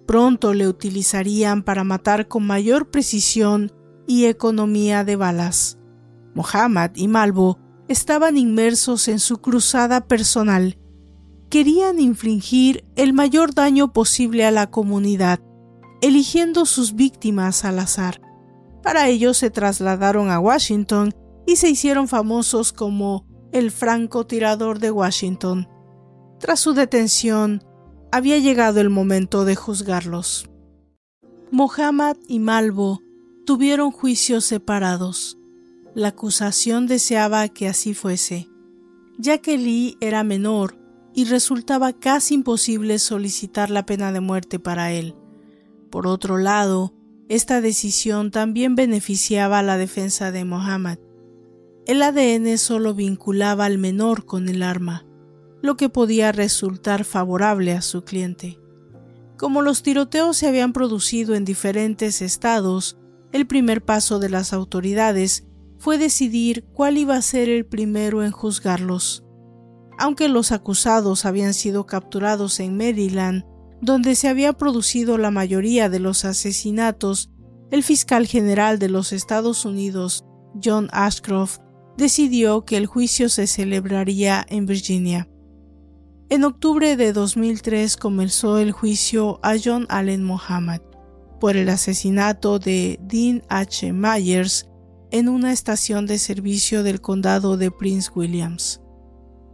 Pronto 0.05 0.53
le 0.53 0.67
utilizarían 0.67 1.63
para 1.63 1.83
matar 1.83 2.27
con 2.27 2.45
mayor 2.45 2.91
precisión 2.91 3.71
y 4.07 4.25
economía 4.25 5.03
de 5.03 5.15
balas. 5.15 5.79
Mohammed 6.35 6.91
y 6.95 7.07
Malvo 7.07 7.59
estaban 7.91 8.37
inmersos 8.37 9.07
en 9.07 9.19
su 9.19 9.37
cruzada 9.37 10.07
personal 10.07 10.77
querían 11.51 11.99
infligir 11.99 12.85
el 12.95 13.11
mayor 13.11 13.53
daño 13.53 13.91
posible 13.91 14.45
a 14.45 14.51
la 14.51 14.71
comunidad, 14.71 15.41
eligiendo 16.01 16.65
sus 16.65 16.95
víctimas 16.95 17.65
al 17.65 17.77
azar. 17.79 18.21
Para 18.81 19.09
ello 19.09 19.33
se 19.33 19.49
trasladaron 19.49 20.31
a 20.31 20.39
Washington 20.39 21.13
y 21.45 21.57
se 21.57 21.69
hicieron 21.69 22.07
famosos 22.07 22.71
como 22.71 23.27
el 23.51 23.69
francotirador 23.69 24.79
de 24.79 24.91
Washington. 24.91 25.67
Tras 26.39 26.61
su 26.61 26.73
detención, 26.73 27.61
había 28.13 28.37
llegado 28.37 28.79
el 28.79 28.89
momento 28.89 29.43
de 29.43 29.57
juzgarlos. 29.57 30.49
Mohammed 31.51 32.15
y 32.29 32.39
Malvo 32.39 33.01
tuvieron 33.45 33.91
juicios 33.91 34.45
separados. 34.45 35.37
La 35.93 36.09
acusación 36.09 36.87
deseaba 36.87 37.49
que 37.49 37.67
así 37.67 37.93
fuese, 37.93 38.47
ya 39.17 39.39
que 39.39 39.57
Lee 39.57 39.97
era 39.99 40.23
menor 40.23 40.77
y 41.13 41.25
resultaba 41.25 41.91
casi 41.91 42.35
imposible 42.35 42.97
solicitar 42.97 43.69
la 43.69 43.85
pena 43.85 44.13
de 44.13 44.21
muerte 44.21 44.57
para 44.57 44.93
él. 44.93 45.15
Por 45.89 46.07
otro 46.07 46.37
lado, 46.37 46.93
esta 47.27 47.59
decisión 47.59 48.31
también 48.31 48.75
beneficiaba 48.75 49.59
a 49.59 49.63
la 49.63 49.77
defensa 49.77 50.31
de 50.31 50.45
Mohammed. 50.45 50.99
El 51.85 52.01
ADN 52.01 52.57
solo 52.57 52.93
vinculaba 52.93 53.65
al 53.65 53.77
menor 53.77 54.25
con 54.25 54.47
el 54.47 54.63
arma, 54.63 55.05
lo 55.61 55.75
que 55.75 55.89
podía 55.89 56.31
resultar 56.31 57.03
favorable 57.03 57.73
a 57.73 57.81
su 57.81 58.03
cliente. 58.03 58.59
Como 59.37 59.61
los 59.61 59.83
tiroteos 59.83 60.37
se 60.37 60.47
habían 60.47 60.71
producido 60.71 61.35
en 61.35 61.43
diferentes 61.43 62.21
estados, 62.21 62.97
el 63.33 63.45
primer 63.45 63.83
paso 63.83 64.19
de 64.19 64.29
las 64.29 64.53
autoridades 64.53 65.45
fue 65.81 65.97
decidir 65.97 66.63
cuál 66.73 66.97
iba 66.97 67.15
a 67.15 67.21
ser 67.21 67.49
el 67.49 67.65
primero 67.65 68.23
en 68.23 68.31
juzgarlos 68.31 69.25
aunque 70.01 70.29
los 70.29 70.51
acusados 70.51 71.25
habían 71.25 71.53
sido 71.53 71.85
capturados 71.85 72.59
en 72.59 72.75
Maryland, 72.75 73.45
donde 73.81 74.15
se 74.15 74.29
había 74.29 74.53
producido 74.53 75.19
la 75.19 75.29
mayoría 75.29 75.89
de 75.89 75.99
los 75.99 76.25
asesinatos, 76.25 77.29
el 77.69 77.83
fiscal 77.83 78.25
general 78.25 78.79
de 78.79 78.89
los 78.89 79.13
Estados 79.13 79.63
Unidos, 79.63 80.25
John 80.61 80.89
Ashcroft, 80.91 81.59
decidió 81.97 82.65
que 82.65 82.77
el 82.77 82.87
juicio 82.87 83.29
se 83.29 83.45
celebraría 83.45 84.43
en 84.49 84.65
Virginia. 84.65 85.29
En 86.29 86.45
octubre 86.45 86.97
de 86.97 87.13
2003 87.13 87.95
comenzó 87.95 88.57
el 88.57 88.71
juicio 88.71 89.39
a 89.43 89.53
John 89.63 89.85
Allen 89.89 90.23
Muhammad 90.23 90.81
por 91.39 91.57
el 91.57 91.69
asesinato 91.69 92.57
de 92.57 92.99
Dean 93.03 93.43
H. 93.49 93.93
Myers 93.93 94.67
en 95.11 95.29
una 95.29 95.51
estación 95.51 96.05
de 96.07 96.17
servicio 96.17 96.83
del 96.83 97.01
condado 97.01 97.57
de 97.57 97.71
Prince 97.71 98.09
Williams 98.15 98.81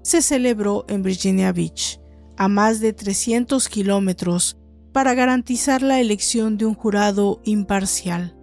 se 0.08 0.22
celebró 0.22 0.86
en 0.88 1.04
Virginia 1.04 1.52
Beach, 1.52 2.00
a 2.38 2.48
más 2.48 2.80
de 2.80 2.94
300 2.94 3.68
kilómetros, 3.68 4.58
para 4.94 5.14
garantizar 5.14 5.82
la 5.82 6.00
elección 6.00 6.58
de 6.58 6.66
un 6.66 6.76
jurado 6.76 7.42
imparcial. 7.44 8.34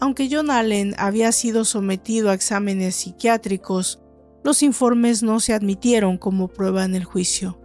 Aunque 0.00 0.28
John 0.30 0.50
Allen 0.50 0.94
había 0.98 1.32
sido 1.32 1.64
sometido 1.64 2.28
a 2.28 2.34
exámenes 2.34 2.96
psiquiátricos, 2.96 4.02
los 4.44 4.62
informes 4.62 5.22
no 5.22 5.40
se 5.40 5.54
admitieron 5.54 6.18
como 6.18 6.48
prueba 6.48 6.84
en 6.84 6.94
el 6.94 7.04
juicio. 7.04 7.58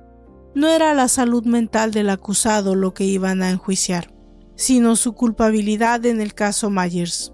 No 0.56 0.70
era 0.70 0.94
la 0.94 1.10
salud 1.10 1.44
mental 1.44 1.92
del 1.92 2.10
acusado 2.10 2.76
lo 2.76 2.94
que 2.94 3.04
iban 3.04 3.44
a 3.44 3.50
enjuiciar, 3.50 4.14
sino 4.56 4.96
su 4.96 5.12
culpabilidad 5.12 6.06
en 6.06 6.22
el 6.22 6.34
caso 6.34 6.70
Myers. 6.70 7.34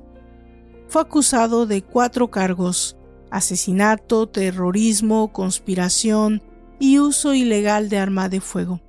Fue 0.93 1.01
acusado 1.01 1.65
de 1.65 1.81
cuatro 1.81 2.29
cargos, 2.29 2.95
asesinato, 3.31 4.29
terrorismo, 4.29 5.33
conspiración 5.33 6.43
y 6.77 6.99
uso 6.99 7.33
ilegal 7.33 7.89
de 7.89 7.97
arma 7.97 8.29
de 8.29 8.39
fuego. 8.39 8.79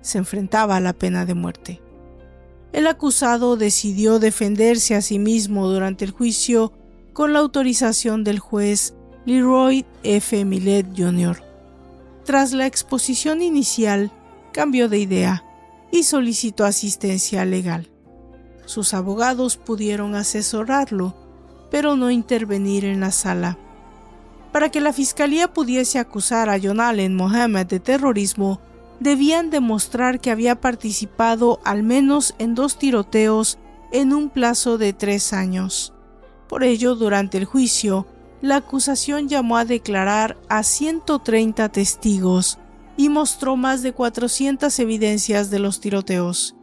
Se 0.00 0.16
enfrentaba 0.16 0.76
a 0.76 0.80
la 0.80 0.94
pena 0.94 1.26
de 1.26 1.34
muerte. 1.34 1.82
El 2.72 2.86
acusado 2.86 3.58
decidió 3.58 4.20
defenderse 4.20 4.94
a 4.94 5.02
sí 5.02 5.18
mismo 5.18 5.68
durante 5.68 6.06
el 6.06 6.12
juicio 6.12 6.72
con 7.12 7.34
la 7.34 7.40
autorización 7.40 8.24
del 8.24 8.38
juez 8.38 8.94
Leroy 9.26 9.84
F. 10.02 10.46
Millet 10.46 10.86
Jr. 10.96 11.42
Tras 12.24 12.54
la 12.54 12.64
exposición 12.64 13.42
inicial, 13.42 14.10
cambió 14.50 14.88
de 14.88 14.96
idea 14.96 15.44
y 15.92 16.04
solicitó 16.04 16.64
asistencia 16.64 17.44
legal. 17.44 17.90
Sus 18.64 18.94
abogados 18.94 19.58
pudieron 19.58 20.14
asesorarlo, 20.14 21.14
pero 21.74 21.96
no 21.96 22.12
intervenir 22.12 22.84
en 22.84 23.00
la 23.00 23.10
sala. 23.10 23.58
Para 24.52 24.68
que 24.68 24.80
la 24.80 24.92
fiscalía 24.92 25.52
pudiese 25.52 25.98
acusar 25.98 26.48
a 26.48 26.56
John 26.62 26.78
Allen 26.78 27.16
Mohammed 27.16 27.66
de 27.66 27.80
terrorismo, 27.80 28.60
debían 29.00 29.50
demostrar 29.50 30.20
que 30.20 30.30
había 30.30 30.60
participado 30.60 31.58
al 31.64 31.82
menos 31.82 32.36
en 32.38 32.54
dos 32.54 32.78
tiroteos 32.78 33.58
en 33.90 34.12
un 34.12 34.30
plazo 34.30 34.78
de 34.78 34.92
tres 34.92 35.32
años. 35.32 35.92
Por 36.48 36.62
ello, 36.62 36.94
durante 36.94 37.38
el 37.38 37.44
juicio, 37.44 38.06
la 38.40 38.54
acusación 38.58 39.28
llamó 39.28 39.56
a 39.56 39.64
declarar 39.64 40.36
a 40.48 40.62
130 40.62 41.70
testigos 41.70 42.60
y 42.96 43.08
mostró 43.08 43.56
más 43.56 43.82
de 43.82 43.92
400 43.92 44.78
evidencias 44.78 45.50
de 45.50 45.58
los 45.58 45.80
tiroteos. 45.80 46.54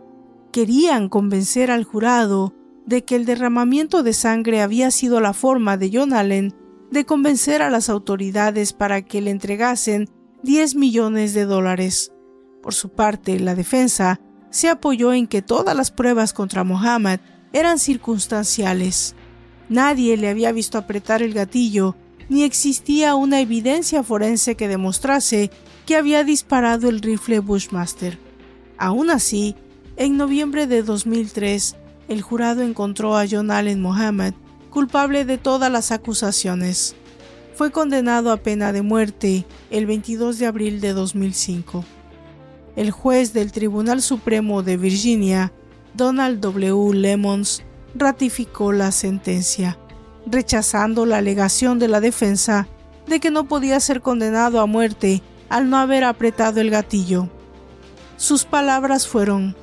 Querían 0.53 1.09
convencer 1.09 1.69
al 1.69 1.83
jurado 1.83 2.53
de 2.85 3.03
que 3.03 3.15
el 3.15 3.25
derramamiento 3.25 4.03
de 4.03 4.13
sangre 4.13 4.61
había 4.61 4.91
sido 4.91 5.19
la 5.21 5.33
forma 5.33 5.77
de 5.77 5.91
John 5.93 6.13
Allen 6.13 6.53
de 6.91 7.05
convencer 7.05 7.61
a 7.61 7.69
las 7.69 7.89
autoridades 7.89 8.73
para 8.73 9.01
que 9.01 9.21
le 9.21 9.31
entregasen 9.31 10.09
10 10.43 10.75
millones 10.75 11.33
de 11.33 11.45
dólares. 11.45 12.11
Por 12.61 12.73
su 12.73 12.89
parte, 12.89 13.39
la 13.39 13.55
defensa 13.55 14.19
se 14.49 14.69
apoyó 14.69 15.13
en 15.13 15.27
que 15.27 15.41
todas 15.41 15.75
las 15.75 15.91
pruebas 15.91 16.33
contra 16.33 16.63
Mohammed 16.63 17.19
eran 17.53 17.79
circunstanciales. 17.79 19.15
Nadie 19.69 20.17
le 20.17 20.29
había 20.29 20.51
visto 20.51 20.77
apretar 20.77 21.21
el 21.21 21.33
gatillo, 21.33 21.95
ni 22.29 22.43
existía 22.43 23.15
una 23.15 23.39
evidencia 23.39 24.03
forense 24.03 24.55
que 24.55 24.67
demostrase 24.67 25.49
que 25.85 25.95
había 25.95 26.23
disparado 26.23 26.89
el 26.89 27.01
rifle 27.01 27.39
Bushmaster. 27.39 28.19
Aún 28.77 29.09
así, 29.09 29.55
en 29.95 30.17
noviembre 30.17 30.67
de 30.67 30.83
2003, 30.83 31.75
el 32.11 32.21
jurado 32.21 32.61
encontró 32.61 33.15
a 33.15 33.25
John 33.25 33.51
Allen 33.51 33.81
Mohammed 33.81 34.33
culpable 34.69 35.23
de 35.23 35.37
todas 35.37 35.71
las 35.71 35.93
acusaciones. 35.93 36.93
Fue 37.55 37.71
condenado 37.71 38.33
a 38.33 38.37
pena 38.37 38.73
de 38.73 38.81
muerte 38.81 39.45
el 39.69 39.85
22 39.85 40.37
de 40.37 40.45
abril 40.45 40.81
de 40.81 40.91
2005. 40.91 41.85
El 42.75 42.91
juez 42.91 43.31
del 43.31 43.53
Tribunal 43.53 44.01
Supremo 44.01 44.61
de 44.61 44.75
Virginia, 44.75 45.53
Donald 45.93 46.41
W. 46.41 46.93
Lemons, 46.93 47.63
ratificó 47.95 48.73
la 48.73 48.91
sentencia, 48.91 49.77
rechazando 50.25 51.05
la 51.05 51.19
alegación 51.19 51.79
de 51.79 51.87
la 51.87 52.01
defensa 52.01 52.67
de 53.07 53.21
que 53.21 53.31
no 53.31 53.47
podía 53.47 53.79
ser 53.79 54.01
condenado 54.01 54.59
a 54.59 54.65
muerte 54.65 55.21
al 55.47 55.69
no 55.69 55.77
haber 55.77 56.03
apretado 56.03 56.59
el 56.59 56.71
gatillo. 56.71 57.29
Sus 58.17 58.43
palabras 58.43 59.07
fueron, 59.07 59.55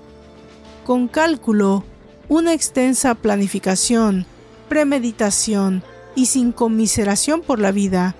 con 0.86 1.08
cálculo, 1.08 1.84
una 2.28 2.52
extensa 2.52 3.14
planificación, 3.14 4.26
premeditación 4.68 5.82
y 6.14 6.26
sin 6.26 6.52
conmiseración 6.52 7.40
por 7.40 7.58
la 7.58 7.72
vida, 7.72 8.16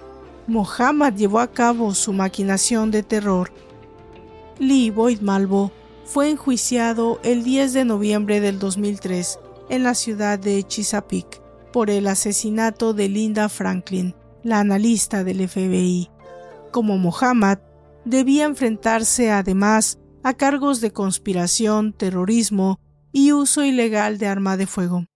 Mohammed 0.47 1.15
llevó 1.15 1.41
a 1.41 1.53
cabo 1.53 1.95
su 1.95 2.15
maquinación 2.15 2.91
de 2.91 3.03
terror. 3.03 3.53
Lee 4.59 4.91
Boyd 4.91 5.21
Malvo 5.21 5.73
fue 6.07 6.31
enjuiciado 6.31 7.21
el 7.23 7.45
10 7.45 7.75
de 7.75 7.85
noviembre 7.85 8.41
del 8.41 8.59
2003 8.59 9.39
en 9.69 9.83
la 9.83 9.95
ciudad 9.95 10.39
de 10.39 10.63
Chesapeake 10.63 11.43
por 11.71 11.91
el 11.91 12.07
asesinato 12.07 12.95
de 12.95 13.11
Linda 13.11 13.51
Franklin, 13.51 14.15
la 14.43 14.61
analista 14.61 15.23
del 15.23 15.47
FBI. 15.47 16.09
Como 16.73 16.97
Mohammed, 16.97 17.59
debía 18.07 18.47
enfrentarse 18.47 19.31
además 19.31 19.99
a 20.23 20.33
cargos 20.33 20.81
de 20.81 20.93
conspiración, 20.93 21.93
terrorismo 21.93 22.81
y 23.19 23.33
uso 23.33 23.65
ilegal 23.65 24.17
de 24.19 24.29
arma 24.29 24.57
de 24.57 24.69
fuego. 24.69 25.07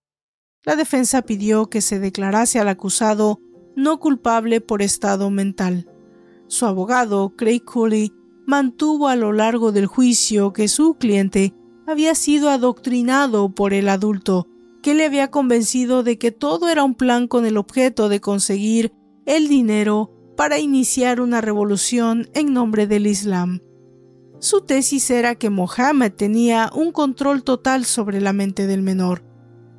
La 0.64 0.74
defensa 0.74 1.22
pidió 1.22 1.66
que 1.66 1.80
se 1.80 2.00
declarase 2.00 2.58
al 2.58 2.68
acusado 2.68 3.38
no 3.76 4.00
culpable 4.00 4.60
por 4.60 4.82
estado 4.82 5.30
mental. 5.30 5.88
Su 6.48 6.66
abogado, 6.66 7.34
Craig 7.36 7.60
Cooley, 7.60 8.12
mantuvo 8.44 9.06
a 9.06 9.14
lo 9.14 9.32
largo 9.32 9.70
del 9.70 9.86
juicio 9.86 10.52
que 10.52 10.66
su 10.66 10.94
cliente 10.94 11.54
había 11.86 12.16
sido 12.16 12.50
adoctrinado 12.50 13.54
por 13.54 13.72
el 13.72 13.88
adulto, 13.88 14.48
que 14.82 14.94
le 14.94 15.06
había 15.06 15.30
convencido 15.30 16.02
de 16.02 16.18
que 16.18 16.32
todo 16.32 16.68
era 16.68 16.82
un 16.82 16.96
plan 16.96 17.28
con 17.28 17.46
el 17.46 17.56
objeto 17.56 18.08
de 18.08 18.20
conseguir 18.20 18.92
el 19.26 19.46
dinero 19.46 20.10
para 20.36 20.58
iniciar 20.58 21.20
una 21.20 21.40
revolución 21.40 22.28
en 22.34 22.52
nombre 22.52 22.88
del 22.88 23.06
Islam. 23.06 23.60
Su 24.42 24.62
tesis 24.62 25.08
era 25.12 25.36
que 25.36 25.50
Mohammed 25.50 26.14
tenía 26.14 26.68
un 26.74 26.90
control 26.90 27.44
total 27.44 27.84
sobre 27.84 28.20
la 28.20 28.32
mente 28.32 28.66
del 28.66 28.82
menor. 28.82 29.22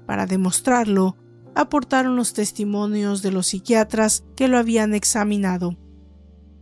Para 0.07 0.25
demostrarlo, 0.25 1.17
aportaron 1.53 2.15
los 2.15 2.31
testimonios 2.31 3.21
de 3.21 3.33
los 3.33 3.47
psiquiatras 3.47 4.23
que 4.37 4.47
lo 4.47 4.57
habían 4.57 4.93
examinado. 4.93 5.77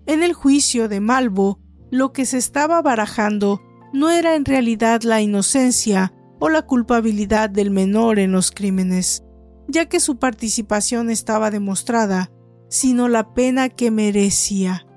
En 0.07 0.23
el 0.23 0.33
juicio 0.33 0.89
de 0.89 0.99
Malvo, 0.99 1.59
lo 1.91 2.11
que 2.11 2.25
se 2.25 2.39
estaba 2.39 2.81
barajando 2.81 3.61
no 3.93 4.09
era 4.09 4.35
en 4.35 4.45
realidad 4.45 5.03
la 5.03 5.21
inocencia 5.21 6.11
o 6.39 6.49
la 6.49 6.63
culpabilidad 6.63 7.51
del 7.51 7.69
menor 7.69 8.17
en 8.17 8.31
los 8.31 8.49
crímenes, 8.49 9.23
ya 9.67 9.85
que 9.85 9.99
su 9.99 10.17
participación 10.17 11.11
estaba 11.11 11.51
demostrada, 11.51 12.31
sino 12.67 13.07
la 13.09 13.35
pena 13.35 13.69
que 13.69 13.91
merecía. 13.91 14.87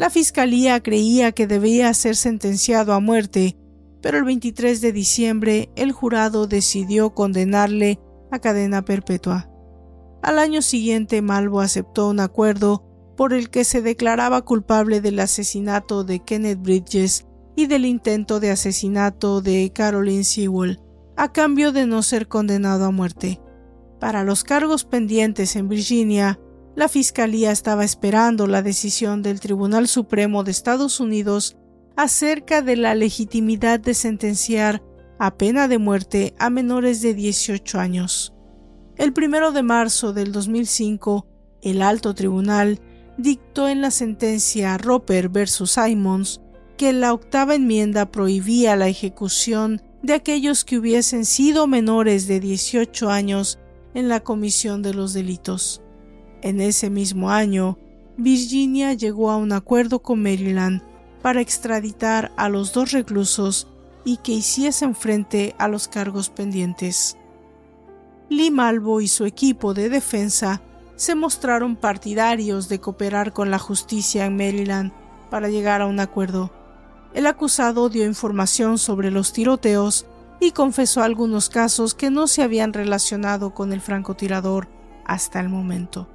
La 0.00 0.08
fiscalía 0.08 0.82
creía 0.82 1.32
que 1.32 1.46
debía 1.46 1.92
ser 1.92 2.16
sentenciado 2.16 2.94
a 2.94 3.00
muerte, 3.00 3.58
pero 4.00 4.16
el 4.16 4.24
23 4.24 4.80
de 4.80 4.92
diciembre 4.92 5.70
el 5.76 5.92
jurado 5.92 6.46
decidió 6.46 7.10
condenarle 7.10 8.00
a 8.30 8.38
cadena 8.38 8.82
perpetua. 8.82 9.50
Al 10.22 10.38
año 10.38 10.62
siguiente 10.62 11.20
Malvo 11.20 11.60
aceptó 11.60 12.08
un 12.08 12.20
acuerdo 12.20 12.82
por 13.14 13.34
el 13.34 13.50
que 13.50 13.62
se 13.62 13.82
declaraba 13.82 14.40
culpable 14.40 15.02
del 15.02 15.20
asesinato 15.20 16.02
de 16.02 16.20
Kenneth 16.20 16.62
Bridges 16.62 17.26
y 17.54 17.66
del 17.66 17.84
intento 17.84 18.40
de 18.40 18.52
asesinato 18.52 19.42
de 19.42 19.70
Caroline 19.74 20.24
Sewell, 20.24 20.80
a 21.18 21.30
cambio 21.30 21.72
de 21.72 21.84
no 21.84 22.02
ser 22.02 22.26
condenado 22.26 22.86
a 22.86 22.90
muerte. 22.90 23.38
Para 24.00 24.24
los 24.24 24.44
cargos 24.44 24.86
pendientes 24.86 25.56
en 25.56 25.68
Virginia, 25.68 26.40
la 26.80 26.88
Fiscalía 26.88 27.50
estaba 27.50 27.84
esperando 27.84 28.46
la 28.46 28.62
decisión 28.62 29.20
del 29.20 29.38
Tribunal 29.38 29.86
Supremo 29.86 30.44
de 30.44 30.50
Estados 30.50 30.98
Unidos 30.98 31.58
acerca 31.94 32.62
de 32.62 32.74
la 32.76 32.94
legitimidad 32.94 33.78
de 33.80 33.92
sentenciar 33.92 34.82
a 35.18 35.34
pena 35.34 35.68
de 35.68 35.76
muerte 35.76 36.32
a 36.38 36.48
menores 36.48 37.02
de 37.02 37.12
18 37.12 37.78
años. 37.78 38.32
El 38.96 39.12
primero 39.12 39.52
de 39.52 39.62
marzo 39.62 40.14
del 40.14 40.32
2005, 40.32 41.26
el 41.60 41.82
alto 41.82 42.14
tribunal 42.14 42.80
dictó 43.18 43.68
en 43.68 43.82
la 43.82 43.90
sentencia 43.90 44.78
Roper 44.78 45.28
versus 45.28 45.72
Simons 45.72 46.40
que 46.78 46.94
la 46.94 47.12
octava 47.12 47.56
enmienda 47.56 48.10
prohibía 48.10 48.74
la 48.74 48.88
ejecución 48.88 49.82
de 50.02 50.14
aquellos 50.14 50.64
que 50.64 50.78
hubiesen 50.78 51.26
sido 51.26 51.66
menores 51.66 52.26
de 52.26 52.40
18 52.40 53.10
años 53.10 53.58
en 53.92 54.08
la 54.08 54.20
comisión 54.20 54.80
de 54.80 54.94
los 54.94 55.12
delitos. 55.12 55.82
En 56.42 56.60
ese 56.60 56.88
mismo 56.88 57.30
año, 57.30 57.78
Virginia 58.16 58.94
llegó 58.94 59.30
a 59.30 59.36
un 59.36 59.52
acuerdo 59.52 60.00
con 60.00 60.22
Maryland 60.22 60.82
para 61.22 61.40
extraditar 61.40 62.32
a 62.36 62.48
los 62.48 62.72
dos 62.72 62.92
reclusos 62.92 63.66
y 64.04 64.16
que 64.18 64.32
hiciesen 64.32 64.94
frente 64.94 65.54
a 65.58 65.68
los 65.68 65.88
cargos 65.88 66.30
pendientes. 66.30 67.16
Lee 68.30 68.50
Malvo 68.50 69.00
y 69.00 69.08
su 69.08 69.26
equipo 69.26 69.74
de 69.74 69.88
defensa 69.88 70.62
se 70.96 71.14
mostraron 71.14 71.76
partidarios 71.76 72.68
de 72.68 72.80
cooperar 72.80 73.32
con 73.32 73.50
la 73.50 73.58
justicia 73.58 74.26
en 74.26 74.36
Maryland 74.36 74.92
para 75.30 75.48
llegar 75.48 75.82
a 75.82 75.86
un 75.86 76.00
acuerdo. 76.00 76.50
El 77.12 77.26
acusado 77.26 77.88
dio 77.88 78.04
información 78.04 78.78
sobre 78.78 79.10
los 79.10 79.32
tiroteos 79.32 80.06
y 80.40 80.52
confesó 80.52 81.02
algunos 81.02 81.50
casos 81.50 81.94
que 81.94 82.10
no 82.10 82.26
se 82.26 82.42
habían 82.42 82.72
relacionado 82.72 83.52
con 83.52 83.72
el 83.72 83.80
francotirador 83.80 84.68
hasta 85.04 85.40
el 85.40 85.48
momento. 85.48 86.08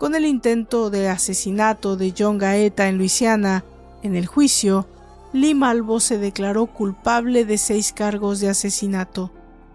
Con 0.00 0.14
el 0.14 0.24
intento 0.24 0.88
de 0.88 1.10
asesinato 1.10 1.94
de 1.94 2.14
John 2.18 2.38
Gaeta 2.38 2.88
en 2.88 2.96
Luisiana, 2.96 3.66
en 4.02 4.16
el 4.16 4.24
juicio, 4.24 4.88
Lee 5.34 5.54
Malvo 5.54 6.00
se 6.00 6.16
declaró 6.16 6.68
culpable 6.68 7.44
de 7.44 7.58
seis 7.58 7.92
cargos 7.92 8.40
de 8.40 8.48
asesinato 8.48 9.30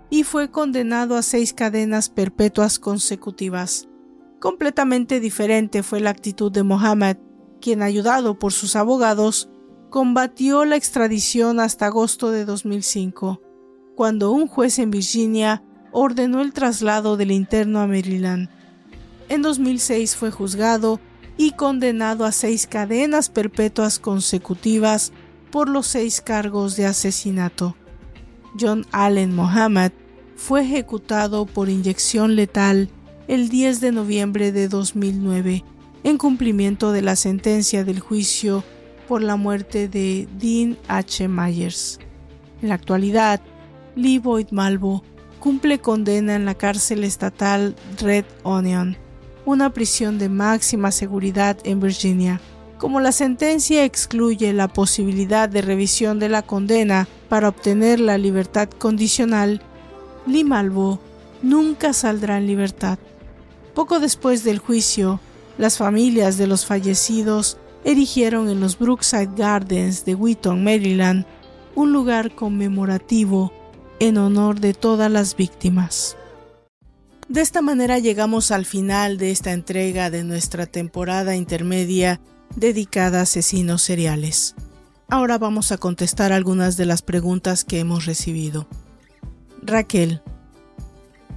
y 0.09 0.23
fue 0.23 0.49
condenado 0.49 1.15
a 1.15 1.21
seis 1.21 1.53
cadenas 1.53 2.09
perpetuas 2.09 2.79
consecutivas. 2.79 3.87
Completamente 4.39 5.19
diferente 5.19 5.83
fue 5.83 5.99
la 5.99 6.09
actitud 6.09 6.51
de 6.51 6.63
Mohammed, 6.63 7.17
quien, 7.61 7.83
ayudado 7.83 8.39
por 8.39 8.51
sus 8.51 8.75
abogados, 8.75 9.47
combatió 9.91 10.65
la 10.65 10.75
extradición 10.75 11.59
hasta 11.59 11.85
agosto 11.85 12.31
de 12.31 12.45
2005, 12.45 13.43
cuando 13.95 14.31
un 14.31 14.47
juez 14.47 14.79
en 14.79 14.89
Virginia 14.89 15.63
ordenó 15.91 16.41
el 16.41 16.51
traslado 16.51 17.15
del 17.15 17.29
interno 17.29 17.79
a 17.79 17.85
Maryland. 17.85 18.54
En 19.29 19.41
2006 19.41 20.15
fue 20.15 20.31
juzgado 20.31 20.99
y 21.37 21.51
condenado 21.51 22.25
a 22.25 22.31
seis 22.31 22.67
cadenas 22.67 23.29
perpetuas 23.29 23.99
consecutivas 23.99 25.11
por 25.51 25.69
los 25.69 25.87
seis 25.87 26.21
cargos 26.21 26.75
de 26.75 26.85
asesinato. 26.85 27.75
John 28.59 28.85
Allen 28.91 29.35
Mohammed 29.35 29.91
fue 30.35 30.61
ejecutado 30.61 31.45
por 31.45 31.69
inyección 31.69 32.35
letal 32.35 32.89
el 33.27 33.49
10 33.49 33.81
de 33.81 33.91
noviembre 33.91 34.51
de 34.51 34.67
2009 34.67 35.63
en 36.03 36.17
cumplimiento 36.17 36.91
de 36.91 37.01
la 37.01 37.15
sentencia 37.15 37.83
del 37.83 37.99
juicio 37.99 38.63
por 39.07 39.23
la 39.23 39.35
muerte 39.35 39.87
de 39.87 40.27
Dean 40.39 40.77
H. 40.87 41.27
Myers. 41.27 41.99
En 42.61 42.69
la 42.69 42.75
actualidad, 42.75 43.41
Lee 43.95 44.19
Boyd 44.19 44.51
Malvo 44.51 45.03
cumple 45.39 45.79
condena 45.79 46.35
en 46.35 46.45
la 46.45 46.55
cárcel 46.55 47.03
estatal 47.03 47.75
Red 47.99 48.25
Onion, 48.43 48.97
una 49.45 49.69
prisión 49.69 50.17
de 50.17 50.29
máxima 50.29 50.91
seguridad 50.91 51.57
en 51.63 51.79
Virginia. 51.79 52.41
Como 52.77 52.99
la 52.99 53.11
sentencia 53.11 53.85
excluye 53.85 54.51
la 54.53 54.67
posibilidad 54.67 55.47
de 55.47 55.61
revisión 55.61 56.19
de 56.19 56.29
la 56.29 56.41
condena 56.41 57.07
para 57.29 57.49
obtener 57.49 57.99
la 57.99 58.17
libertad 58.17 58.69
condicional, 58.69 59.61
Lee 60.27 60.43
Malvo 60.43 60.99
nunca 61.41 61.93
saldrá 61.93 62.37
en 62.37 62.47
libertad. 62.47 62.97
Poco 63.73 63.99
después 63.99 64.43
del 64.43 64.59
juicio, 64.59 65.19
las 65.57 65.77
familias 65.77 66.37
de 66.37 66.47
los 66.47 66.65
fallecidos 66.65 67.57
erigieron 67.83 68.49
en 68.49 68.59
los 68.59 68.77
Brookside 68.79 69.29
Gardens 69.37 70.05
de 70.05 70.15
Wheaton, 70.15 70.63
Maryland, 70.63 71.25
un 71.75 71.93
lugar 71.93 72.33
conmemorativo 72.33 73.53
en 73.99 74.17
honor 74.17 74.59
de 74.59 74.73
todas 74.73 75.11
las 75.11 75.35
víctimas. 75.35 76.17
De 77.27 77.41
esta 77.41 77.63
manera 77.63 77.97
llegamos 77.97 78.51
al 78.51 78.65
final 78.65 79.17
de 79.17 79.31
esta 79.31 79.51
entrega 79.51 80.11
de 80.11 80.23
nuestra 80.23 80.67
temporada 80.67 81.35
intermedia 81.35 82.21
dedicada 82.55 83.19
a 83.19 83.23
asesinos 83.23 83.81
seriales. 83.81 84.53
Ahora 85.09 85.39
vamos 85.39 85.71
a 85.71 85.77
contestar 85.77 86.31
algunas 86.31 86.77
de 86.77 86.85
las 86.85 87.01
preguntas 87.01 87.63
que 87.63 87.79
hemos 87.79 88.05
recibido. 88.05 88.67
Raquel, 89.63 90.21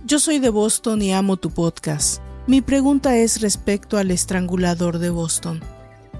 yo 0.05 0.18
soy 0.18 0.39
de 0.39 0.51
Boston 0.51 1.01
y 1.01 1.12
amo 1.12 1.39
tu 1.39 1.51
podcast. 1.51 2.20
Mi 2.47 2.61
pregunta 2.61 3.16
es 3.16 3.41
respecto 3.41 3.97
al 3.97 4.11
estrangulador 4.11 4.99
de 4.99 5.09
Boston. 5.09 5.61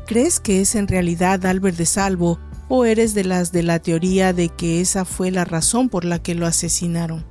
¿Crees 0.07 0.41
que 0.41 0.62
es 0.62 0.75
en 0.77 0.89
realidad 0.89 1.45
Albert 1.45 1.77
de 1.77 1.87
Salvo 1.87 2.39
o 2.69 2.87
eres 2.87 3.12
de 3.12 3.25
las 3.25 3.53
de 3.53 3.62
la 3.62 3.79
teoría 3.79 4.33
de 4.33 4.49
que 4.49 4.81
esa 4.81 5.05
fue 5.05 5.31
la 5.31 5.45
razón 5.45 5.91
por 5.91 6.07
la 6.07 6.23
que 6.23 6.35
lo 6.35 6.47
asesinaron? 6.47 7.25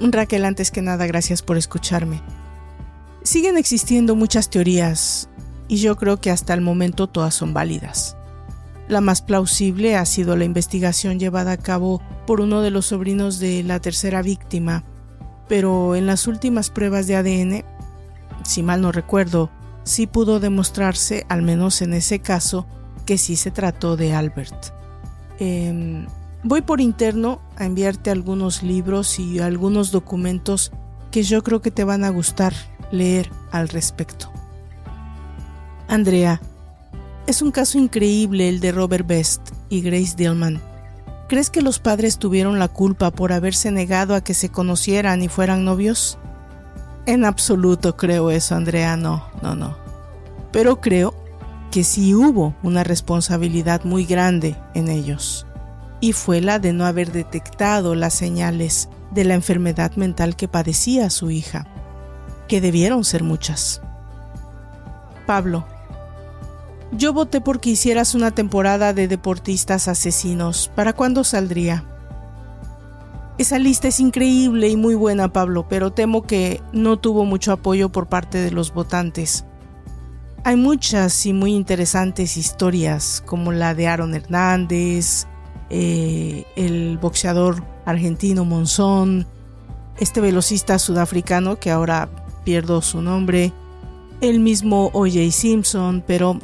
Raquel, 0.00 0.44
antes 0.44 0.70
que 0.70 0.82
nada, 0.82 1.06
gracias 1.06 1.42
por 1.42 1.56
escucharme. 1.56 2.22
Siguen 3.22 3.56
existiendo 3.56 4.14
muchas 4.14 4.50
teorías 4.50 5.28
y 5.68 5.78
yo 5.78 5.96
creo 5.96 6.20
que 6.20 6.30
hasta 6.30 6.54
el 6.54 6.60
momento 6.60 7.06
todas 7.06 7.34
son 7.34 7.52
válidas. 7.52 8.16
La 8.88 9.00
más 9.00 9.20
plausible 9.20 9.96
ha 9.96 10.04
sido 10.04 10.36
la 10.36 10.44
investigación 10.44 11.18
llevada 11.18 11.52
a 11.52 11.56
cabo 11.56 12.00
por 12.26 12.40
uno 12.40 12.60
de 12.60 12.70
los 12.70 12.86
sobrinos 12.86 13.40
de 13.40 13.64
la 13.64 13.80
tercera 13.80 14.22
víctima, 14.22 14.84
pero 15.48 15.96
en 15.96 16.06
las 16.06 16.26
últimas 16.28 16.70
pruebas 16.70 17.06
de 17.06 17.16
ADN, 17.16 17.64
si 18.44 18.62
mal 18.62 18.80
no 18.80 18.92
recuerdo, 18.92 19.50
sí 19.82 20.06
pudo 20.06 20.38
demostrarse, 20.38 21.26
al 21.28 21.42
menos 21.42 21.82
en 21.82 21.94
ese 21.94 22.20
caso, 22.20 22.66
que 23.06 23.18
sí 23.18 23.36
se 23.36 23.50
trató 23.50 23.96
de 23.96 24.14
Albert. 24.14 24.72
Em, 25.38 26.06
voy 26.46 26.62
por 26.62 26.80
interno 26.80 27.40
a 27.56 27.64
enviarte 27.64 28.10
algunos 28.10 28.62
libros 28.62 29.18
y 29.18 29.40
algunos 29.40 29.90
documentos 29.90 30.70
que 31.10 31.24
yo 31.24 31.42
creo 31.42 31.60
que 31.60 31.72
te 31.72 31.82
van 31.82 32.04
a 32.04 32.10
gustar 32.10 32.54
leer 32.92 33.30
al 33.50 33.68
respecto. 33.68 34.30
Andrea, 35.88 36.40
es 37.26 37.42
un 37.42 37.50
caso 37.50 37.78
increíble 37.78 38.48
el 38.48 38.60
de 38.60 38.70
Robert 38.70 39.06
Best 39.06 39.50
y 39.68 39.80
Grace 39.80 40.14
Dillman. 40.16 40.60
¿Crees 41.28 41.50
que 41.50 41.62
los 41.62 41.80
padres 41.80 42.18
tuvieron 42.18 42.60
la 42.60 42.68
culpa 42.68 43.10
por 43.10 43.32
haberse 43.32 43.72
negado 43.72 44.14
a 44.14 44.20
que 44.20 44.32
se 44.32 44.48
conocieran 44.48 45.22
y 45.22 45.28
fueran 45.28 45.64
novios? 45.64 46.18
En 47.06 47.24
absoluto 47.24 47.96
creo 47.96 48.30
eso, 48.30 48.54
Andrea, 48.54 48.96
no, 48.96 49.24
no, 49.42 49.56
no. 49.56 49.76
Pero 50.52 50.80
creo 50.80 51.14
que 51.72 51.82
sí 51.82 52.14
hubo 52.14 52.54
una 52.62 52.84
responsabilidad 52.84 53.82
muy 53.84 54.04
grande 54.04 54.56
en 54.74 54.88
ellos, 54.88 55.45
y 56.00 56.12
fue 56.12 56.40
la 56.40 56.58
de 56.58 56.72
no 56.72 56.86
haber 56.86 57.12
detectado 57.12 57.94
las 57.94 58.14
señales 58.14 58.88
de 59.10 59.24
la 59.24 59.34
enfermedad 59.34 59.92
mental 59.96 60.36
que 60.36 60.48
padecía 60.48 61.10
su 61.10 61.30
hija, 61.30 61.66
que 62.48 62.60
debieron 62.60 63.04
ser 63.04 63.22
muchas. 63.22 63.80
Pablo, 65.26 65.66
yo 66.92 67.12
voté 67.12 67.40
porque 67.40 67.70
hicieras 67.70 68.14
una 68.14 68.30
temporada 68.30 68.92
de 68.92 69.08
deportistas 69.08 69.88
asesinos. 69.88 70.70
¿Para 70.74 70.92
cuándo 70.92 71.24
saldría? 71.24 71.84
Esa 73.38 73.58
lista 73.58 73.88
es 73.88 74.00
increíble 74.00 74.68
y 74.68 74.76
muy 74.76 74.94
buena, 74.94 75.32
Pablo, 75.32 75.66
pero 75.68 75.92
temo 75.92 76.22
que 76.22 76.62
no 76.72 76.96
tuvo 76.98 77.24
mucho 77.24 77.52
apoyo 77.52 77.90
por 77.90 78.06
parte 78.06 78.38
de 78.38 78.50
los 78.50 78.72
votantes. 78.72 79.44
Hay 80.44 80.56
muchas 80.56 81.26
y 81.26 81.32
muy 81.32 81.54
interesantes 81.54 82.36
historias, 82.36 83.22
como 83.26 83.52
la 83.52 83.74
de 83.74 83.88
Aaron 83.88 84.14
Hernández, 84.14 85.26
eh, 85.70 86.44
el 86.56 86.98
boxeador 86.98 87.62
argentino 87.84 88.44
Monzón, 88.44 89.26
este 89.98 90.20
velocista 90.20 90.78
sudafricano 90.78 91.58
que 91.58 91.70
ahora 91.70 92.08
pierdo 92.44 92.82
su 92.82 93.02
nombre, 93.02 93.52
el 94.20 94.40
mismo 94.40 94.90
O.J. 94.92 95.30
Simpson, 95.30 96.02
pero 96.06 96.38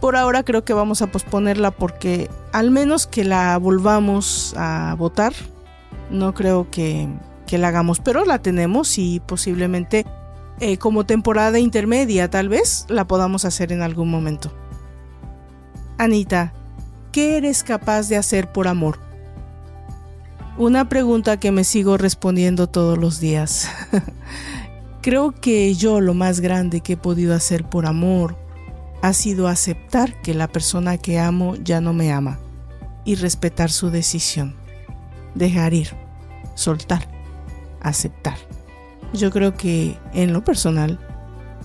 por 0.00 0.16
ahora 0.16 0.42
creo 0.42 0.64
que 0.64 0.74
vamos 0.74 1.00
a 1.00 1.06
posponerla 1.06 1.70
porque 1.70 2.28
al 2.52 2.70
menos 2.70 3.06
que 3.06 3.24
la 3.24 3.56
volvamos 3.56 4.54
a 4.56 4.94
votar, 4.98 5.32
no 6.10 6.34
creo 6.34 6.70
que, 6.70 7.08
la 7.50 7.68
hagamos, 7.68 8.00
pero 8.00 8.24
la 8.24 8.40
tenemos 8.40 8.98
y 8.98 9.20
posiblemente 9.20 10.04
eh, 10.58 10.76
como 10.76 11.06
temporada 11.06 11.60
intermedia 11.60 12.28
tal 12.28 12.48
vez 12.48 12.84
la 12.88 13.06
podamos 13.06 13.44
hacer 13.44 13.70
en 13.70 13.80
algún 13.80 14.10
momento. 14.10 14.52
Anita, 15.96 16.52
¿qué 17.14 17.36
eres 17.36 17.62
capaz 17.62 18.08
de 18.08 18.16
hacer 18.16 18.50
por 18.50 18.66
amor? 18.66 18.98
Una 20.58 20.88
pregunta 20.88 21.38
que 21.38 21.52
me 21.52 21.62
sigo 21.62 21.96
respondiendo 21.96 22.66
todos 22.66 22.98
los 22.98 23.20
días. 23.20 23.68
Creo 25.00 25.30
que 25.30 25.72
yo 25.74 26.00
lo 26.00 26.14
más 26.14 26.40
grande 26.40 26.80
que 26.80 26.94
he 26.94 26.96
podido 26.96 27.32
hacer 27.32 27.62
por 27.70 27.86
amor 27.86 28.36
ha 29.00 29.12
sido 29.12 29.46
aceptar 29.46 30.20
que 30.22 30.34
la 30.34 30.48
persona 30.48 30.98
que 30.98 31.20
amo 31.20 31.54
ya 31.54 31.80
no 31.80 31.92
me 31.92 32.12
ama 32.12 32.40
y 33.04 33.14
respetar 33.14 33.70
su 33.70 33.90
decisión. 33.90 34.56
Dejar 35.36 35.72
ir 35.72 35.90
soltar, 36.56 37.06
aceptar. 37.80 38.38
Yo 39.12 39.30
creo 39.30 39.54
que 39.54 39.96
en 40.14 40.32
lo 40.32 40.42
personal, 40.42 40.98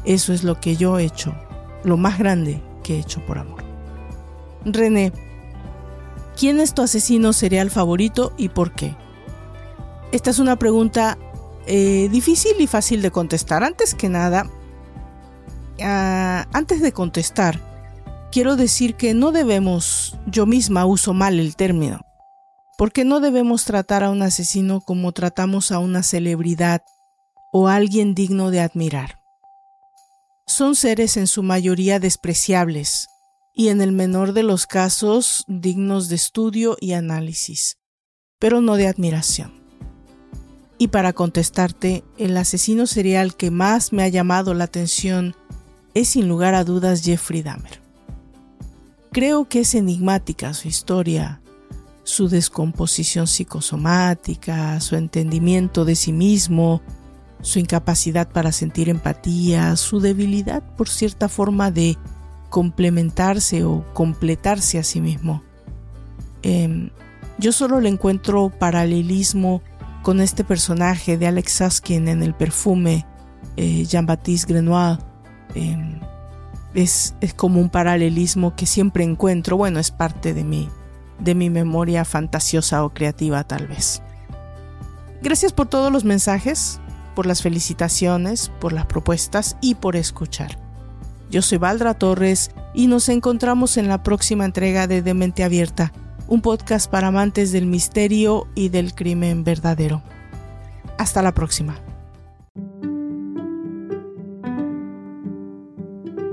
eso 0.06 0.32
es 0.32 0.44
lo 0.44 0.60
que 0.60 0.76
yo 0.76 1.00
he 1.00 1.06
hecho, 1.06 1.34
lo 1.84 1.98
más 1.98 2.20
grande 2.20 2.62
que 2.84 2.98
he 2.98 3.00
hecho 3.00 3.26
por 3.26 3.40
amor. 3.40 3.64
René, 4.64 5.12
¿quién 6.40 6.62
es 6.62 6.74
tu 6.74 6.82
asesino 6.82 7.34
serial 7.34 7.70
favorito 7.70 8.34
y 8.38 8.48
por 8.48 8.72
qué? 8.72 8.96
Esta 10.14 10.30
es 10.30 10.40
una 10.40 10.56
pregunta 10.56 11.18
eh, 11.68 12.08
difícil 12.10 12.54
y 12.60 12.66
fácil 12.66 13.02
de 13.02 13.12
contestar. 13.12 13.62
Antes 13.64 13.94
que 13.94 14.08
nada, 14.08 14.50
ah, 15.84 16.48
antes 16.54 16.82
de 16.82 16.94
contestar, 16.94 17.60
quiero 18.32 18.56
decir 18.56 18.96
que 18.96 19.14
no 19.14 19.34
debemos, 19.34 20.18
yo 20.28 20.46
misma 20.46 20.86
uso 20.86 21.14
mal 21.14 21.40
el 21.40 21.58
término, 21.58 22.06
porque 22.78 23.04
no 23.04 23.20
debemos 23.20 23.66
tratar 23.66 24.06
a 24.06 24.10
un 24.10 24.22
asesino 24.22 24.80
como 24.80 25.12
tratamos 25.12 25.74
a 25.74 25.80
una 25.80 26.04
celebridad 26.04 26.84
o 27.52 27.68
a 27.68 27.76
alguien 27.76 28.16
digno 28.16 28.50
de 28.50 28.62
admirar. 28.62 29.20
Son 30.48 30.76
seres 30.76 31.18
en 31.18 31.28
su 31.28 31.44
mayoría 31.44 32.00
despreciables 32.00 33.10
y 33.56 33.70
en 33.70 33.82
el 33.82 33.92
menor 33.92 34.34
de 34.34 34.44
los 34.44 34.68
casos 34.68 35.44
dignos 35.48 36.10
de 36.10 36.16
estudio 36.16 36.78
y 36.80 36.94
análisis, 36.94 37.78
pero 38.40 38.62
no 38.62 38.76
de 38.76 38.88
admiración. 38.88 39.60
Y 40.78 40.88
para 40.88 41.12
contestarte, 41.12 42.04
el 42.18 42.38
asesino 42.38 42.88
serial 42.88 43.36
que 43.36 43.52
más 43.52 43.92
me 43.92 44.04
ha 44.04 44.08
llamado 44.08 44.54
la 44.54 44.64
atención 44.64 45.36
es 45.94 46.10
sin 46.10 46.30
lugar 46.30 46.54
a 46.54 46.64
dudas 46.64 47.04
Jeffrey 47.04 47.42
Dahmer. 47.42 47.82
Creo 49.12 49.50
que 49.50 49.62
es 49.62 49.76
enigmática 49.76 50.54
su 50.54 50.68
historia, 50.68 51.42
su 52.04 52.30
descomposición 52.30 53.28
psicosomática, 53.28 54.80
su 54.80 54.96
entendimiento 54.96 55.84
de 55.84 55.96
sí 55.96 56.14
mismo, 56.14 56.82
su 57.42 57.60
incapacidad 57.60 58.30
para 58.30 58.52
sentir 58.52 58.90
empatía, 58.90 59.76
su 59.76 60.00
debilidad 60.00 60.64
por 60.76 60.90
cierta 60.90 61.30
forma 61.30 61.72
de 61.72 61.98
complementarse 62.50 63.64
o 63.64 63.86
completarse 63.94 64.80
a 64.80 64.84
sí 64.84 65.02
mismo. 65.02 65.44
Em, 66.42 66.90
yo 67.38 67.52
solo 67.52 67.80
le 67.80 67.90
encuentro 67.90 68.50
paralelismo 68.50 69.62
con 70.02 70.22
este 70.22 70.44
personaje 70.44 71.18
de 71.18 71.28
Alex 71.28 71.54
Saskin 71.54 72.08
en 72.08 72.24
el 72.24 72.34
perfume 72.34 73.06
eh, 73.58 73.86
Jean-Baptiste 73.86 74.54
Grenoir. 74.54 75.00
Em, 75.56 76.00
es, 76.74 77.16
es, 77.22 77.34
como 77.34 77.60
un 77.60 77.70
paralelismo 77.70 78.56
que 78.56 78.66
siempre 78.66 79.04
encuentro. 79.04 79.58
Bueno, 79.58 79.80
es 79.80 79.92
parte 79.92 80.34
de 80.34 80.44
mi, 80.44 80.70
de 81.20 81.36
mi 81.36 81.50
memoria 81.50 82.06
fantasiosa 82.06 82.84
o 82.84 82.94
creativa 82.94 83.44
tal 83.44 83.68
vez. 83.68 84.02
Gracias 85.22 85.52
por 85.52 85.68
todos 85.68 85.92
los 85.92 86.06
mensajes, 86.06 86.80
por 87.16 87.26
las 87.26 87.42
felicitaciones, 87.42 88.50
por 88.60 88.72
las 88.72 88.86
propuestas 88.86 89.58
y 89.62 89.76
por 89.76 89.96
escuchar. 89.96 90.69
Yo 91.30 91.44
soy 91.44 91.60
Valdra 91.60 91.94
Torres 91.94 92.50
y 92.74 92.88
nos 92.88 93.08
encontramos 93.08 93.78
en 93.78 93.88
la 93.88 94.02
próxima 94.02 94.46
entrega 94.46 94.88
de 94.88 95.04
Demente 95.04 95.44
Abierta, 95.44 95.94
un 96.28 96.42
podcast 96.42 96.90
para 96.90 97.08
amantes 97.08 97.52
del 97.52 97.68
misterio 97.68 98.48
y 98.56 98.70
del 98.70 98.96
crimen 98.96 99.44
verdadero. 99.44 100.02
Hasta 100.98 101.22
la 101.22 101.34
próxima. 101.34 101.80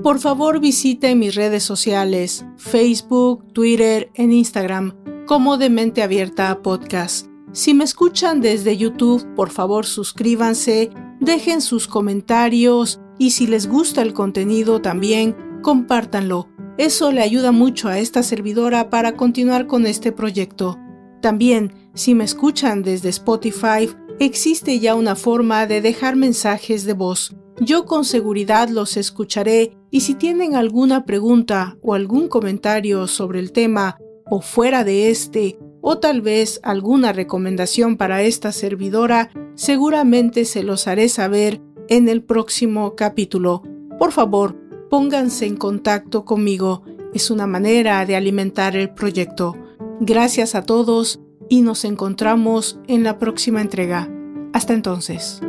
Por 0.03 0.19
favor 0.19 0.61
visite 0.61 1.15
mis 1.15 1.35
redes 1.35 1.63
sociales, 1.65 2.47
Facebook, 2.57 3.53
Twitter 3.53 4.11
e 4.15 4.23
Instagram 4.23 4.95
como 5.27 5.59
Demente 5.59 6.03
Abierta 6.03 6.63
Podcast. 6.63 7.27
Si 7.53 7.75
me 7.75 7.85
escuchan 7.85 8.41
desde 8.41 8.77
YouTube, 8.77 9.27
por 9.35 9.51
favor 9.51 9.85
suscríbanse, 9.85 10.91
dejen 11.21 11.61
sus 11.61 11.89
comentarios 11.89 13.01
y 13.19 13.31
si 13.31 13.47
les 13.47 13.67
gusta 13.67 14.03
el 14.03 14.13
contenido 14.13 14.81
también, 14.81 15.37
compártanlo. 15.63 16.49
Eso 16.79 17.11
le 17.13 17.23
ayuda 17.23 17.53
mucho 17.53 17.89
a 17.89 17.99
esta 17.99 18.23
servidora 18.23 18.91
para 18.91 19.17
continuar 19.17 19.67
con 19.67 19.87
este 19.87 20.13
proyecto. 20.13 20.79
También, 21.23 21.73
si 21.95 22.15
me 22.15 22.25
escuchan 22.25 22.83
desde 22.83 23.09
Spotify, 23.09 23.89
existe 24.21 24.79
ya 24.79 24.95
una 24.95 25.17
forma 25.17 25.67
de 25.67 25.81
dejar 25.81 26.17
mensajes 26.17 26.85
de 26.85 26.93
voz. 26.93 27.35
Yo 27.59 27.87
con 27.87 28.05
seguridad 28.05 28.69
los 28.69 28.99
escucharé 28.99 29.77
y 29.91 30.01
si 30.01 30.15
tienen 30.15 30.55
alguna 30.55 31.07
pregunta 31.07 31.79
o 31.83 31.95
algún 31.95 32.29
comentario 32.29 33.07
sobre 33.07 33.41
el 33.41 33.53
tema 33.53 33.97
o 34.29 34.43
fuera 34.43 34.85
de 34.85 35.11
este, 35.11 35.59
o 35.81 35.99
tal 35.99 36.21
vez 36.21 36.61
alguna 36.63 37.13
recomendación 37.13 37.97
para 37.97 38.23
esta 38.23 38.53
servidora, 38.53 39.31
seguramente 39.55 40.45
se 40.45 40.63
los 40.63 40.87
haré 40.87 41.09
saber 41.09 41.63
en 41.89 42.09
el 42.09 42.23
próximo 42.23 42.95
capítulo. 42.97 43.63
Por 43.99 44.13
favor, 44.13 44.57
pónganse 44.91 45.47
en 45.47 45.57
contacto 45.57 46.25
conmigo. 46.25 46.83
Es 47.15 47.31
una 47.31 47.47
manera 47.47 48.05
de 48.07 48.17
alimentar 48.17 48.77
el 48.77 48.91
proyecto. 48.91 49.57
Gracias 50.01 50.55
a 50.55 50.63
todos 50.63 51.21
y 51.49 51.63
nos 51.63 51.85
encontramos 51.85 52.79
en 52.87 53.05
la 53.05 53.19
próxima 53.19 53.61
entrega. 53.61 54.11
Hasta 54.53 54.75
entonces. 54.75 55.41